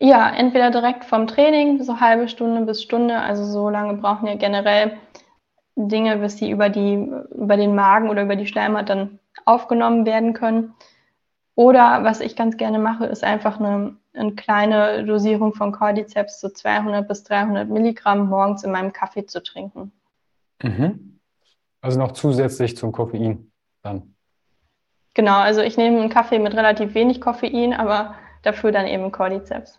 Ja, 0.00 0.30
entweder 0.30 0.70
direkt 0.70 1.04
vom 1.04 1.26
Training, 1.26 1.82
so 1.82 2.00
halbe 2.00 2.28
Stunde 2.28 2.62
bis 2.62 2.82
Stunde. 2.82 3.18
Also 3.18 3.44
so 3.44 3.68
lange 3.68 3.94
brauchen 3.94 4.26
ja 4.26 4.34
generell 4.34 4.98
Dinge, 5.86 6.16
bis 6.16 6.38
sie 6.38 6.50
über, 6.50 6.68
die, 6.68 6.94
über 7.30 7.56
den 7.56 7.74
Magen 7.74 8.10
oder 8.10 8.22
über 8.22 8.36
die 8.36 8.46
Schleimhaut 8.46 8.88
dann 8.88 9.20
aufgenommen 9.44 10.04
werden 10.06 10.32
können. 10.32 10.74
Oder 11.54 12.04
was 12.04 12.20
ich 12.20 12.36
ganz 12.36 12.56
gerne 12.56 12.78
mache, 12.78 13.06
ist 13.06 13.24
einfach 13.24 13.60
eine, 13.60 13.96
eine 14.12 14.34
kleine 14.34 15.04
Dosierung 15.04 15.54
von 15.54 15.72
Cordyceps, 15.72 16.40
so 16.40 16.48
200 16.48 17.06
bis 17.06 17.24
300 17.24 17.68
Milligramm 17.68 18.28
morgens 18.28 18.64
in 18.64 18.72
meinem 18.72 18.92
Kaffee 18.92 19.26
zu 19.26 19.42
trinken. 19.42 19.92
Mhm. 20.62 21.20
Also 21.80 21.98
noch 21.98 22.12
zusätzlich 22.12 22.76
zum 22.76 22.92
Koffein 22.92 23.50
dann. 23.82 24.14
Genau, 25.14 25.38
also 25.38 25.60
ich 25.60 25.76
nehme 25.76 26.00
einen 26.00 26.10
Kaffee 26.10 26.38
mit 26.38 26.54
relativ 26.54 26.94
wenig 26.94 27.20
Koffein, 27.20 27.72
aber 27.72 28.14
dafür 28.42 28.72
dann 28.72 28.86
eben 28.86 29.10
Cordyceps. 29.10 29.78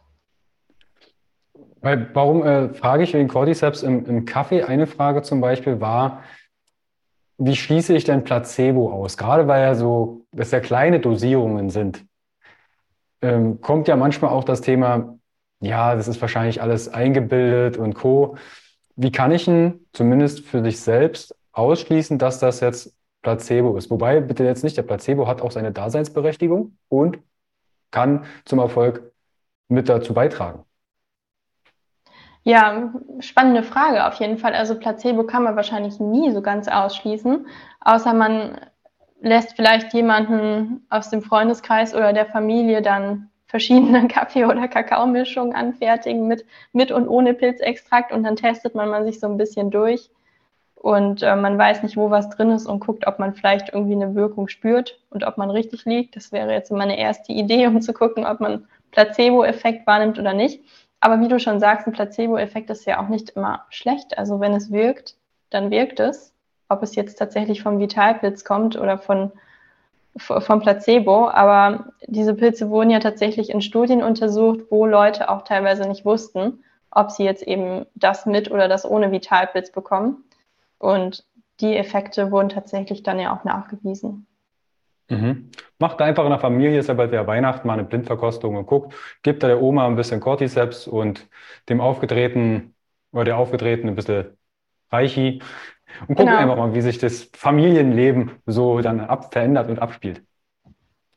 Weil, 1.82 2.10
warum 2.14 2.44
äh, 2.44 2.74
frage 2.74 3.04
ich 3.04 3.14
wegen 3.14 3.28
Cordyceps 3.28 3.84
im, 3.84 4.06
im 4.06 4.26
Kaffee? 4.26 4.64
Eine 4.64 4.88
Frage 4.88 5.22
zum 5.22 5.40
Beispiel 5.40 5.80
war, 5.80 6.24
wie 7.38 7.56
schließe 7.56 7.96
ich 7.96 8.04
denn 8.04 8.24
Placebo 8.24 8.92
aus? 8.92 9.18
Gerade 9.18 9.48
weil 9.48 9.62
ja 9.62 9.76
so, 9.76 10.26
dass 10.32 10.52
ja 10.52 10.60
kleine 10.60 11.00
Dosierungen 11.00 11.70
sind, 11.70 12.06
ähm, 13.22 13.62
kommt 13.62 13.88
ja 13.88 13.96
manchmal 13.96 14.32
auch 14.32 14.44
das 14.44 14.62
Thema, 14.62 15.18
ja, 15.62 15.96
das 15.96 16.08
ist 16.08 16.22
wahrscheinlich 16.22 16.62
alles 16.62 16.90
eingebildet 16.90 17.78
und 17.78 17.94
Co. 17.94 18.38
Wie 18.96 19.12
kann 19.12 19.32
ich 19.32 19.46
denn 19.46 19.86
zumindest 19.94 20.46
für 20.46 20.62
sich 20.64 20.82
selbst 20.82 21.36
ausschließen, 21.54 22.18
dass 22.18 22.40
das 22.40 22.60
jetzt 22.60 22.94
Placebo 23.22 23.78
ist? 23.78 23.90
Wobei, 23.90 24.20
bitte 24.20 24.44
jetzt 24.44 24.64
nicht, 24.64 24.76
der 24.76 24.84
Placebo 24.84 25.28
hat 25.28 25.42
auch 25.42 25.52
seine 25.52 25.72
Daseinsberechtigung 25.72 26.78
und 26.90 27.20
kann 27.92 28.26
zum 28.46 28.60
Erfolg 28.60 29.14
mit 29.70 29.88
dazu 29.88 30.14
beitragen. 30.14 30.64
Ja, 32.50 32.92
spannende 33.20 33.62
Frage 33.62 34.08
auf 34.08 34.16
jeden 34.16 34.40
Fall. 34.40 34.56
Also 34.56 34.74
Placebo 34.74 35.24
kann 35.24 35.44
man 35.44 35.56
wahrscheinlich 35.56 36.00
nie 36.00 36.32
so 36.32 36.42
ganz 36.42 36.68
ausschließen, 36.68 37.46
außer 37.82 38.12
man 38.16 38.60
lässt 39.22 39.56
vielleicht 39.56 39.94
jemanden 39.94 40.84
aus 40.90 41.12
dem 41.12 41.22
Freundeskreis 41.22 41.94
oder 41.94 42.12
der 42.12 42.26
Familie 42.26 42.82
dann 42.82 43.30
verschiedene 43.46 44.08
Kaffee- 44.08 44.46
oder 44.46 44.68
Kakaomischungen 44.68 45.54
anfertigen 45.54 46.28
mit, 46.28 46.44
mit 46.74 46.92
und 46.92 47.08
ohne 47.08 47.36
Pilzextrakt 47.36 48.12
und 48.12 48.24
dann 48.24 48.36
testet 48.36 48.74
man, 48.74 48.90
man 48.90 49.06
sich 49.06 49.20
so 49.20 49.28
ein 49.28 49.38
bisschen 49.38 49.70
durch 49.70 50.10
und 50.74 51.22
äh, 51.22 51.36
man 51.36 51.56
weiß 51.56 51.84
nicht, 51.84 51.98
wo 51.98 52.10
was 52.10 52.32
drin 52.32 52.50
ist 52.50 52.66
und 52.66 52.80
guckt, 52.80 53.06
ob 53.06 53.20
man 53.20 53.36
vielleicht 53.36 53.76
irgendwie 53.76 53.94
eine 53.94 54.16
Wirkung 54.16 54.48
spürt 54.48 55.00
und 55.12 55.24
ob 55.24 55.38
man 55.38 55.52
richtig 55.52 55.86
liegt. 55.86 56.16
Das 56.16 56.32
wäre 56.32 56.52
jetzt 56.52 56.72
meine 56.72 56.98
erste 56.98 57.32
Idee, 57.32 57.68
um 57.68 57.80
zu 57.80 57.94
gucken, 57.94 58.26
ob 58.26 58.40
man 58.40 58.68
Placebo-Effekt 58.90 59.86
wahrnimmt 59.86 60.18
oder 60.18 60.34
nicht. 60.34 60.64
Aber 61.00 61.22
wie 61.22 61.28
du 61.28 61.40
schon 61.40 61.60
sagst, 61.60 61.88
ein 61.88 61.94
Placebo-Effekt 61.94 62.70
ist 62.70 62.86
ja 62.86 63.02
auch 63.02 63.08
nicht 63.08 63.32
immer 63.32 63.66
schlecht. 63.70 64.18
Also 64.18 64.40
wenn 64.40 64.54
es 64.54 64.72
wirkt, 64.72 65.16
dann 65.50 65.72
wirkt 65.72 66.00
es. 66.00 66.34
Ob 66.68 66.84
es 66.84 66.96
jetzt 66.96 67.18
tatsächlich 67.18 67.64
vom 67.64 67.80
Vitalpilz 67.80 68.44
kommt 68.44 68.78
oder 68.78 68.98
von 68.98 69.32
vom 70.18 70.60
Placebo, 70.60 71.30
aber 71.30 71.94
diese 72.08 72.34
Pilze 72.34 72.70
wurden 72.70 72.90
ja 72.90 73.00
tatsächlich 73.00 73.50
in 73.50 73.62
Studien 73.62 74.04
untersucht, 74.04 74.62
wo 74.70 74.86
Leute 74.86 75.30
auch 75.30 75.44
teilweise 75.44 75.88
nicht 75.88 76.04
wussten, 76.04 76.64
ob 76.92 77.12
sie 77.12 77.24
jetzt 77.24 77.44
eben 77.44 77.86
das 77.96 78.26
mit 78.26 78.52
oder 78.52 78.68
das 78.68 78.90
ohne 78.90 79.12
Vitalpilz 79.12 79.72
bekommen. 79.72 80.24
Und 80.78 81.26
die 81.60 81.76
Effekte 81.76 82.32
wurden 82.32 82.50
tatsächlich 82.50 83.04
dann 83.04 83.20
ja 83.20 83.34
auch 83.36 83.44
nachgewiesen. 83.44 84.26
Mhm. 85.10 85.50
Macht 85.80 86.02
einfach 86.02 86.24
in 86.24 86.30
der 86.30 86.40
Familie, 86.40 86.80
ist 86.80 86.88
ja 86.88 86.94
bald 86.94 87.12
wieder 87.12 87.28
Weihnachten, 87.28 87.68
mal 87.68 87.74
eine 87.74 87.84
Blindverkostung 87.84 88.56
und 88.56 88.66
guckt, 88.68 88.94
gibt 89.24 89.44
da 89.44 89.48
der 89.48 89.62
Oma 89.62 89.88
ein 89.88 89.96
bisschen 89.96 90.20
Cordyceps 90.20 90.88
und 90.88 91.28
dem 91.68 91.82
aufgedrehten 91.82 92.76
oder 93.12 93.26
der 93.26 93.38
aufgedrehten 93.38 93.90
ein 93.90 93.96
bisschen 93.96 94.38
Reichi 94.92 95.42
und 96.02 96.16
gucken 96.16 96.28
genau. 96.28 96.38
einfach 96.38 96.58
mal, 96.58 96.74
wie 96.74 96.82
sich 96.82 97.00
das 97.00 97.30
Familienleben 97.34 98.32
so 98.46 98.82
dann 98.82 99.00
ab, 99.00 99.34
verändert 99.34 99.70
und 99.70 99.80
abspielt. 99.80 100.22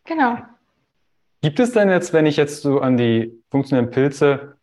Genau. 0.04 0.38
Gibt 1.42 1.60
es 1.60 1.72
denn 1.72 1.90
jetzt, 1.90 2.12
wenn 2.12 2.26
ich 2.26 2.36
jetzt 2.36 2.62
so 2.62 2.80
an 2.80 2.96
die 2.96 3.42
funktionellen 3.50 3.90
Pilze, 3.90 4.56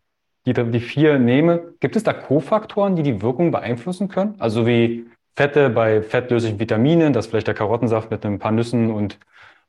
die, 0.46 0.54
die 0.54 0.80
vier 0.80 1.20
nehme, 1.20 1.74
gibt 1.80 1.96
es 1.96 2.04
da 2.04 2.14
Kofaktoren, 2.14 2.96
die 2.96 3.04
die 3.04 3.22
Wirkung 3.22 3.52
beeinflussen 3.52 4.08
können? 4.08 4.36
Also 4.40 4.66
wie 4.66 5.06
Fette 5.36 5.70
bei 5.70 6.02
fettlöslichen 6.02 6.60
Vitaminen, 6.60 7.14
dass 7.14 7.28
vielleicht 7.28 7.48
der 7.48 7.54
Karottensaft 7.54 8.12
mit 8.12 8.26
ein 8.26 8.40
paar 8.40 8.52
Nüssen 8.52 8.92
und 8.92 9.20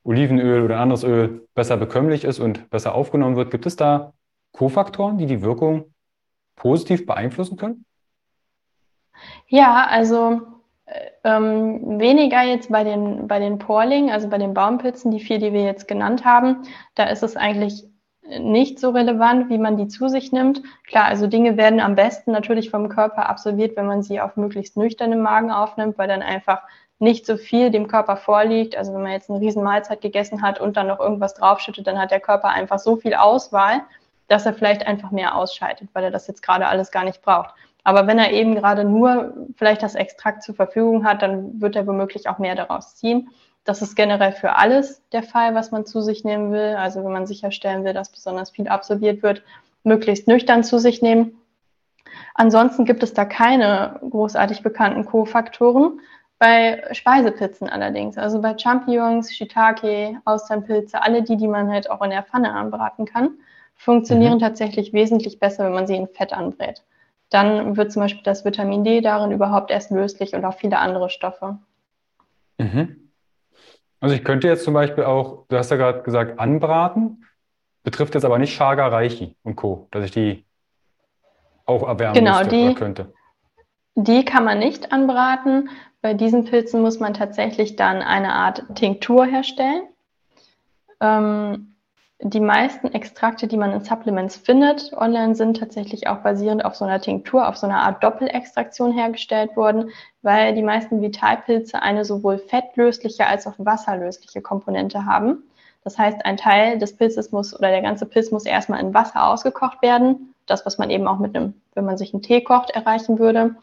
Olivenöl 0.03 0.63
oder 0.63 0.79
anderes 0.79 1.03
Öl 1.03 1.47
besser 1.53 1.77
bekömmlich 1.77 2.23
ist 2.23 2.39
und 2.39 2.69
besser 2.69 2.95
aufgenommen 2.95 3.35
wird. 3.35 3.51
Gibt 3.51 3.65
es 3.65 3.75
da 3.75 4.13
Kofaktoren, 4.51 5.17
die 5.17 5.27
die 5.27 5.41
Wirkung 5.41 5.93
positiv 6.55 7.05
beeinflussen 7.05 7.57
können? 7.57 7.85
Ja, 9.47 9.85
also 9.87 10.41
äh, 10.85 11.09
ähm, 11.23 11.99
weniger 11.99 12.41
jetzt 12.41 12.71
bei 12.71 12.83
den, 12.83 13.27
bei 13.27 13.39
den 13.39 13.59
Porlingen, 13.59 14.09
also 14.09 14.27
bei 14.27 14.37
den 14.37 14.53
Baumpilzen, 14.53 15.11
die 15.11 15.19
vier, 15.19 15.39
die 15.39 15.53
wir 15.53 15.63
jetzt 15.63 15.87
genannt 15.87 16.25
haben. 16.25 16.63
Da 16.95 17.05
ist 17.05 17.23
es 17.23 17.37
eigentlich 17.37 17.85
nicht 18.39 18.79
so 18.79 18.91
relevant, 18.91 19.49
wie 19.49 19.57
man 19.57 19.77
die 19.77 19.87
zu 19.87 20.07
sich 20.07 20.31
nimmt. 20.31 20.61
Klar, 20.87 21.05
also 21.05 21.27
Dinge 21.27 21.57
werden 21.57 21.79
am 21.79 21.95
besten 21.95 22.31
natürlich 22.31 22.69
vom 22.69 22.89
Körper 22.89 23.29
absorbiert, 23.29 23.75
wenn 23.75 23.87
man 23.87 24.03
sie 24.03 24.21
auf 24.21 24.37
möglichst 24.37 24.77
nüchternem 24.77 25.21
Magen 25.21 25.51
aufnimmt, 25.51 25.97
weil 25.97 26.07
dann 26.07 26.21
einfach 26.21 26.61
nicht 26.99 27.25
so 27.25 27.35
viel 27.35 27.71
dem 27.71 27.87
Körper 27.87 28.15
vorliegt. 28.15 28.77
Also 28.77 28.93
wenn 28.93 29.01
man 29.01 29.11
jetzt 29.11 29.29
eine 29.29 29.39
riesen 29.39 29.63
Mahlzeit 29.63 30.01
gegessen 30.01 30.41
hat 30.41 30.59
und 30.61 30.77
dann 30.77 30.87
noch 30.87 30.99
irgendwas 30.99 31.33
draufschüttet, 31.33 31.87
dann 31.87 31.99
hat 31.99 32.11
der 32.11 32.19
Körper 32.19 32.49
einfach 32.49 32.79
so 32.79 32.95
viel 32.95 33.15
Auswahl, 33.15 33.81
dass 34.27 34.45
er 34.45 34.53
vielleicht 34.53 34.85
einfach 34.87 35.11
mehr 35.11 35.35
ausscheidet, 35.35 35.89
weil 35.93 36.05
er 36.05 36.11
das 36.11 36.27
jetzt 36.27 36.43
gerade 36.43 36.67
alles 36.67 36.91
gar 36.91 37.03
nicht 37.03 37.21
braucht. 37.21 37.53
Aber 37.83 38.05
wenn 38.05 38.19
er 38.19 38.31
eben 38.31 38.55
gerade 38.55 38.83
nur 38.83 39.33
vielleicht 39.55 39.81
das 39.81 39.95
Extrakt 39.95 40.43
zur 40.43 40.55
Verfügung 40.55 41.03
hat, 41.03 41.21
dann 41.23 41.59
wird 41.59 41.75
er 41.75 41.87
womöglich 41.87 42.29
auch 42.29 42.37
mehr 42.37 42.55
daraus 42.55 42.95
ziehen. 42.95 43.29
Das 43.63 43.81
ist 43.81 43.95
generell 43.95 44.31
für 44.31 44.55
alles 44.55 45.03
der 45.11 45.23
Fall, 45.23 45.53
was 45.53 45.71
man 45.71 45.85
zu 45.85 46.01
sich 46.01 46.23
nehmen 46.23 46.51
will. 46.51 46.75
Also 46.77 47.03
wenn 47.03 47.11
man 47.11 47.27
sicherstellen 47.27 47.83
will, 47.83 47.93
dass 47.93 48.11
besonders 48.11 48.49
viel 48.49 48.67
absorbiert 48.67 49.21
wird, 49.21 49.43
möglichst 49.83 50.27
nüchtern 50.27 50.63
zu 50.63 50.79
sich 50.79 51.01
nehmen. 51.01 51.37
Ansonsten 52.33 52.85
gibt 52.85 53.03
es 53.03 53.13
da 53.13 53.25
keine 53.25 53.99
großartig 54.09 54.63
bekannten 54.63 55.05
Kofaktoren. 55.05 55.99
Bei 56.39 56.83
Speisepilzen 56.91 57.69
allerdings, 57.69 58.17
also 58.17 58.41
bei 58.41 58.57
Champignons, 58.57 59.31
Shiitake, 59.31 60.19
Austernpilze, 60.25 60.99
alle 60.99 61.21
die, 61.21 61.37
die 61.37 61.47
man 61.47 61.69
halt 61.69 61.87
auch 61.91 62.01
in 62.01 62.09
der 62.09 62.23
Pfanne 62.23 62.53
anbraten 62.53 63.05
kann, 63.05 63.35
funktionieren 63.75 64.35
mhm. 64.35 64.39
tatsächlich 64.39 64.91
wesentlich 64.91 65.39
besser, 65.39 65.65
wenn 65.65 65.73
man 65.73 65.85
sie 65.85 65.95
in 65.95 66.07
Fett 66.07 66.33
anbrät. 66.33 66.83
Dann 67.29 67.77
wird 67.77 67.91
zum 67.91 68.01
Beispiel 68.01 68.23
das 68.23 68.43
Vitamin 68.43 68.83
D 68.83 69.01
darin 69.01 69.31
überhaupt 69.31 69.69
erst 69.69 69.91
löslich 69.91 70.33
und 70.33 70.43
auch 70.43 70.55
viele 70.55 70.79
andere 70.79 71.11
Stoffe. 71.11 71.59
Mhm. 72.57 73.00
Also 74.01 74.15
ich 74.15 74.23
könnte 74.23 74.47
jetzt 74.47 74.63
zum 74.65 74.73
Beispiel 74.73 75.03
auch, 75.03 75.45
du 75.47 75.57
hast 75.57 75.69
ja 75.69 75.77
gerade 75.77 76.01
gesagt, 76.01 76.39
anbraten, 76.39 77.25
betrifft 77.83 78.15
jetzt 78.15 78.25
aber 78.25 78.39
nicht 78.39 78.57
Chaga, 78.57 78.87
Reichi 78.87 79.37
und 79.43 79.55
Co., 79.55 79.87
dass 79.91 80.03
ich 80.03 80.11
die 80.11 80.45
auch 81.67 81.87
erwärmen 81.87 82.15
genau, 82.15 82.39
müsste 82.39 82.49
die, 82.49 82.63
oder 82.63 82.73
könnte. 82.73 83.13
Die 83.95 84.25
kann 84.25 84.43
man 84.43 84.57
nicht 84.59 84.91
anbraten. 84.91 85.69
Bei 86.01 86.15
diesen 86.15 86.45
Pilzen 86.45 86.81
muss 86.81 86.99
man 86.99 87.13
tatsächlich 87.13 87.75
dann 87.75 88.01
eine 88.01 88.33
Art 88.33 88.63
Tinktur 88.75 89.25
herstellen. 89.25 89.83
Ähm, 90.99 91.70
die 92.23 92.39
meisten 92.39 92.93
Extrakte, 92.93 93.47
die 93.47 93.57
man 93.57 93.71
in 93.71 93.81
Supplements 93.81 94.35
findet, 94.35 94.93
online 94.93 95.33
sind 95.33 95.57
tatsächlich 95.57 96.07
auch 96.07 96.17
basierend 96.17 96.63
auf 96.63 96.75
so 96.75 96.85
einer 96.85 97.01
Tinktur, 97.01 97.47
auf 97.47 97.57
so 97.57 97.65
einer 97.65 97.81
Art 97.81 98.03
Doppelextraktion 98.03 98.93
hergestellt 98.93 99.55
worden, 99.55 99.89
weil 100.21 100.53
die 100.53 100.61
meisten 100.61 101.01
Vitalpilze 101.01 101.81
eine 101.81 102.05
sowohl 102.05 102.37
fettlösliche 102.37 103.25
als 103.25 103.47
auch 103.47 103.55
wasserlösliche 103.57 104.41
Komponente 104.41 105.05
haben. 105.05 105.43
Das 105.83 105.97
heißt, 105.97 106.23
ein 106.25 106.37
Teil 106.37 106.77
des 106.77 106.95
Pilzes 106.95 107.31
muss 107.31 107.57
oder 107.57 107.69
der 107.69 107.81
ganze 107.81 108.05
Pilz 108.05 108.29
muss 108.29 108.45
erstmal 108.45 108.81
in 108.81 108.93
Wasser 108.93 109.27
ausgekocht 109.27 109.81
werden. 109.81 110.35
Das, 110.45 110.63
was 110.65 110.77
man 110.77 110.91
eben 110.91 111.07
auch 111.07 111.17
mit 111.17 111.35
einem, 111.35 111.55
wenn 111.73 111.85
man 111.85 111.97
sich 111.97 112.13
einen 112.13 112.21
Tee 112.21 112.41
kocht, 112.41 112.69
erreichen 112.69 113.17
würde. 113.17 113.55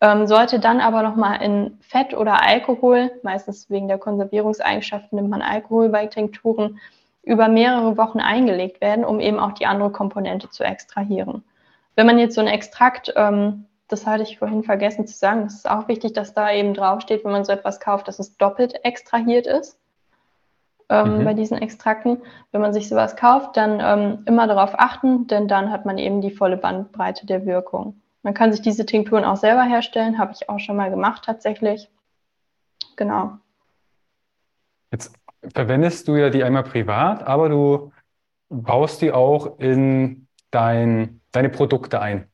Ähm, 0.00 0.26
sollte 0.26 0.58
dann 0.58 0.80
aber 0.80 1.02
nochmal 1.02 1.42
in 1.42 1.78
Fett 1.80 2.14
oder 2.14 2.42
Alkohol, 2.42 3.12
meistens 3.22 3.70
wegen 3.70 3.86
der 3.86 3.98
Konservierungseigenschaften 3.98 5.16
nimmt 5.16 5.28
man 5.28 5.42
Alkohol 5.42 5.90
bei 5.90 6.06
Tinkturen, 6.06 6.80
über 7.22 7.48
mehrere 7.48 7.96
Wochen 7.96 8.20
eingelegt 8.20 8.80
werden, 8.80 9.04
um 9.04 9.20
eben 9.20 9.38
auch 9.38 9.52
die 9.52 9.66
andere 9.66 9.90
Komponente 9.90 10.50
zu 10.50 10.64
extrahieren. 10.64 11.44
Wenn 11.96 12.06
man 12.06 12.18
jetzt 12.18 12.34
so 12.34 12.40
ein 12.40 12.46
Extrakt, 12.46 13.12
ähm, 13.16 13.66
das 13.88 14.06
hatte 14.06 14.22
ich 14.22 14.38
vorhin 14.38 14.62
vergessen 14.62 15.06
zu 15.06 15.16
sagen, 15.16 15.42
das 15.44 15.54
ist 15.54 15.70
auch 15.70 15.88
wichtig, 15.88 16.12
dass 16.12 16.32
da 16.32 16.50
eben 16.52 16.74
draufsteht, 16.74 17.24
wenn 17.24 17.32
man 17.32 17.44
so 17.44 17.52
etwas 17.52 17.80
kauft, 17.80 18.08
dass 18.08 18.18
es 18.18 18.36
doppelt 18.36 18.84
extrahiert 18.84 19.46
ist. 19.46 19.78
Ähm, 20.88 21.18
mhm. 21.18 21.24
Bei 21.24 21.34
diesen 21.34 21.58
Extrakten, 21.58 22.22
wenn 22.52 22.60
man 22.60 22.72
sich 22.72 22.88
sowas 22.88 23.16
kauft, 23.16 23.56
dann 23.56 23.80
ähm, 23.80 24.22
immer 24.26 24.46
darauf 24.46 24.78
achten, 24.78 25.26
denn 25.26 25.46
dann 25.46 25.70
hat 25.70 25.86
man 25.86 25.98
eben 25.98 26.20
die 26.20 26.30
volle 26.30 26.56
Bandbreite 26.56 27.26
der 27.26 27.46
Wirkung. 27.46 28.00
Man 28.22 28.34
kann 28.34 28.52
sich 28.52 28.60
diese 28.60 28.86
Tinkturen 28.86 29.24
auch 29.24 29.36
selber 29.36 29.62
herstellen, 29.62 30.18
habe 30.18 30.32
ich 30.32 30.48
auch 30.48 30.58
schon 30.58 30.76
mal 30.76 30.90
gemacht 30.90 31.24
tatsächlich. 31.24 31.88
Genau. 32.96 33.38
Jetzt 34.90 35.14
verwendest 35.54 36.08
du 36.08 36.16
ja 36.16 36.30
die 36.30 36.44
einmal 36.44 36.64
privat, 36.64 37.22
aber 37.22 37.48
du 37.48 37.92
baust 38.48 39.00
die 39.02 39.12
auch 39.12 39.58
in 39.58 40.26
dein, 40.50 41.20
deine 41.32 41.48
Produkte 41.48 42.00
ein 42.00 42.26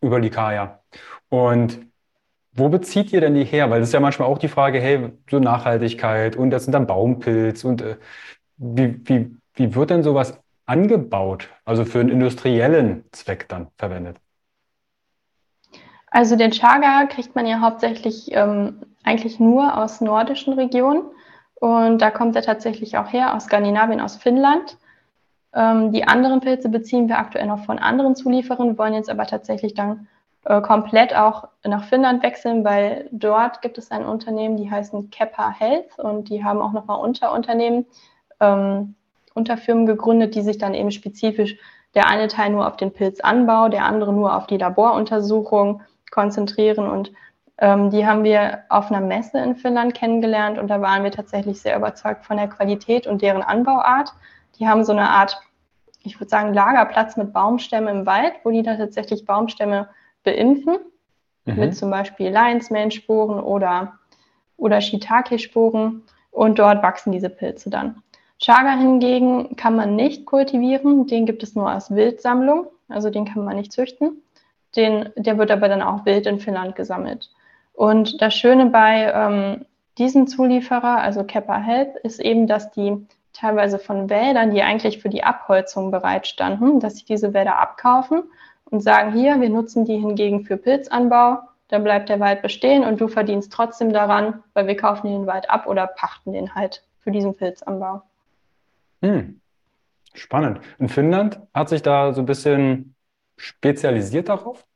über 0.00 0.18
Likaya. 0.18 0.80
Und 1.28 1.80
wo 2.52 2.68
bezieht 2.68 3.12
ihr 3.12 3.20
denn 3.20 3.34
die 3.34 3.44
her? 3.44 3.70
Weil 3.70 3.80
das 3.80 3.90
ist 3.90 3.92
ja 3.92 4.00
manchmal 4.00 4.28
auch 4.28 4.38
die 4.38 4.48
Frage, 4.48 4.80
hey, 4.80 5.12
so 5.30 5.38
Nachhaltigkeit 5.38 6.36
und 6.36 6.50
das 6.50 6.64
sind 6.64 6.72
dann 6.72 6.86
Baumpilz 6.86 7.64
und 7.64 7.82
äh, 7.82 7.96
wie, 8.56 9.00
wie, 9.04 9.36
wie 9.54 9.74
wird 9.74 9.90
denn 9.90 10.02
sowas 10.02 10.38
angebaut? 10.66 11.48
Also 11.64 11.84
für 11.84 12.00
einen 12.00 12.10
industriellen 12.10 13.04
Zweck 13.12 13.48
dann 13.48 13.68
verwendet? 13.76 14.16
Also 16.10 16.36
den 16.36 16.50
Chaga 16.50 17.06
kriegt 17.06 17.36
man 17.36 17.46
ja 17.46 17.60
hauptsächlich 17.60 18.32
ähm, 18.32 18.82
eigentlich 19.04 19.38
nur 19.38 19.78
aus 19.78 20.00
nordischen 20.00 20.54
Regionen. 20.54 21.04
Und 21.60 21.98
da 21.98 22.10
kommt 22.10 22.34
er 22.34 22.42
tatsächlich 22.42 22.98
auch 22.98 23.12
her, 23.12 23.34
aus 23.34 23.44
Skandinavien, 23.44 24.00
aus 24.00 24.16
Finnland. 24.16 24.76
Ähm, 25.54 25.92
die 25.92 26.04
anderen 26.04 26.40
Pilze 26.40 26.68
beziehen 26.68 27.08
wir 27.08 27.18
aktuell 27.18 27.46
noch 27.46 27.64
von 27.64 27.78
anderen 27.78 28.16
Zulieferern, 28.16 28.78
wollen 28.78 28.94
jetzt 28.94 29.10
aber 29.10 29.26
tatsächlich 29.26 29.74
dann 29.74 30.08
äh, 30.46 30.62
komplett 30.62 31.14
auch 31.14 31.48
nach 31.64 31.84
Finnland 31.84 32.22
wechseln, 32.22 32.64
weil 32.64 33.08
dort 33.12 33.60
gibt 33.60 33.76
es 33.76 33.90
ein 33.90 34.06
Unternehmen, 34.06 34.56
die 34.56 34.70
heißen 34.70 35.10
Keppa 35.10 35.50
Health 35.50 35.98
und 35.98 36.30
die 36.30 36.42
haben 36.42 36.62
auch 36.62 36.72
nochmal 36.72 36.98
Unterunternehmen, 37.00 37.84
ähm, 38.40 38.94
Unterfirmen 39.34 39.86
gegründet, 39.86 40.34
die 40.34 40.42
sich 40.42 40.56
dann 40.56 40.74
eben 40.74 40.90
spezifisch 40.90 41.56
der 41.94 42.06
eine 42.06 42.28
Teil 42.28 42.50
nur 42.50 42.66
auf 42.66 42.76
den 42.76 42.92
Pilzanbau, 42.92 43.68
der 43.68 43.84
andere 43.84 44.12
nur 44.12 44.34
auf 44.36 44.46
die 44.46 44.56
Laboruntersuchung 44.56 45.82
konzentrieren 46.10 46.88
und 46.88 47.12
ähm, 47.60 47.90
die 47.90 48.06
haben 48.06 48.24
wir 48.24 48.64
auf 48.70 48.90
einer 48.90 49.06
Messe 49.06 49.38
in 49.38 49.54
Finnland 49.54 49.94
kennengelernt 49.94 50.58
und 50.58 50.68
da 50.68 50.80
waren 50.80 51.04
wir 51.04 51.10
tatsächlich 51.10 51.60
sehr 51.60 51.76
überzeugt 51.76 52.24
von 52.24 52.38
der 52.38 52.48
Qualität 52.48 53.06
und 53.06 53.20
deren 53.20 53.42
Anbauart. 53.42 54.14
Die 54.58 54.66
haben 54.66 54.82
so 54.82 54.92
eine 54.92 55.10
Art, 55.10 55.38
ich 56.02 56.18
würde 56.18 56.30
sagen, 56.30 56.54
Lagerplatz 56.54 57.18
mit 57.18 57.34
Baumstämmen 57.34 58.00
im 58.00 58.06
Wald, 58.06 58.32
wo 58.44 58.50
die 58.50 58.62
da 58.62 58.76
tatsächlich 58.76 59.26
Baumstämme 59.26 59.90
beimpfen, 60.24 60.78
mhm. 61.44 61.56
mit 61.56 61.76
zum 61.76 61.90
Beispiel 61.90 62.30
Lionsmane-Sporen 62.30 63.40
oder, 63.40 63.98
oder 64.56 64.80
Shiitake-Sporen 64.80 66.02
und 66.30 66.58
dort 66.58 66.82
wachsen 66.82 67.12
diese 67.12 67.28
Pilze 67.28 67.68
dann. 67.68 68.02
Chaga 68.38 68.74
hingegen 68.78 69.54
kann 69.56 69.76
man 69.76 69.96
nicht 69.96 70.24
kultivieren, 70.24 71.06
den 71.06 71.26
gibt 71.26 71.42
es 71.42 71.54
nur 71.54 71.68
als 71.68 71.94
Wildsammlung, 71.94 72.68
also 72.88 73.10
den 73.10 73.26
kann 73.26 73.44
man 73.44 73.56
nicht 73.56 73.70
züchten. 73.70 74.22
Den, 74.76 75.10
der 75.16 75.36
wird 75.36 75.50
aber 75.50 75.68
dann 75.68 75.82
auch 75.82 76.06
wild 76.06 76.26
in 76.26 76.40
Finnland 76.40 76.74
gesammelt. 76.74 77.28
Und 77.80 78.20
das 78.20 78.34
Schöne 78.34 78.66
bei 78.66 79.10
ähm, 79.10 79.64
diesem 79.96 80.26
Zulieferer, 80.26 81.00
also 81.00 81.24
Kepper 81.24 81.58
Help, 81.58 81.96
ist 82.02 82.20
eben, 82.20 82.46
dass 82.46 82.70
die 82.72 83.06
teilweise 83.32 83.78
von 83.78 84.10
Wäldern, 84.10 84.50
die 84.50 84.60
eigentlich 84.60 84.98
für 84.98 85.08
die 85.08 85.24
Abholzung 85.24 85.90
bereitstanden, 85.90 86.78
dass 86.80 86.96
sie 86.96 87.06
diese 87.06 87.32
Wälder 87.32 87.58
abkaufen 87.58 88.24
und 88.66 88.82
sagen, 88.82 89.14
hier, 89.14 89.40
wir 89.40 89.48
nutzen 89.48 89.86
die 89.86 89.96
hingegen 89.96 90.44
für 90.44 90.58
Pilzanbau, 90.58 91.38
dann 91.68 91.82
bleibt 91.82 92.10
der 92.10 92.20
Wald 92.20 92.42
bestehen 92.42 92.84
und 92.84 93.00
du 93.00 93.08
verdienst 93.08 93.50
trotzdem 93.50 93.94
daran, 93.94 94.42
weil 94.52 94.66
wir 94.66 94.76
kaufen 94.76 95.06
den 95.06 95.26
Wald 95.26 95.48
ab 95.48 95.66
oder 95.66 95.86
pachten 95.86 96.34
den 96.34 96.54
halt 96.54 96.84
für 96.98 97.12
diesen 97.12 97.34
Pilzanbau. 97.34 98.02
Hm. 99.00 99.40
Spannend. 100.12 100.60
In 100.78 100.90
Finnland 100.90 101.40
hat 101.54 101.70
sich 101.70 101.80
da 101.80 102.12
so 102.12 102.20
ein 102.20 102.26
bisschen 102.26 102.94
spezialisiert 103.38 104.28
darauf? 104.28 104.66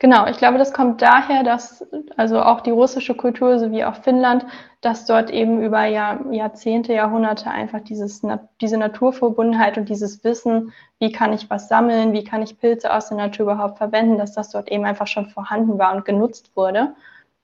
Genau, 0.00 0.26
ich 0.26 0.38
glaube, 0.38 0.56
das 0.56 0.72
kommt 0.72 1.02
daher, 1.02 1.42
dass 1.42 1.86
also 2.16 2.40
auch 2.40 2.62
die 2.62 2.70
russische 2.70 3.14
Kultur 3.14 3.58
sowie 3.58 3.84
auch 3.84 3.96
Finnland, 3.96 4.46
dass 4.80 5.04
dort 5.04 5.28
eben 5.28 5.62
über 5.62 5.84
Jahr, 5.84 6.32
Jahrzehnte, 6.32 6.94
Jahrhunderte 6.94 7.50
einfach 7.50 7.80
dieses, 7.80 8.22
diese 8.62 8.78
Naturverbundenheit 8.78 9.76
und 9.76 9.90
dieses 9.90 10.24
Wissen, 10.24 10.72
wie 11.00 11.12
kann 11.12 11.34
ich 11.34 11.50
was 11.50 11.68
sammeln, 11.68 12.14
wie 12.14 12.24
kann 12.24 12.40
ich 12.40 12.58
Pilze 12.58 12.90
aus 12.94 13.08
der 13.08 13.18
Natur 13.18 13.52
überhaupt 13.52 13.76
verwenden, 13.76 14.16
dass 14.16 14.32
das 14.32 14.48
dort 14.48 14.70
eben 14.72 14.86
einfach 14.86 15.06
schon 15.06 15.28
vorhanden 15.28 15.78
war 15.78 15.94
und 15.94 16.06
genutzt 16.06 16.50
wurde, 16.56 16.94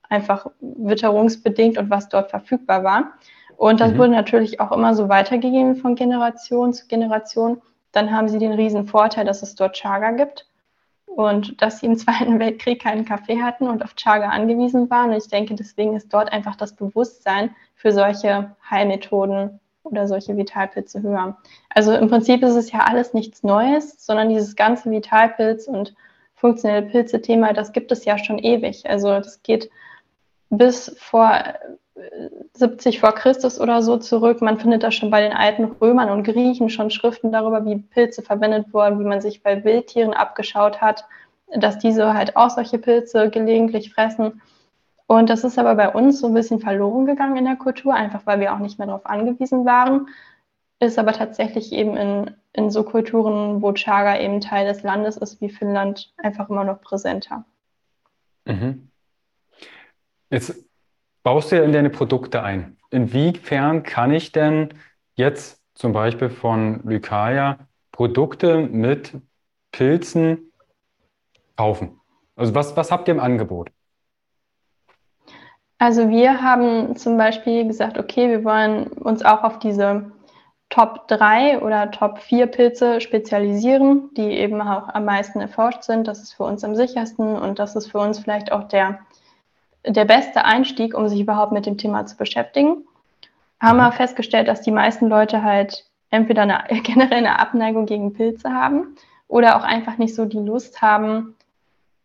einfach 0.09 0.46
witterungsbedingt 0.61 1.76
und 1.76 1.90
was 1.90 2.09
dort 2.09 2.30
verfügbar 2.30 2.82
war. 2.82 3.12
Und 3.59 3.82
das 3.82 3.92
mhm. 3.92 3.98
wurde 3.98 4.11
natürlich 4.12 4.61
auch 4.61 4.72
immer 4.72 4.94
so 4.94 5.11
weitergegeben 5.11 5.76
von 5.76 5.94
Generation 5.94 6.72
zu 6.72 6.86
Generation. 6.86 7.61
Dann 7.92 8.12
haben 8.12 8.30
sie 8.30 8.38
den 8.38 8.52
riesen 8.54 8.86
Vorteil, 8.86 9.26
dass 9.26 9.42
es 9.42 9.57
dort 9.57 9.74
Chaga 9.74 10.12
gibt 10.12 10.46
und 11.07 11.61
dass 11.62 11.80
sie 11.80 11.86
im 11.86 11.96
Zweiten 11.98 12.38
Weltkrieg 12.38 12.82
keinen 12.82 13.04
Kaffee 13.04 13.40
hatten 13.40 13.68
und 13.68 13.82
auf 13.82 13.94
Chaga 13.96 14.28
angewiesen 14.28 14.90
waren. 14.90 15.11
Und 15.11 15.16
ich 15.16 15.28
denke, 15.28 15.54
deswegen 15.54 15.96
ist 15.96 16.12
dort 16.12 16.32
einfach 16.32 16.57
das 16.57 16.74
Bewusstsein 16.74 17.54
für 17.74 17.92
solche 17.92 18.54
Heilmethoden 18.68 19.61
oder 19.82 20.09
solche 20.09 20.36
Vitalpilze 20.36 21.02
höher. 21.02 21.38
Also 21.70 21.94
im 21.94 22.09
Prinzip 22.09 22.42
ist 22.42 22.57
es 22.57 22.72
ja 22.72 22.80
alles 22.80 23.14
nichts 23.14 23.42
Neues, 23.42 24.04
sondern 24.04 24.28
dieses 24.28 24.57
ganze 24.57 24.90
Vitalpilz 24.90 25.68
und 25.68 25.94
funktionelle 26.34 26.82
Pilze-Thema, 26.82 27.52
das 27.52 27.72
gibt 27.72 27.90
es 27.92 28.04
ja 28.04 28.18
schon 28.18 28.38
ewig. 28.38 28.88
Also 28.88 29.09
das 29.09 29.42
geht 29.42 29.70
bis 30.50 30.94
vor 30.98 31.40
70 32.55 33.01
vor 33.01 33.12
Christus 33.12 33.61
oder 33.61 33.82
so 33.82 33.97
zurück. 33.97 34.42
Man 34.42 34.59
findet 34.59 34.82
da 34.82 34.90
schon 34.90 35.11
bei 35.11 35.20
den 35.20 35.32
alten 35.32 35.64
Römern 35.64 36.11
und 36.11 36.24
Griechen 36.24 36.68
schon 36.68 36.90
Schriften 36.90 37.32
darüber, 37.32 37.64
wie 37.64 37.76
Pilze 37.76 38.22
verwendet 38.22 38.72
wurden, 38.72 38.99
wie 39.01 39.05
man 39.05 39.20
sich 39.20 39.42
bei 39.42 39.64
Wildtieren 39.64 40.12
abgeschaut 40.12 40.80
hat, 40.80 41.05
dass 41.55 41.78
diese 41.78 42.14
halt 42.14 42.36
auch 42.36 42.51
solche 42.51 42.78
Pilze 42.78 43.30
gelegentlich 43.30 43.94
fressen. 43.94 44.42
Und 45.07 45.30
das 45.30 45.44
ist 45.44 45.59
aber 45.59 45.74
bei 45.76 45.88
uns 45.88 46.20
so 46.20 46.26
ein 46.26 46.34
bisschen 46.34 46.61
verloren 46.61 47.07
gegangen 47.07 47.36
in 47.36 47.44
der 47.44 47.57
Kultur, 47.57 47.94
einfach 47.94 48.26
weil 48.26 48.40
wir 48.40 48.53
auch 48.53 48.59
nicht 48.59 48.78
mehr 48.78 48.88
darauf 48.88 49.07
angewiesen 49.07 49.64
waren. 49.64 50.09
Ist 50.80 50.99
aber 50.99 51.12
tatsächlich 51.12 51.72
eben 51.72 51.97
in, 51.97 52.34
in 52.53 52.70
so 52.70 52.82
Kulturen, 52.82 53.62
wo 53.62 53.72
Chaga 53.72 54.18
eben 54.18 54.40
Teil 54.40 54.66
des 54.66 54.82
Landes 54.82 55.16
ist, 55.16 55.40
wie 55.40 55.49
Finnland, 55.49 56.12
einfach 56.18 56.51
immer 56.51 56.64
noch 56.64 56.82
präsenter. 56.82 57.44
Mhm. 58.44 58.90
Jetzt 60.28 60.65
baust 61.26 61.50
du 61.50 61.56
ja 61.56 61.64
in 61.64 61.72
deine 61.72 61.90
Produkte 61.90 62.44
ein. 62.44 62.76
Inwiefern 62.90 63.82
kann 63.82 64.12
ich 64.12 64.30
denn 64.30 64.68
jetzt 65.16 65.60
zum 65.74 65.92
Beispiel 65.92 66.30
von 66.30 66.82
Lycaia 66.84 67.58
Produkte 67.90 68.58
mit 68.58 69.12
Pilzen 69.72 70.52
kaufen? 71.56 72.00
Also 72.36 72.54
was, 72.54 72.76
was 72.76 72.92
habt 72.92 73.08
ihr 73.08 73.14
im 73.14 73.18
Angebot? 73.18 73.72
Also 75.78 76.10
wir 76.10 76.42
haben 76.42 76.94
zum 76.94 77.16
Beispiel 77.16 77.66
gesagt, 77.66 77.98
okay, 77.98 78.28
wir 78.28 78.44
wollen 78.44 78.86
uns 78.86 79.24
auch 79.24 79.42
auf 79.42 79.58
diese 79.58 80.12
Top 80.68 81.08
3 81.08 81.60
oder 81.60 81.90
Top 81.90 82.18
4 82.20 82.46
Pilze 82.46 83.00
spezialisieren, 83.00 84.10
die 84.16 84.30
eben 84.30 84.62
auch 84.62 84.90
am 84.90 85.04
meisten 85.04 85.40
erforscht 85.40 85.82
sind. 85.82 86.06
Das 86.06 86.22
ist 86.22 86.34
für 86.34 86.44
uns 86.44 86.62
am 86.62 86.76
sichersten 86.76 87.34
und 87.34 87.58
das 87.58 87.74
ist 87.74 87.90
für 87.90 87.98
uns 87.98 88.20
vielleicht 88.20 88.52
auch 88.52 88.68
der 88.68 89.00
der 89.87 90.05
beste 90.05 90.45
Einstieg, 90.45 90.97
um 90.97 91.09
sich 91.09 91.20
überhaupt 91.20 91.53
mit 91.53 91.66
dem 91.66 91.78
Thema 91.78 92.07
zu 92.07 92.16
beschäftigen. 92.16 92.84
Haben 93.61 93.78
wir 93.78 93.89
mhm. 93.89 93.93
festgestellt, 93.93 94.49
dass 94.49 94.62
die 94.62 94.72
meisten 94.72 95.09
Leute 95.09 95.43
halt 95.43 95.87
entweder 96.11 96.43
eine, 96.43 96.64
generell 96.82 97.18
eine 97.18 97.39
Abneigung 97.39 97.87
gegen 97.87 98.12
Pilze 98.12 98.51
haben 98.53 98.97
oder 99.28 99.57
auch 99.57 99.64
einfach 99.64 99.99
nicht 99.99 100.14
so 100.14 100.24
die 100.24 100.39
Lust 100.39 100.82
haben, 100.82 101.34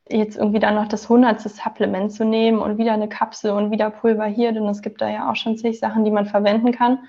jetzt 0.10 0.38
irgendwie 0.38 0.60
dann 0.60 0.76
noch 0.76 0.88
das 0.88 1.08
hundertste 1.10 1.50
Supplement 1.50 2.12
zu 2.12 2.26
nehmen 2.26 2.60
und 2.60 2.78
wieder 2.78 2.94
eine 2.94 3.08
Kapsel 3.08 3.52
und 3.52 3.72
wieder 3.72 3.90
Pulver 3.90 4.26
hier, 4.26 4.52
denn 4.52 4.68
es 4.68 4.82
gibt 4.82 5.02
da 5.02 5.10
ja 5.10 5.30
auch 5.30 5.36
schon 5.36 5.58
zig 5.58 5.80
Sachen, 5.80 6.04
die 6.04 6.12
man 6.12 6.26
verwenden 6.26 6.72
kann. 6.72 7.00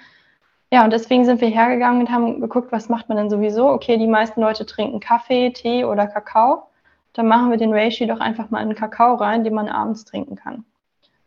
Ja, 0.70 0.84
und 0.84 0.92
deswegen 0.92 1.24
sind 1.24 1.40
wir 1.40 1.48
hergegangen 1.48 2.00
und 2.00 2.10
haben 2.10 2.40
geguckt, 2.40 2.72
was 2.72 2.88
macht 2.88 3.08
man 3.08 3.18
denn 3.18 3.30
sowieso? 3.30 3.68
Okay, 3.68 3.98
die 3.98 4.06
meisten 4.06 4.40
Leute 4.40 4.64
trinken 4.64 5.00
Kaffee, 5.00 5.50
Tee 5.50 5.84
oder 5.84 6.06
Kakao 6.06 6.68
dann 7.12 7.28
machen 7.28 7.50
wir 7.50 7.58
den 7.58 7.72
Reishi 7.72 8.06
doch 8.06 8.20
einfach 8.20 8.50
mal 8.50 8.62
in 8.62 8.70
den 8.70 8.78
Kakao 8.78 9.14
rein, 9.14 9.44
den 9.44 9.54
man 9.54 9.68
abends 9.68 10.04
trinken 10.04 10.36
kann. 10.36 10.64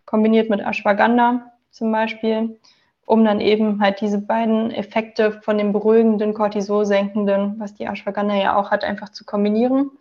Kombiniert 0.06 0.50
mit 0.50 0.62
Ashwagandha 0.62 1.52
zum 1.72 1.92
Beispiel, 1.92 2.60
um 3.06 3.24
dann 3.24 3.40
eben 3.40 3.82
halt 3.82 4.02
diese 4.02 4.20
beiden 4.20 4.72
Effekte 4.72 5.32
von 5.44 5.58
dem 5.58 5.74
beruhigenden, 5.74 6.34
Cortisol-senkenden, 6.34 7.60
was 7.60 7.76
die 7.76 7.86
Ashwagandha 7.86 8.36
ja 8.36 8.56
auch 8.56 8.72
hat, 8.72 8.84
einfach 8.84 9.10
zu 9.10 9.26
kombinieren. 9.26 9.92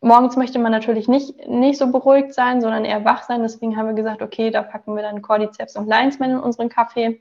Morgens 0.00 0.36
möchte 0.36 0.58
man 0.58 0.70
natürlich 0.70 1.08
nicht, 1.08 1.48
nicht 1.48 1.78
so 1.78 1.90
beruhigt 1.90 2.32
sein, 2.32 2.60
sondern 2.60 2.84
eher 2.84 3.04
wach 3.04 3.24
sein. 3.24 3.42
Deswegen 3.42 3.76
haben 3.76 3.88
wir 3.88 3.94
gesagt, 3.94 4.22
okay, 4.22 4.50
da 4.50 4.62
packen 4.62 4.94
wir 4.94 5.02
dann 5.02 5.22
Cordyceps 5.22 5.76
und 5.76 5.88
Lionsman 5.88 6.30
in 6.30 6.38
unseren 6.38 6.68
Kaffee, 6.68 7.20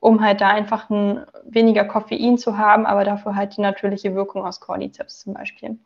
um 0.00 0.22
halt 0.22 0.40
da 0.40 0.48
einfach 0.48 0.88
ein, 0.88 1.26
weniger 1.44 1.84
Koffein 1.84 2.38
zu 2.38 2.56
haben, 2.56 2.86
aber 2.86 3.04
dafür 3.04 3.36
halt 3.36 3.56
die 3.56 3.60
natürliche 3.60 4.14
Wirkung 4.14 4.44
aus 4.46 4.58
Cordyceps 4.60 5.20
zum 5.20 5.34
Beispiel. 5.34 5.78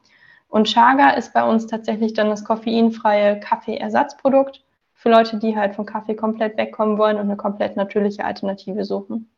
Und 0.53 0.67
Chaga 0.67 1.13
ist 1.13 1.33
bei 1.33 1.43
uns 1.45 1.67
tatsächlich 1.67 2.13
dann 2.13 2.29
das 2.29 2.45
koffeinfreie 2.45 3.41
Kaffeeersatzprodukt 3.41 4.63
für 4.93 5.09
Leute, 5.09 5.39
die 5.39 5.57
halt 5.57 5.75
vom 5.75 5.87
Kaffee 5.87 6.15
komplett 6.15 6.59
wegkommen 6.59 6.99
wollen 6.99 7.17
und 7.17 7.23
eine 7.23 7.39
komplett 7.39 7.75
natürliche 7.75 8.23
Alternative 8.27 8.85
suchen. 8.85 9.31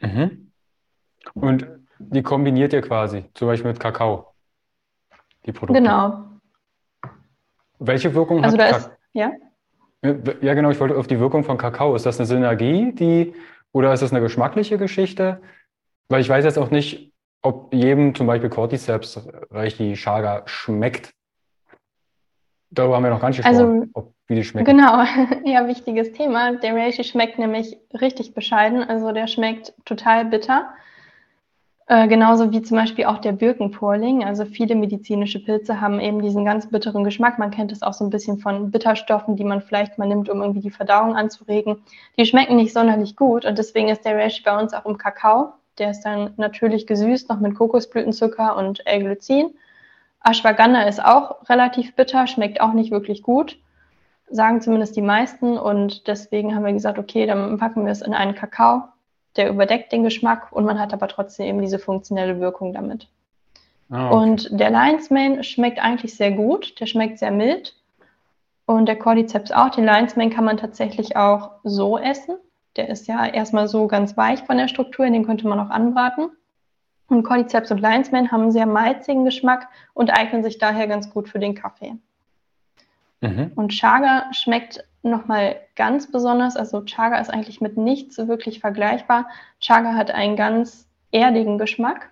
Mhm. 0.00 0.50
Und 1.34 1.68
die 1.98 2.22
kombiniert 2.22 2.72
ihr 2.72 2.80
quasi, 2.80 3.26
zum 3.34 3.48
Beispiel 3.48 3.70
mit 3.70 3.78
Kakao, 3.78 4.32
die 5.44 5.52
Produkte. 5.52 5.82
Genau. 5.82 6.24
Welche 7.78 8.14
Wirkung 8.14 8.42
also 8.42 8.56
hat 8.56 8.70
Kakao? 8.70 8.90
Ja? 9.12 9.30
ja, 10.40 10.54
genau, 10.54 10.70
ich 10.70 10.80
wollte 10.80 10.96
auf 10.96 11.06
die 11.06 11.20
Wirkung 11.20 11.44
von 11.44 11.58
Kakao. 11.58 11.94
Ist 11.94 12.06
das 12.06 12.18
eine 12.18 12.26
Synergie, 12.26 12.92
die, 12.94 13.34
oder 13.72 13.92
ist 13.92 14.02
das 14.02 14.10
eine 14.10 14.22
geschmackliche 14.22 14.78
Geschichte? 14.78 15.42
Weil 16.08 16.22
ich 16.22 16.30
weiß 16.30 16.46
jetzt 16.46 16.58
auch 16.58 16.70
nicht, 16.70 17.13
ob 17.44 17.72
jedem 17.74 18.14
zum 18.14 18.26
Beispiel 18.26 18.48
Cordyceps 18.48 19.20
Reichi 19.50 19.94
Chaga 19.94 20.42
schmeckt. 20.46 21.10
Darüber 22.70 22.96
haben 22.96 23.04
wir 23.04 23.10
noch 23.10 23.20
gar 23.20 23.28
nicht 23.28 23.36
gesprochen, 23.36 23.80
also, 23.82 23.86
ob, 23.92 24.14
wie 24.26 24.34
die 24.34 24.44
schmeckt. 24.44 24.66
Genau, 24.66 25.04
ja, 25.44 25.68
wichtiges 25.68 26.12
Thema. 26.12 26.56
Der 26.56 26.74
Reishi 26.74 27.04
schmeckt 27.04 27.38
nämlich 27.38 27.76
richtig 27.92 28.34
bescheiden. 28.34 28.82
Also 28.82 29.12
der 29.12 29.26
schmeckt 29.26 29.74
total 29.84 30.24
bitter. 30.24 30.70
Äh, 31.86 32.08
genauso 32.08 32.50
wie 32.50 32.62
zum 32.62 32.78
Beispiel 32.78 33.04
auch 33.04 33.18
der 33.18 33.32
Birkenpurling. 33.32 34.24
Also 34.24 34.46
viele 34.46 34.74
medizinische 34.74 35.38
Pilze 35.38 35.82
haben 35.82 36.00
eben 36.00 36.22
diesen 36.22 36.46
ganz 36.46 36.70
bitteren 36.70 37.04
Geschmack. 37.04 37.38
Man 37.38 37.50
kennt 37.50 37.72
es 37.72 37.82
auch 37.82 37.92
so 37.92 38.04
ein 38.04 38.10
bisschen 38.10 38.38
von 38.38 38.70
Bitterstoffen, 38.70 39.36
die 39.36 39.44
man 39.44 39.60
vielleicht 39.60 39.98
mal 39.98 40.08
nimmt, 40.08 40.30
um 40.30 40.40
irgendwie 40.40 40.62
die 40.62 40.70
Verdauung 40.70 41.14
anzuregen. 41.14 41.82
Die 42.18 42.24
schmecken 42.24 42.56
nicht 42.56 42.72
sonderlich 42.72 43.16
gut 43.16 43.44
und 43.44 43.58
deswegen 43.58 43.90
ist 43.90 44.06
der 44.06 44.16
Reishi 44.16 44.42
bei 44.42 44.58
uns 44.58 44.72
auch 44.72 44.86
im 44.86 44.96
Kakao. 44.96 45.52
Der 45.78 45.90
ist 45.90 46.02
dann 46.02 46.34
natürlich 46.36 46.86
gesüßt, 46.86 47.28
noch 47.28 47.40
mit 47.40 47.56
Kokosblütenzucker 47.56 48.56
und 48.56 48.86
L-Glycin. 48.86 49.54
Ashwagandha 50.22 50.82
ist 50.82 51.04
auch 51.04 51.48
relativ 51.48 51.94
bitter, 51.96 52.26
schmeckt 52.26 52.60
auch 52.60 52.72
nicht 52.72 52.90
wirklich 52.90 53.22
gut, 53.22 53.58
sagen 54.30 54.60
zumindest 54.60 54.96
die 54.96 55.02
meisten. 55.02 55.58
Und 55.58 56.06
deswegen 56.06 56.54
haben 56.54 56.64
wir 56.64 56.72
gesagt, 56.72 56.98
okay, 56.98 57.26
dann 57.26 57.58
packen 57.58 57.84
wir 57.84 57.92
es 57.92 58.02
in 58.02 58.14
einen 58.14 58.34
Kakao. 58.34 58.84
Der 59.36 59.50
überdeckt 59.50 59.90
den 59.90 60.04
Geschmack 60.04 60.52
und 60.52 60.64
man 60.64 60.78
hat 60.78 60.92
aber 60.92 61.08
trotzdem 61.08 61.46
eben 61.46 61.60
diese 61.60 61.80
funktionelle 61.80 62.40
Wirkung 62.40 62.72
damit. 62.72 63.08
Ah, 63.90 64.06
okay. 64.06 64.14
Und 64.16 64.60
der 64.60 64.70
Lion's 64.70 65.10
Mane 65.10 65.42
schmeckt 65.42 65.80
eigentlich 65.80 66.16
sehr 66.16 66.30
gut, 66.30 66.80
der 66.80 66.86
schmeckt 66.86 67.18
sehr 67.18 67.32
mild. 67.32 67.74
Und 68.66 68.86
der 68.86 68.98
Cordyceps 68.98 69.50
auch. 69.52 69.70
Den 69.70 69.84
Lion's 69.84 70.16
Mane 70.16 70.30
kann 70.30 70.44
man 70.44 70.56
tatsächlich 70.56 71.16
auch 71.16 71.50
so 71.64 71.98
essen. 71.98 72.36
Der 72.76 72.88
ist 72.88 73.06
ja 73.06 73.26
erstmal 73.26 73.68
so 73.68 73.86
ganz 73.86 74.16
weich 74.16 74.42
von 74.42 74.56
der 74.56 74.68
Struktur, 74.68 75.06
den 75.06 75.24
könnte 75.24 75.46
man 75.46 75.60
auch 75.60 75.70
anbraten. 75.70 76.30
Und 77.08 77.22
Cordyceps 77.22 77.70
und 77.70 77.80
Lionsman 77.80 78.32
haben 78.32 78.42
einen 78.42 78.52
sehr 78.52 78.66
malzigen 78.66 79.24
Geschmack 79.24 79.68
und 79.92 80.10
eignen 80.10 80.42
sich 80.42 80.58
daher 80.58 80.86
ganz 80.86 81.10
gut 81.10 81.28
für 81.28 81.38
den 81.38 81.54
Kaffee. 81.54 81.96
Mhm. 83.20 83.52
Und 83.54 83.70
Chaga 83.70 84.32
schmeckt 84.32 84.84
nochmal 85.02 85.56
ganz 85.76 86.10
besonders. 86.10 86.56
Also 86.56 86.82
Chaga 86.82 87.18
ist 87.18 87.30
eigentlich 87.30 87.60
mit 87.60 87.76
nichts 87.76 88.18
wirklich 88.18 88.60
vergleichbar. 88.60 89.28
Chaga 89.60 89.94
hat 89.94 90.10
einen 90.10 90.36
ganz 90.36 90.88
erdigen 91.12 91.58
Geschmack, 91.58 92.10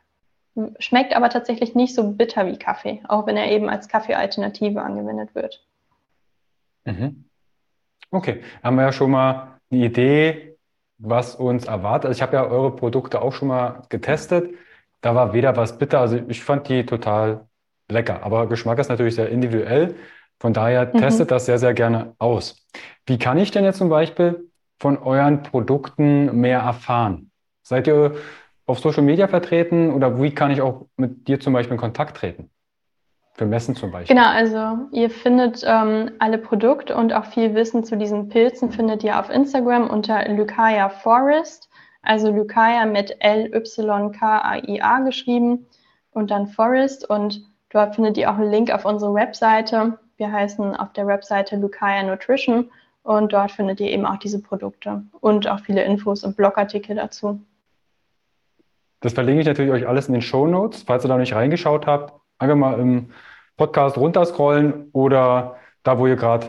schmeckt 0.79 1.17
aber 1.17 1.31
tatsächlich 1.31 1.75
nicht 1.75 1.95
so 1.95 2.13
bitter 2.13 2.47
wie 2.47 2.59
Kaffee, 2.59 3.03
auch 3.09 3.27
wenn 3.27 3.37
er 3.37 3.51
eben 3.51 3.69
als 3.69 3.89
Kaffeealternative 3.89 4.83
angewendet 4.83 5.35
wird. 5.35 5.67
Mhm. 6.85 7.25
Okay, 8.11 8.43
haben 8.63 8.77
wir 8.77 8.83
ja 8.83 8.93
schon 8.93 9.11
mal 9.11 9.59
eine 9.71 9.87
Idee, 9.87 10.52
was 11.03 11.35
uns 11.35 11.65
erwartet. 11.67 12.07
Also 12.07 12.19
ich 12.19 12.23
habe 12.23 12.37
ja 12.37 12.47
eure 12.47 12.75
Produkte 12.75 13.21
auch 13.21 13.33
schon 13.33 13.49
mal 13.49 13.83
getestet. 13.89 14.55
Da 15.01 15.15
war 15.15 15.33
weder 15.33 15.57
was 15.57 15.79
bitter, 15.79 16.01
also 16.01 16.17
ich 16.29 16.45
fand 16.45 16.69
die 16.69 16.87
total 16.87 17.47
lecker. 17.91 18.23
Aber 18.23 18.49
Geschmack 18.49 18.79
ist 18.79 18.89
natürlich 18.89 19.17
sehr 19.17 19.29
individuell. 19.29 19.97
Von 20.41 20.53
daher 20.53 20.91
mhm. 20.93 20.99
testet 20.99 21.31
das 21.31 21.47
sehr, 21.47 21.59
sehr 21.59 21.75
gerne 21.75 22.15
aus. 22.19 22.67
Wie 23.07 23.19
kann 23.19 23.39
ich 23.39 23.51
denn 23.51 23.65
jetzt 23.65 23.79
zum 23.79 23.89
Beispiel 23.89 24.49
von 24.79 24.99
euren 24.99 25.43
Produkten 25.43 26.41
mehr 26.41 26.61
erfahren? 26.61 27.31
Seid 27.63 27.89
ihr 27.89 28.15
auf 28.67 28.79
Social 28.79 29.03
Media 29.03 29.27
vertreten 29.29 29.93
oder 29.93 30.23
wie 30.23 30.35
kann 30.35 30.53
ich 30.53 30.61
auch 30.63 30.87
mit 30.97 31.27
dir 31.27 31.41
zum 31.41 31.53
Beispiel 31.53 31.75
in 31.75 31.81
Kontakt 31.81 32.17
treten? 32.17 32.51
Für 33.35 33.47
Messen 33.47 33.75
zum 33.75 33.91
Beispiel. 33.91 34.15
Genau, 34.15 34.29
also 34.29 34.89
ihr 34.93 35.09
findet 35.09 35.65
ähm, 35.67 36.11
alle 36.19 36.37
Produkte 36.37 36.95
und 36.95 37.15
auch 37.15 37.25
viel 37.25 37.55
Wissen 37.55 37.83
zu 37.83 37.97
diesen 37.97 38.29
Pilzen 38.29 38.71
findet 38.71 39.03
ihr 39.03 39.19
auf 39.19 39.31
Instagram 39.31 39.89
unter 39.89 40.29
Lykaya 40.29 40.91
Forest, 40.91 41.71
also 42.03 42.31
Lykaya 42.31 42.85
mit 42.85 43.17
L-Y-K-A-I-A 43.21 44.99
geschrieben 45.01 45.67
und 46.11 46.31
dann 46.31 46.47
Forest 46.47 47.09
und 47.09 47.43
dort 47.71 47.95
findet 47.95 48.19
ihr 48.19 48.31
auch 48.31 48.37
einen 48.37 48.51
Link 48.51 48.71
auf 48.71 48.85
unsere 48.85 49.15
Webseite. 49.15 49.99
Wir 50.19 50.31
heißen 50.31 50.77
auf 50.77 50.93
der 50.93 51.07
Webseite 51.07 51.57
Lykaya 51.57 52.03
Nutrition 52.03 52.71
und 53.03 53.33
dort 53.33 53.51
findet 53.51 53.81
ihr 53.81 53.91
eben 53.91 54.05
auch 54.05 54.19
diese 54.19 54.43
Produkte 54.43 55.05
und 55.21 55.49
auch 55.49 55.61
viele 55.61 55.83
Infos 55.85 56.23
und 56.23 56.37
Blogartikel 56.37 56.97
dazu. 56.97 57.41
Das 59.01 59.15
verlinke 59.15 59.41
ich 59.41 59.47
natürlich 59.47 59.73
euch 59.73 59.89
alles 59.89 60.07
in 60.09 60.13
den 60.13 60.23
Show 60.23 60.47
Notes. 60.47 60.83
Falls 60.83 61.05
ihr 61.05 61.09
da 61.09 61.17
nicht 61.17 61.35
reingeschaut 61.35 61.87
habt, 61.87 62.22
einfach 62.43 62.57
mal 62.57 62.79
im 62.79 63.11
Podcast 63.57 63.97
runterscrollen 63.97 64.91
oder 64.93 65.57
da, 65.83 65.99
wo 65.99 66.07
ihr 66.07 66.17
gerade 66.17 66.49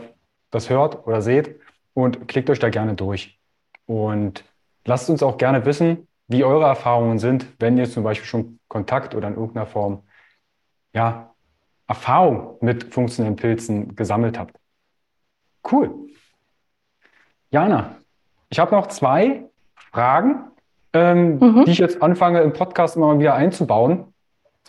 das 0.50 0.68
hört 0.68 1.06
oder 1.06 1.22
seht 1.22 1.60
und 1.94 2.28
klickt 2.28 2.50
euch 2.50 2.58
da 2.58 2.68
gerne 2.68 2.94
durch. 2.94 3.38
Und 3.86 4.44
lasst 4.84 5.08
uns 5.08 5.22
auch 5.22 5.38
gerne 5.38 5.64
wissen, 5.64 6.08
wie 6.26 6.44
eure 6.44 6.64
Erfahrungen 6.64 7.18
sind, 7.18 7.46
wenn 7.60 7.78
ihr 7.78 7.88
zum 7.88 8.02
Beispiel 8.02 8.26
schon 8.26 8.58
Kontakt 8.68 9.14
oder 9.14 9.28
in 9.28 9.34
irgendeiner 9.34 9.66
Form 9.66 10.02
ja, 10.92 11.34
Erfahrung 11.86 12.56
mit 12.60 12.92
funktionellen 12.92 13.36
Pilzen 13.36 13.94
gesammelt 13.94 14.38
habt. 14.38 14.56
Cool. 15.70 15.92
Jana, 17.50 17.96
ich 18.48 18.58
habe 18.58 18.74
noch 18.74 18.88
zwei 18.88 19.44
Fragen, 19.74 20.50
ähm, 20.92 21.38
mhm. 21.38 21.64
die 21.66 21.72
ich 21.72 21.78
jetzt 21.78 22.02
anfange 22.02 22.40
im 22.40 22.52
Podcast 22.52 22.96
immer 22.96 23.08
mal 23.08 23.18
wieder 23.18 23.34
einzubauen, 23.34 24.13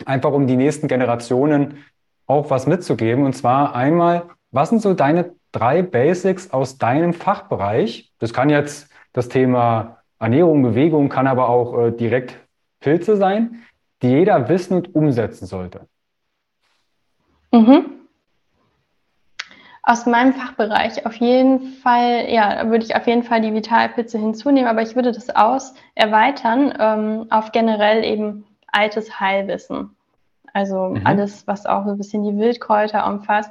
einfach 0.04 0.32
um 0.32 0.46
die 0.46 0.56
nächsten 0.56 0.88
Generationen 0.88 1.84
auch 2.26 2.50
was 2.50 2.66
mitzugeben. 2.66 3.24
Und 3.24 3.34
zwar 3.34 3.74
einmal, 3.74 4.24
was 4.50 4.70
sind 4.70 4.82
so 4.82 4.94
deine 4.94 5.32
drei 5.52 5.82
Basics 5.82 6.50
aus 6.50 6.78
deinem 6.78 7.14
Fachbereich? 7.14 8.12
Das 8.18 8.32
kann 8.32 8.50
jetzt 8.50 8.90
das 9.12 9.28
Thema 9.28 9.98
Ernährung, 10.18 10.62
Bewegung, 10.62 11.08
kann 11.08 11.26
aber 11.26 11.48
auch 11.48 11.78
äh, 11.78 11.90
direkt 11.92 12.36
Pilze 12.80 13.16
sein, 13.16 13.62
die 14.02 14.08
jeder 14.08 14.48
wissen 14.48 14.74
und 14.74 14.94
umsetzen 14.94 15.46
sollte. 15.46 15.86
Mhm. 17.52 17.86
Aus 19.82 20.04
meinem 20.04 20.32
Fachbereich 20.32 21.06
auf 21.06 21.14
jeden 21.14 21.74
Fall, 21.74 22.28
ja, 22.28 22.68
würde 22.68 22.84
ich 22.84 22.96
auf 22.96 23.06
jeden 23.06 23.22
Fall 23.22 23.40
die 23.40 23.54
Vitalpilze 23.54 24.18
hinzunehmen, 24.18 24.68
aber 24.68 24.82
ich 24.82 24.96
würde 24.96 25.12
das 25.12 25.30
aus 25.30 25.74
erweitern 25.94 26.74
ähm, 26.78 27.26
auf 27.30 27.52
generell 27.52 28.04
eben 28.04 28.44
altes 28.72 29.20
Heilwissen. 29.20 29.96
Also 30.52 30.90
mhm. 30.90 31.02
alles, 31.04 31.46
was 31.46 31.66
auch 31.66 31.84
so 31.84 31.92
ein 31.92 31.98
bisschen 31.98 32.24
die 32.24 32.38
Wildkräuter 32.38 33.06
umfasst. 33.06 33.50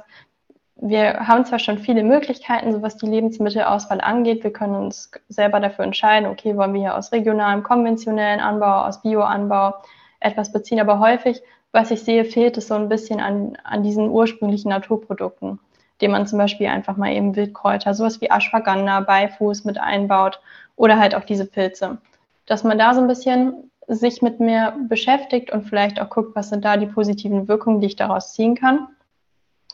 Wir 0.76 1.26
haben 1.26 1.44
zwar 1.46 1.58
schon 1.58 1.78
viele 1.78 2.02
Möglichkeiten, 2.02 2.72
so 2.72 2.82
was 2.82 2.96
die 2.96 3.06
Lebensmittelauswahl 3.06 4.00
angeht. 4.00 4.44
Wir 4.44 4.52
können 4.52 4.74
uns 4.74 5.10
selber 5.28 5.60
dafür 5.60 5.84
entscheiden, 5.84 6.28
okay, 6.28 6.56
wollen 6.56 6.74
wir 6.74 6.80
hier 6.80 6.96
aus 6.96 7.12
regionalem, 7.12 7.62
konventionellen 7.62 8.40
Anbau, 8.40 8.84
aus 8.86 9.00
Bioanbau 9.02 9.74
etwas 10.20 10.52
beziehen, 10.52 10.80
aber 10.80 10.98
häufig, 10.98 11.42
was 11.72 11.90
ich 11.90 12.02
sehe, 12.02 12.24
fehlt 12.24 12.56
es 12.58 12.68
so 12.68 12.74
ein 12.74 12.88
bisschen 12.88 13.20
an, 13.20 13.56
an 13.64 13.82
diesen 13.82 14.10
ursprünglichen 14.10 14.68
Naturprodukten 14.68 15.60
dem 16.00 16.10
man 16.10 16.26
zum 16.26 16.38
Beispiel 16.38 16.66
einfach 16.66 16.96
mal 16.96 17.12
eben 17.12 17.36
Wildkräuter, 17.36 17.94
sowas 17.94 18.20
wie 18.20 18.30
Ashwagandha, 18.30 19.00
Beifuß 19.00 19.64
mit 19.64 19.78
einbaut 19.78 20.40
oder 20.76 20.98
halt 20.98 21.14
auch 21.14 21.24
diese 21.24 21.46
Pilze. 21.46 21.98
Dass 22.46 22.64
man 22.64 22.78
da 22.78 22.94
so 22.94 23.00
ein 23.00 23.08
bisschen 23.08 23.70
sich 23.88 24.22
mit 24.22 24.40
mir 24.40 24.76
beschäftigt 24.88 25.52
und 25.52 25.64
vielleicht 25.64 26.00
auch 26.00 26.10
guckt, 26.10 26.34
was 26.34 26.48
sind 26.48 26.64
da 26.64 26.76
die 26.76 26.86
positiven 26.86 27.48
Wirkungen, 27.48 27.80
die 27.80 27.86
ich 27.86 27.96
daraus 27.96 28.34
ziehen 28.34 28.54
kann. 28.54 28.88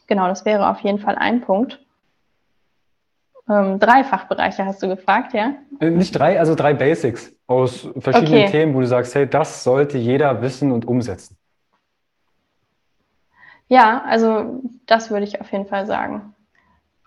Genau, 0.06 0.28
das 0.28 0.44
wäre 0.44 0.68
auf 0.68 0.80
jeden 0.80 0.98
Fall 0.98 1.16
ein 1.16 1.40
Punkt. 1.40 1.80
Ähm, 3.48 3.78
drei 3.80 4.04
Fachbereiche 4.04 4.64
hast 4.64 4.82
du 4.82 4.88
gefragt, 4.88 5.32
ja? 5.32 5.54
Äh, 5.80 5.90
nicht 5.90 6.16
drei, 6.16 6.38
also 6.38 6.54
drei 6.54 6.74
Basics 6.74 7.34
aus 7.46 7.88
verschiedenen 7.98 8.42
okay. 8.42 8.50
Themen, 8.50 8.74
wo 8.74 8.80
du 8.80 8.86
sagst, 8.86 9.14
hey, 9.14 9.28
das 9.28 9.64
sollte 9.64 9.98
jeder 9.98 10.42
wissen 10.42 10.70
und 10.70 10.86
umsetzen. 10.86 11.36
Ja, 13.68 14.02
also 14.02 14.60
das 14.86 15.10
würde 15.10 15.24
ich 15.24 15.40
auf 15.40 15.50
jeden 15.50 15.66
Fall 15.66 15.86
sagen. 15.86 16.34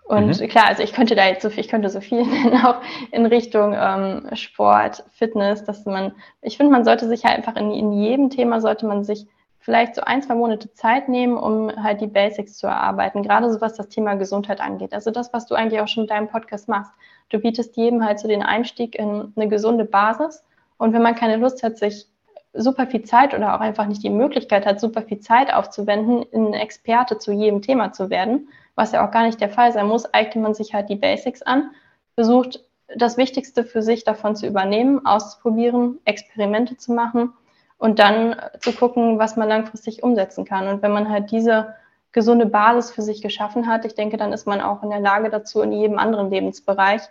Und 0.06 0.40
mhm. 0.40 0.48
klar, 0.48 0.68
also 0.68 0.84
ich 0.84 0.92
könnte 0.92 1.16
da 1.16 1.26
jetzt 1.26 1.42
so 1.42 1.50
viel, 1.50 1.60
ich 1.60 1.68
könnte 1.68 1.88
so 1.88 2.00
viel 2.00 2.22
nennen, 2.26 2.64
auch 2.64 2.80
in 3.10 3.26
Richtung 3.26 3.74
ähm, 3.76 4.28
Sport, 4.34 5.04
Fitness, 5.12 5.64
dass 5.64 5.84
man, 5.84 6.12
ich 6.42 6.56
finde, 6.56 6.72
man 6.72 6.84
sollte 6.84 7.08
sich 7.08 7.24
halt 7.24 7.36
einfach 7.36 7.56
in, 7.56 7.72
in 7.72 7.92
jedem 7.92 8.30
Thema 8.30 8.60
sollte 8.60 8.86
man 8.86 9.02
sich 9.02 9.26
vielleicht 9.58 9.96
so 9.96 10.02
ein, 10.02 10.22
zwei 10.22 10.36
Monate 10.36 10.72
Zeit 10.74 11.08
nehmen, 11.08 11.36
um 11.36 11.72
halt 11.82 12.00
die 12.00 12.06
Basics 12.06 12.56
zu 12.56 12.68
erarbeiten, 12.68 13.24
gerade 13.24 13.52
so 13.52 13.60
was 13.60 13.74
das 13.74 13.88
Thema 13.88 14.14
Gesundheit 14.14 14.60
angeht. 14.60 14.94
Also 14.94 15.10
das, 15.10 15.32
was 15.32 15.46
du 15.46 15.56
eigentlich 15.56 15.80
auch 15.80 15.88
schon 15.88 16.04
mit 16.04 16.10
deinem 16.10 16.28
Podcast 16.28 16.68
machst. 16.68 16.92
Du 17.30 17.40
bietest 17.40 17.76
jedem 17.76 18.04
halt 18.04 18.20
so 18.20 18.28
den 18.28 18.44
Einstieg 18.44 18.96
in 18.96 19.32
eine 19.34 19.48
gesunde 19.48 19.84
Basis. 19.84 20.44
Und 20.78 20.92
wenn 20.92 21.02
man 21.02 21.16
keine 21.16 21.34
Lust 21.34 21.64
hat, 21.64 21.78
sich 21.78 22.06
super 22.52 22.86
viel 22.86 23.02
Zeit 23.02 23.34
oder 23.34 23.56
auch 23.56 23.60
einfach 23.60 23.86
nicht 23.86 24.04
die 24.04 24.10
Möglichkeit 24.10 24.66
hat, 24.66 24.78
super 24.78 25.02
viel 25.02 25.18
Zeit 25.18 25.52
aufzuwenden, 25.52 26.24
ein 26.32 26.54
Experte 26.54 27.18
zu 27.18 27.32
jedem 27.32 27.60
Thema 27.60 27.92
zu 27.92 28.08
werden, 28.08 28.48
was 28.76 28.92
ja 28.92 29.04
auch 29.04 29.10
gar 29.10 29.24
nicht 29.24 29.40
der 29.40 29.50
Fall 29.50 29.72
sein 29.72 29.88
muss, 29.88 30.12
eignet 30.14 30.42
man 30.42 30.54
sich 30.54 30.74
halt 30.74 30.88
die 30.88 30.96
Basics 30.96 31.42
an, 31.42 31.70
versucht 32.14 32.60
das 32.94 33.16
Wichtigste 33.16 33.64
für 33.64 33.82
sich 33.82 34.04
davon 34.04 34.36
zu 34.36 34.46
übernehmen, 34.46 35.04
auszuprobieren, 35.04 35.98
Experimente 36.04 36.76
zu 36.76 36.92
machen 36.92 37.32
und 37.78 37.98
dann 37.98 38.36
zu 38.60 38.72
gucken, 38.72 39.18
was 39.18 39.36
man 39.36 39.48
langfristig 39.48 40.02
umsetzen 40.02 40.44
kann. 40.44 40.68
Und 40.68 40.82
wenn 40.82 40.92
man 40.92 41.10
halt 41.10 41.30
diese 41.30 41.74
gesunde 42.12 42.46
Basis 42.46 42.92
für 42.92 43.02
sich 43.02 43.22
geschaffen 43.22 43.66
hat, 43.66 43.84
ich 43.84 43.94
denke, 43.94 44.16
dann 44.16 44.32
ist 44.32 44.46
man 44.46 44.60
auch 44.60 44.82
in 44.82 44.90
der 44.90 45.00
Lage 45.00 45.30
dazu, 45.30 45.62
in 45.62 45.72
jedem 45.72 45.98
anderen 45.98 46.30
Lebensbereich 46.30 47.02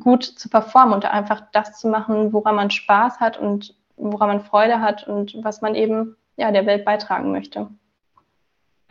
gut 0.00 0.24
zu 0.24 0.48
performen 0.48 0.94
und 0.94 1.04
einfach 1.04 1.42
das 1.52 1.78
zu 1.78 1.88
machen, 1.88 2.32
woran 2.32 2.56
man 2.56 2.70
Spaß 2.70 3.20
hat 3.20 3.38
und 3.38 3.74
woran 3.96 4.28
man 4.28 4.40
Freude 4.40 4.80
hat 4.80 5.06
und 5.06 5.36
was 5.42 5.62
man 5.62 5.74
eben 5.74 6.16
ja, 6.36 6.50
der 6.50 6.66
Welt 6.66 6.84
beitragen 6.84 7.32
möchte. 7.32 7.68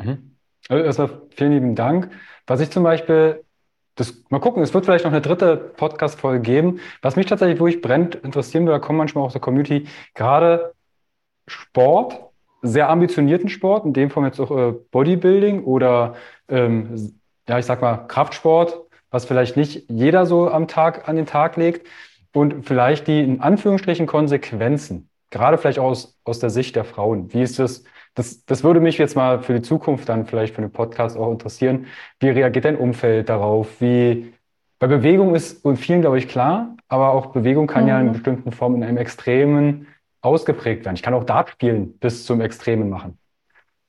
Mhm. 0.01 0.34
Also 0.69 0.83
erstmal 0.83 1.21
vielen 1.35 1.51
lieben 1.51 1.75
Dank. 1.75 2.09
Was 2.47 2.59
ich 2.59 2.71
zum 2.71 2.83
Beispiel, 2.83 3.43
das, 3.95 4.23
mal 4.29 4.39
gucken, 4.39 4.63
es 4.63 4.73
wird 4.73 4.85
vielleicht 4.85 5.05
noch 5.05 5.11
eine 5.11 5.21
dritte 5.21 5.55
Podcast-Folge 5.57 6.41
geben. 6.41 6.79
Was 7.01 7.15
mich 7.15 7.27
tatsächlich 7.27 7.59
wirklich 7.59 7.81
brennt, 7.81 8.15
interessieren 8.15 8.65
würde, 8.65 8.79
da 8.79 8.85
kommen 8.85 8.97
manchmal 8.97 9.23
aus 9.23 9.33
der 9.33 9.41
Community, 9.41 9.87
gerade 10.13 10.73
Sport, 11.47 12.19
sehr 12.61 12.89
ambitionierten 12.89 13.49
Sport, 13.49 13.85
in 13.85 13.93
dem 13.93 14.09
Fall 14.09 14.25
jetzt 14.25 14.39
auch 14.39 14.51
äh, 14.51 14.73
Bodybuilding 14.91 15.63
oder 15.63 16.15
ähm, 16.49 17.13
ja, 17.47 17.59
ich 17.59 17.65
sag 17.65 17.81
mal 17.81 18.07
Kraftsport, 18.07 18.81
was 19.11 19.25
vielleicht 19.25 19.55
nicht 19.55 19.85
jeder 19.89 20.25
so 20.25 20.49
am 20.49 20.67
Tag 20.67 21.07
an 21.07 21.15
den 21.15 21.27
Tag 21.27 21.57
legt 21.57 21.87
und 22.33 22.65
vielleicht 22.65 23.07
die 23.07 23.23
in 23.23 23.39
Anführungsstrichen 23.39 24.07
Konsequenzen, 24.07 25.09
gerade 25.29 25.59
vielleicht 25.59 25.79
aus, 25.79 26.17
aus 26.23 26.39
der 26.39 26.49
Sicht 26.49 26.75
der 26.75 26.85
Frauen. 26.85 27.31
Wie 27.33 27.41
ist 27.41 27.59
das? 27.59 27.83
Das? 28.15 28.45
Das 28.45 28.63
würde 28.63 28.79
mich 28.79 28.97
jetzt 28.97 29.15
mal 29.15 29.41
für 29.41 29.53
die 29.53 29.61
Zukunft 29.61 30.09
dann 30.09 30.25
vielleicht 30.25 30.55
für 30.55 30.61
den 30.61 30.71
Podcast 30.71 31.17
auch 31.17 31.31
interessieren. 31.31 31.85
Wie 32.19 32.29
reagiert 32.29 32.65
dein 32.65 32.77
Umfeld 32.77 33.29
darauf? 33.29 33.79
Wie, 33.79 34.33
bei 34.79 34.87
Bewegung 34.87 35.35
ist 35.35 35.63
und 35.63 35.77
vielen, 35.77 36.01
glaube 36.01 36.17
ich, 36.17 36.27
klar, 36.27 36.75
aber 36.87 37.11
auch 37.11 37.27
Bewegung 37.27 37.67
kann 37.67 37.83
mhm. 37.83 37.89
ja 37.89 38.01
in 38.01 38.11
bestimmten 38.11 38.51
Formen 38.51 38.77
in 38.77 38.83
einem 38.83 38.97
Extremen 38.97 39.87
ausgeprägt 40.21 40.85
werden. 40.85 40.95
Ich 40.95 41.03
kann 41.03 41.13
auch 41.13 41.23
Dart 41.23 41.49
spielen 41.49 41.97
bis 41.99 42.25
zum 42.25 42.41
Extremen 42.41 42.89
machen. 42.89 43.17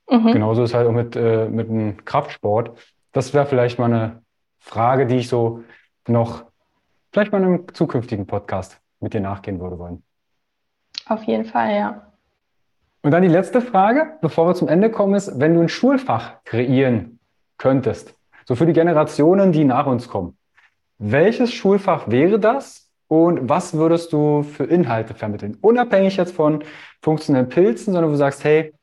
Mhm. 0.09 0.33
Genauso 0.33 0.63
ist 0.63 0.71
es 0.71 0.75
halt 0.75 0.87
auch 0.87 0.93
mit, 0.93 1.17
äh, 1.17 1.49
mit 1.49 1.69
einem 1.69 2.05
Kraftsport. 2.05 2.79
Das 3.13 3.35
wäre 3.35 3.47
vielleicht 3.47 3.79
mal 3.79 3.87
eine 3.87 4.23
Frage, 4.61 5.07
die 5.07 5.17
ich 5.17 5.29
so 5.29 5.65
noch 6.07 6.45
vielleicht 7.13 7.33
mal 7.33 7.39
in 7.39 7.45
einem 7.45 7.75
zukünftigen 7.75 8.27
Podcast 8.27 8.81
mit 9.01 9.15
dir 9.15 9.21
nachgehen 9.21 9.61
würde 9.61 9.79
wollen. 9.79 10.03
Auf 11.07 11.23
jeden 11.25 11.45
Fall, 11.45 11.75
ja. 11.75 12.13
Und 13.07 13.13
dann 13.13 13.23
die 13.23 13.29
letzte 13.29 13.61
Frage, 13.61 14.15
bevor 14.21 14.49
wir 14.49 14.57
zum 14.57 14.67
Ende 14.67 14.91
kommen, 14.91 15.15
ist, 15.15 15.39
wenn 15.39 15.55
du 15.55 15.61
ein 15.61 15.69
Schulfach 15.69 16.43
kreieren 16.45 17.21
könntest, 17.57 18.13
so 18.45 18.57
für 18.57 18.67
die 18.67 18.73
Generationen, 18.73 19.53
die 19.53 19.63
nach 19.63 19.87
uns 19.87 20.09
kommen, 20.09 20.37
welches 20.99 21.53
Schulfach 21.53 22.09
wäre 22.09 22.41
das 22.41 22.91
und 23.07 23.49
was 23.49 23.75
würdest 23.75 24.13
du 24.13 24.43
für 24.43 24.65
Inhalte 24.65 25.15
vermitteln? 25.15 25.57
Unabhängig 25.61 26.17
jetzt 26.17 26.35
von 26.35 26.65
funktionellen 27.01 27.49
Pilzen, 27.49 27.93
sondern 27.93 28.11
du 28.11 28.17
sagst, 28.17 28.43
hey, 28.43 28.75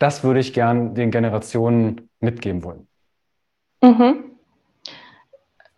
das 0.00 0.24
würde 0.24 0.40
ich 0.40 0.52
gern 0.52 0.96
den 0.96 1.12
Generationen 1.12 2.10
mitgeben 2.18 2.64
wollen. 2.64 2.88
Mhm. 3.82 4.24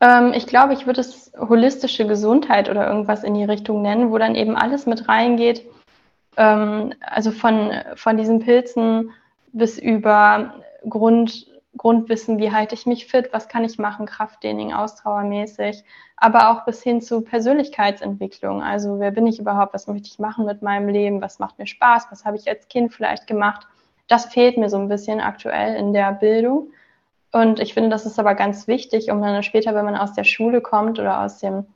Ähm, 0.00 0.32
ich 0.34 0.46
glaube, 0.46 0.72
ich 0.72 0.86
würde 0.86 1.02
es 1.02 1.30
holistische 1.38 2.06
Gesundheit 2.06 2.70
oder 2.70 2.88
irgendwas 2.88 3.22
in 3.22 3.34
die 3.34 3.44
Richtung 3.44 3.82
nennen, 3.82 4.10
wo 4.10 4.16
dann 4.16 4.34
eben 4.34 4.56
alles 4.56 4.86
mit 4.86 5.08
reingeht. 5.08 5.66
Ähm, 6.40 6.94
also 7.02 7.30
von, 7.32 7.70
von 7.96 8.16
diesen 8.16 8.40
Pilzen 8.40 9.10
bis 9.52 9.78
über 9.78 10.54
Grund, 10.88 11.46
Grundwissen, 11.76 12.38
wie 12.38 12.50
halte 12.50 12.74
ich 12.74 12.86
mich 12.86 13.06
fit, 13.06 13.28
was 13.32 13.46
kann 13.48 13.62
ich 13.62 13.78
machen, 13.78 14.06
Krafttraining, 14.06 14.72
Ausdauermäßig, 14.72 15.84
aber 16.16 16.50
auch 16.50 16.64
bis 16.64 16.82
hin 16.82 17.02
zu 17.02 17.20
Persönlichkeitsentwicklung. 17.20 18.62
Also 18.62 18.98
wer 18.98 19.10
bin 19.10 19.26
ich 19.26 19.38
überhaupt, 19.38 19.74
was 19.74 19.86
möchte 19.86 20.08
ich 20.08 20.18
machen 20.18 20.46
mit 20.46 20.62
meinem 20.62 20.88
Leben, 20.88 21.20
was 21.20 21.38
macht 21.38 21.58
mir 21.58 21.66
Spaß, 21.66 22.06
was 22.10 22.24
habe 22.24 22.38
ich 22.38 22.48
als 22.48 22.68
Kind 22.68 22.94
vielleicht 22.94 23.26
gemacht. 23.26 23.66
Das 24.08 24.26
fehlt 24.26 24.56
mir 24.56 24.70
so 24.70 24.78
ein 24.78 24.88
bisschen 24.88 25.20
aktuell 25.20 25.76
in 25.76 25.92
der 25.92 26.12
Bildung. 26.12 26.72
Und 27.32 27.60
ich 27.60 27.74
finde, 27.74 27.90
das 27.90 28.06
ist 28.06 28.18
aber 28.18 28.34
ganz 28.34 28.66
wichtig, 28.66 29.10
um 29.10 29.20
dann 29.20 29.42
später, 29.42 29.74
wenn 29.74 29.84
man 29.84 29.96
aus 29.96 30.14
der 30.14 30.24
Schule 30.24 30.62
kommt 30.62 30.98
oder 30.98 31.20
aus 31.20 31.38
dem 31.38 31.66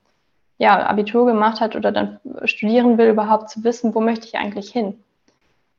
ja, 0.58 0.86
Abitur 0.86 1.26
gemacht 1.26 1.60
hat 1.60 1.76
oder 1.76 1.92
dann 1.92 2.20
studieren 2.44 2.98
will, 2.98 3.08
überhaupt 3.08 3.50
zu 3.50 3.64
wissen, 3.64 3.94
wo 3.94 4.00
möchte 4.00 4.26
ich 4.26 4.36
eigentlich 4.36 4.70
hin. 4.70 5.02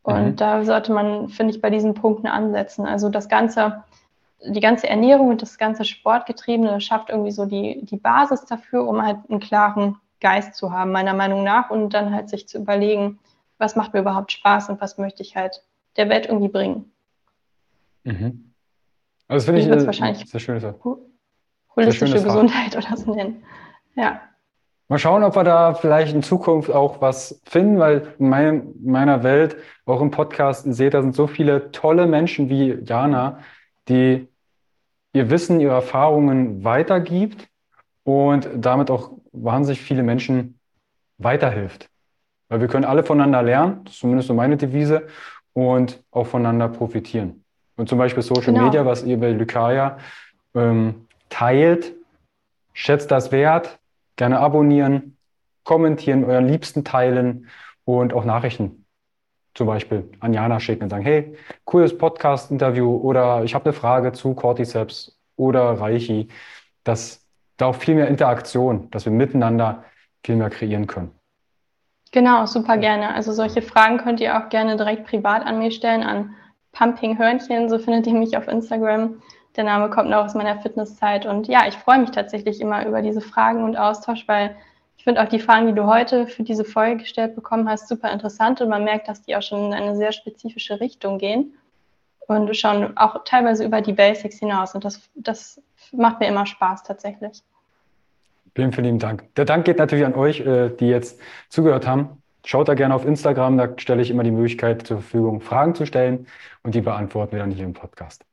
Und 0.04 0.26
mhm. 0.26 0.36
da 0.36 0.64
sollte 0.64 0.94
man, 0.94 1.30
finde 1.30 1.54
ich, 1.54 1.62
bei 1.62 1.70
diesen 1.70 1.94
Punkten 1.94 2.28
ansetzen. 2.28 2.86
Also 2.86 3.10
das 3.10 3.28
ganze, 3.28 3.84
die 4.46 4.60
ganze 4.60 4.88
Ernährung 4.88 5.30
und 5.30 5.42
das 5.42 5.58
ganze 5.58 5.86
Sportgetriebene 5.86 6.80
schafft 6.82 7.10
irgendwie 7.10 7.32
so 7.32 7.46
die, 7.46 7.84
die 7.84 7.98
Basis 7.98 8.46
dafür, 8.46 8.88
um 8.88 9.02
halt 9.02 9.18
einen 9.30 9.40
klaren 9.40 9.98
Geist 10.20 10.56
zu 10.56 10.72
haben, 10.72 10.92
meiner 10.92 11.14
Meinung 11.14 11.44
nach, 11.44 11.70
und 11.70 11.94
dann 11.94 12.14
halt 12.14 12.30
sich 12.30 12.48
zu 12.48 12.60
überlegen, 12.60 13.20
was 13.58 13.76
macht 13.76 13.94
mir 13.94 14.02
überhaupt 14.02 14.32
Spaß 14.32 14.70
und 14.70 14.82
was 14.82 14.98
möchte 14.98 15.24
ich 15.24 15.36
halt 15.36 15.64
der 15.98 16.10
Welt 16.10 16.28
irgendwie 16.28 16.50
bringen. 16.50 16.92
Mhm. 18.04 18.54
Also 19.28 19.38
das 19.38 19.46
finde 19.46 19.62
ich, 19.62 19.68
ich 19.68 19.72
eine, 19.72 19.86
wahrscheinlich 19.86 20.30
sehr 20.30 20.60
Sache. 20.60 20.98
Holistische 21.76 22.22
Gesundheit 22.24 22.78
oder 22.78 22.96
so 22.96 23.14
nennen. 23.14 23.44
Ja. 23.96 24.22
Mal 24.88 25.00
schauen, 25.00 25.24
ob 25.24 25.36
wir 25.36 25.44
da 25.44 25.74
vielleicht 25.74 26.14
in 26.14 26.22
Zukunft 26.22 26.70
auch 26.70 27.02
was 27.02 27.42
finden, 27.46 27.80
weil 27.80 28.14
in 28.20 28.30
mein, 28.30 28.68
meiner 28.84 29.24
Welt, 29.24 29.58
auch 29.86 30.00
im 30.00 30.12
Podcast, 30.12 30.66
seht, 30.72 30.94
da 30.94 31.02
sind 31.02 31.16
so 31.16 31.26
viele 31.26 31.72
tolle 31.72 32.06
Menschen 32.06 32.50
wie 32.50 32.78
Jana, 32.84 33.40
die 33.88 34.28
ihr 35.14 35.30
Wissen, 35.30 35.60
ihre 35.60 35.74
Erfahrungen 35.74 36.64
weitergibt 36.64 37.48
und 38.04 38.48
damit 38.54 38.92
auch 38.92 39.12
wahnsinnig 39.32 39.82
viele 39.82 40.04
Menschen 40.04 40.60
weiterhilft. 41.18 41.90
Weil 42.50 42.62
wir 42.62 42.68
können 42.68 42.86
alle 42.86 43.04
voneinander 43.04 43.42
lernen, 43.42 43.82
das 43.86 43.94
ist 43.94 44.00
zumindest 44.02 44.28
so 44.28 44.34
meine 44.36 44.58
Devise, 44.58 45.08
und 45.54 46.04
auch 46.12 46.28
voneinander 46.28 46.68
profitieren. 46.68 47.44
Und 47.78 47.90
zum 47.90 47.98
Beispiel 47.98 48.22
Social 48.22 48.54
genau. 48.54 48.66
Media, 48.66 48.86
was 48.86 49.04
ihr 49.04 49.18
bei 49.20 49.32
Lykaya 49.32 49.98
ähm, 50.54 51.08
teilt, 51.30 51.94
schätzt 52.74 53.10
das 53.10 53.32
wert, 53.32 53.80
gerne 54.16 54.40
abonnieren, 54.40 55.18
kommentieren, 55.64 56.24
euren 56.24 56.48
Liebsten 56.48 56.84
teilen 56.84 57.48
und 57.84 58.14
auch 58.14 58.26
Nachrichten 58.26 58.86
zum 59.54 59.68
Beispiel 59.68 60.10
an 60.20 60.34
Jana 60.34 60.60
schicken 60.60 60.84
und 60.84 60.90
sagen, 60.90 61.04
hey, 61.04 61.36
cooles 61.64 61.98
Podcast-Interview 61.98 62.96
oder 62.98 63.44
ich 63.44 63.56
habe 63.56 63.66
eine 63.66 63.74
Frage 63.74 64.12
zu 64.12 64.34
Cordyceps 64.34 65.18
oder 65.38 65.80
Reichi, 65.80 66.28
dass 66.84 67.26
da 67.58 67.68
auch 67.68 67.76
viel 67.76 67.96
mehr 67.96 68.08
Interaktion, 68.08 68.90
dass 68.92 69.06
wir 69.06 69.14
miteinander 69.14 69.86
viel 70.24 70.36
mehr 70.36 70.50
kreieren 70.50 70.88
können. 70.88 71.12
Genau, 72.12 72.46
super 72.46 72.78
gerne. 72.78 73.14
Also 73.14 73.32
solche 73.32 73.62
Fragen 73.62 73.98
könnt 73.98 74.20
ihr 74.20 74.38
auch 74.38 74.50
gerne 74.50 74.78
direkt 74.78 75.08
privat 75.08 75.46
an 75.46 75.60
mich 75.60 75.76
stellen, 75.76 76.04
an 76.04 76.36
Pumping 76.72 77.18
Hörnchen, 77.18 77.70
so 77.70 77.80
findet 77.80 78.08
ihr 78.08 78.14
mich 78.14 78.38
auf 78.38 78.48
Instagram. 78.48 79.22
Der 79.56 79.64
Name 79.64 79.90
kommt 79.90 80.10
noch 80.10 80.26
aus 80.26 80.34
meiner 80.34 80.60
Fitnesszeit. 80.60 81.26
Und 81.26 81.48
ja, 81.48 81.68
ich 81.68 81.76
freue 81.76 82.00
mich 82.00 82.12
tatsächlich 82.12 82.60
immer 82.60 82.86
über 82.86 83.02
diese 83.02 83.22
Fragen 83.22 83.64
und 83.64 83.78
Austausch, 83.78 84.28
weil 84.28 84.56
ich 84.98 85.04
finde 85.04 85.22
auch 85.22 85.30
die 85.30 85.40
Fragen, 85.40 85.68
die 85.68 85.74
du 85.74 85.86
heute 85.86 86.28
für 86.28 86.44
diese 86.44 86.66
Folge 86.66 86.98
gestellt 87.04 87.36
bekommen 87.36 87.70
hast, 87.70 87.88
super 87.88 88.12
interessant. 88.12 88.62
Und 88.62 88.70
man 88.70 88.84
merkt, 88.84 89.08
dass 89.08 89.22
die 89.22 89.36
auch 89.36 89.42
schon 89.42 89.68
in 89.68 89.74
eine 89.74 89.96
sehr 89.96 90.12
spezifische 90.12 90.80
Richtung 90.80 91.20
gehen 91.20 91.54
und 92.28 92.56
schauen 92.56 92.98
auch 92.98 93.24
teilweise 93.24 93.64
über 93.64 93.82
die 93.82 93.94
Basics 93.94 94.40
hinaus. 94.40 94.76
Und 94.76 94.84
das, 94.84 95.10
das 95.16 95.62
macht 95.92 96.20
mir 96.20 96.28
immer 96.28 96.46
Spaß 96.46 96.84
tatsächlich. 96.84 97.44
Vielen, 98.56 98.72
vielen 98.72 99.00
Dank. 99.00 99.36
Der 99.36 99.46
Dank 99.46 99.66
geht 99.66 99.78
natürlich 99.78 100.06
an 100.06 100.16
euch, 100.16 100.40
äh, 100.40 100.70
die 100.70 100.88
jetzt 100.88 101.20
zugehört 101.50 101.88
haben. 101.88 102.22
Schaut 102.46 102.68
da 102.68 102.74
gerne 102.74 102.94
auf 102.94 103.06
Instagram, 103.06 103.58
da 103.58 103.70
stelle 103.78 104.02
ich 104.02 104.12
immer 104.12 104.24
die 104.24 104.32
Möglichkeit 104.32 104.86
zur 104.86 104.98
Verfügung, 104.98 105.42
Fragen 105.42 105.76
zu 105.76 105.86
stellen 105.86 106.28
und 106.64 106.76
die 106.76 106.82
beantworten 106.82 107.34
wir 107.34 107.40
dann 107.40 107.52
hier 107.52 107.66
im 107.66 107.74
Podcast. 107.74 108.24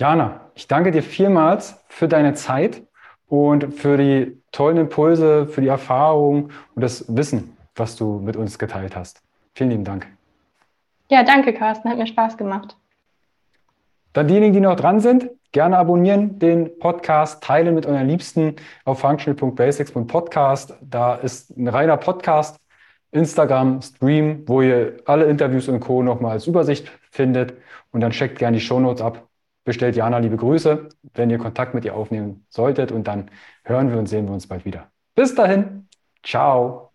Jana, 0.00 0.40
ich 0.54 0.66
danke 0.66 0.92
dir 0.92 1.02
vielmals 1.02 1.84
für 1.88 2.08
deine 2.08 2.32
Zeit 2.32 2.82
und 3.28 3.74
für 3.74 3.98
die 3.98 4.40
tollen 4.50 4.78
Impulse, 4.78 5.46
für 5.46 5.60
die 5.60 5.68
Erfahrung 5.68 6.48
und 6.74 6.80
das 6.80 7.04
Wissen, 7.14 7.54
was 7.76 7.96
du 7.96 8.18
mit 8.18 8.34
uns 8.34 8.58
geteilt 8.58 8.96
hast. 8.96 9.22
Vielen 9.52 9.68
lieben 9.68 9.84
Dank. 9.84 10.06
Ja, 11.10 11.22
danke, 11.22 11.52
Carsten. 11.52 11.90
Hat 11.90 11.98
mir 11.98 12.06
Spaß 12.06 12.38
gemacht. 12.38 12.78
Dann 14.14 14.26
diejenigen, 14.26 14.54
die 14.54 14.60
noch 14.60 14.74
dran 14.74 15.00
sind, 15.00 15.28
gerne 15.52 15.76
abonnieren 15.76 16.38
den 16.38 16.78
Podcast, 16.78 17.44
teilen 17.44 17.74
mit 17.74 17.84
euren 17.84 18.08
Liebsten 18.08 18.56
auf 18.86 19.00
functional.basics.podcast. 19.00 20.78
Da 20.80 21.16
ist 21.16 21.54
ein 21.58 21.68
reiner 21.68 21.98
Podcast 21.98 22.58
Instagram-Stream, 23.10 24.44
wo 24.46 24.62
ihr 24.62 24.96
alle 25.04 25.26
Interviews 25.26 25.68
und 25.68 25.80
Co. 25.80 26.02
nochmal 26.02 26.32
als 26.32 26.46
Übersicht 26.46 26.90
findet. 27.10 27.52
Und 27.92 28.00
dann 28.00 28.12
checkt 28.12 28.38
gerne 28.38 28.56
die 28.56 28.62
Shownotes 28.62 29.02
ab. 29.02 29.26
Bestellt 29.64 29.96
Jana 29.96 30.18
liebe 30.18 30.36
Grüße, 30.36 30.88
wenn 31.14 31.30
ihr 31.30 31.38
Kontakt 31.38 31.74
mit 31.74 31.84
ihr 31.84 31.94
aufnehmen 31.94 32.46
solltet. 32.48 32.92
Und 32.92 33.06
dann 33.06 33.30
hören 33.64 33.90
wir 33.90 33.98
und 33.98 34.06
sehen 34.06 34.26
wir 34.26 34.32
uns 34.32 34.46
bald 34.46 34.64
wieder. 34.64 34.90
Bis 35.14 35.34
dahin. 35.34 35.88
Ciao. 36.22 36.89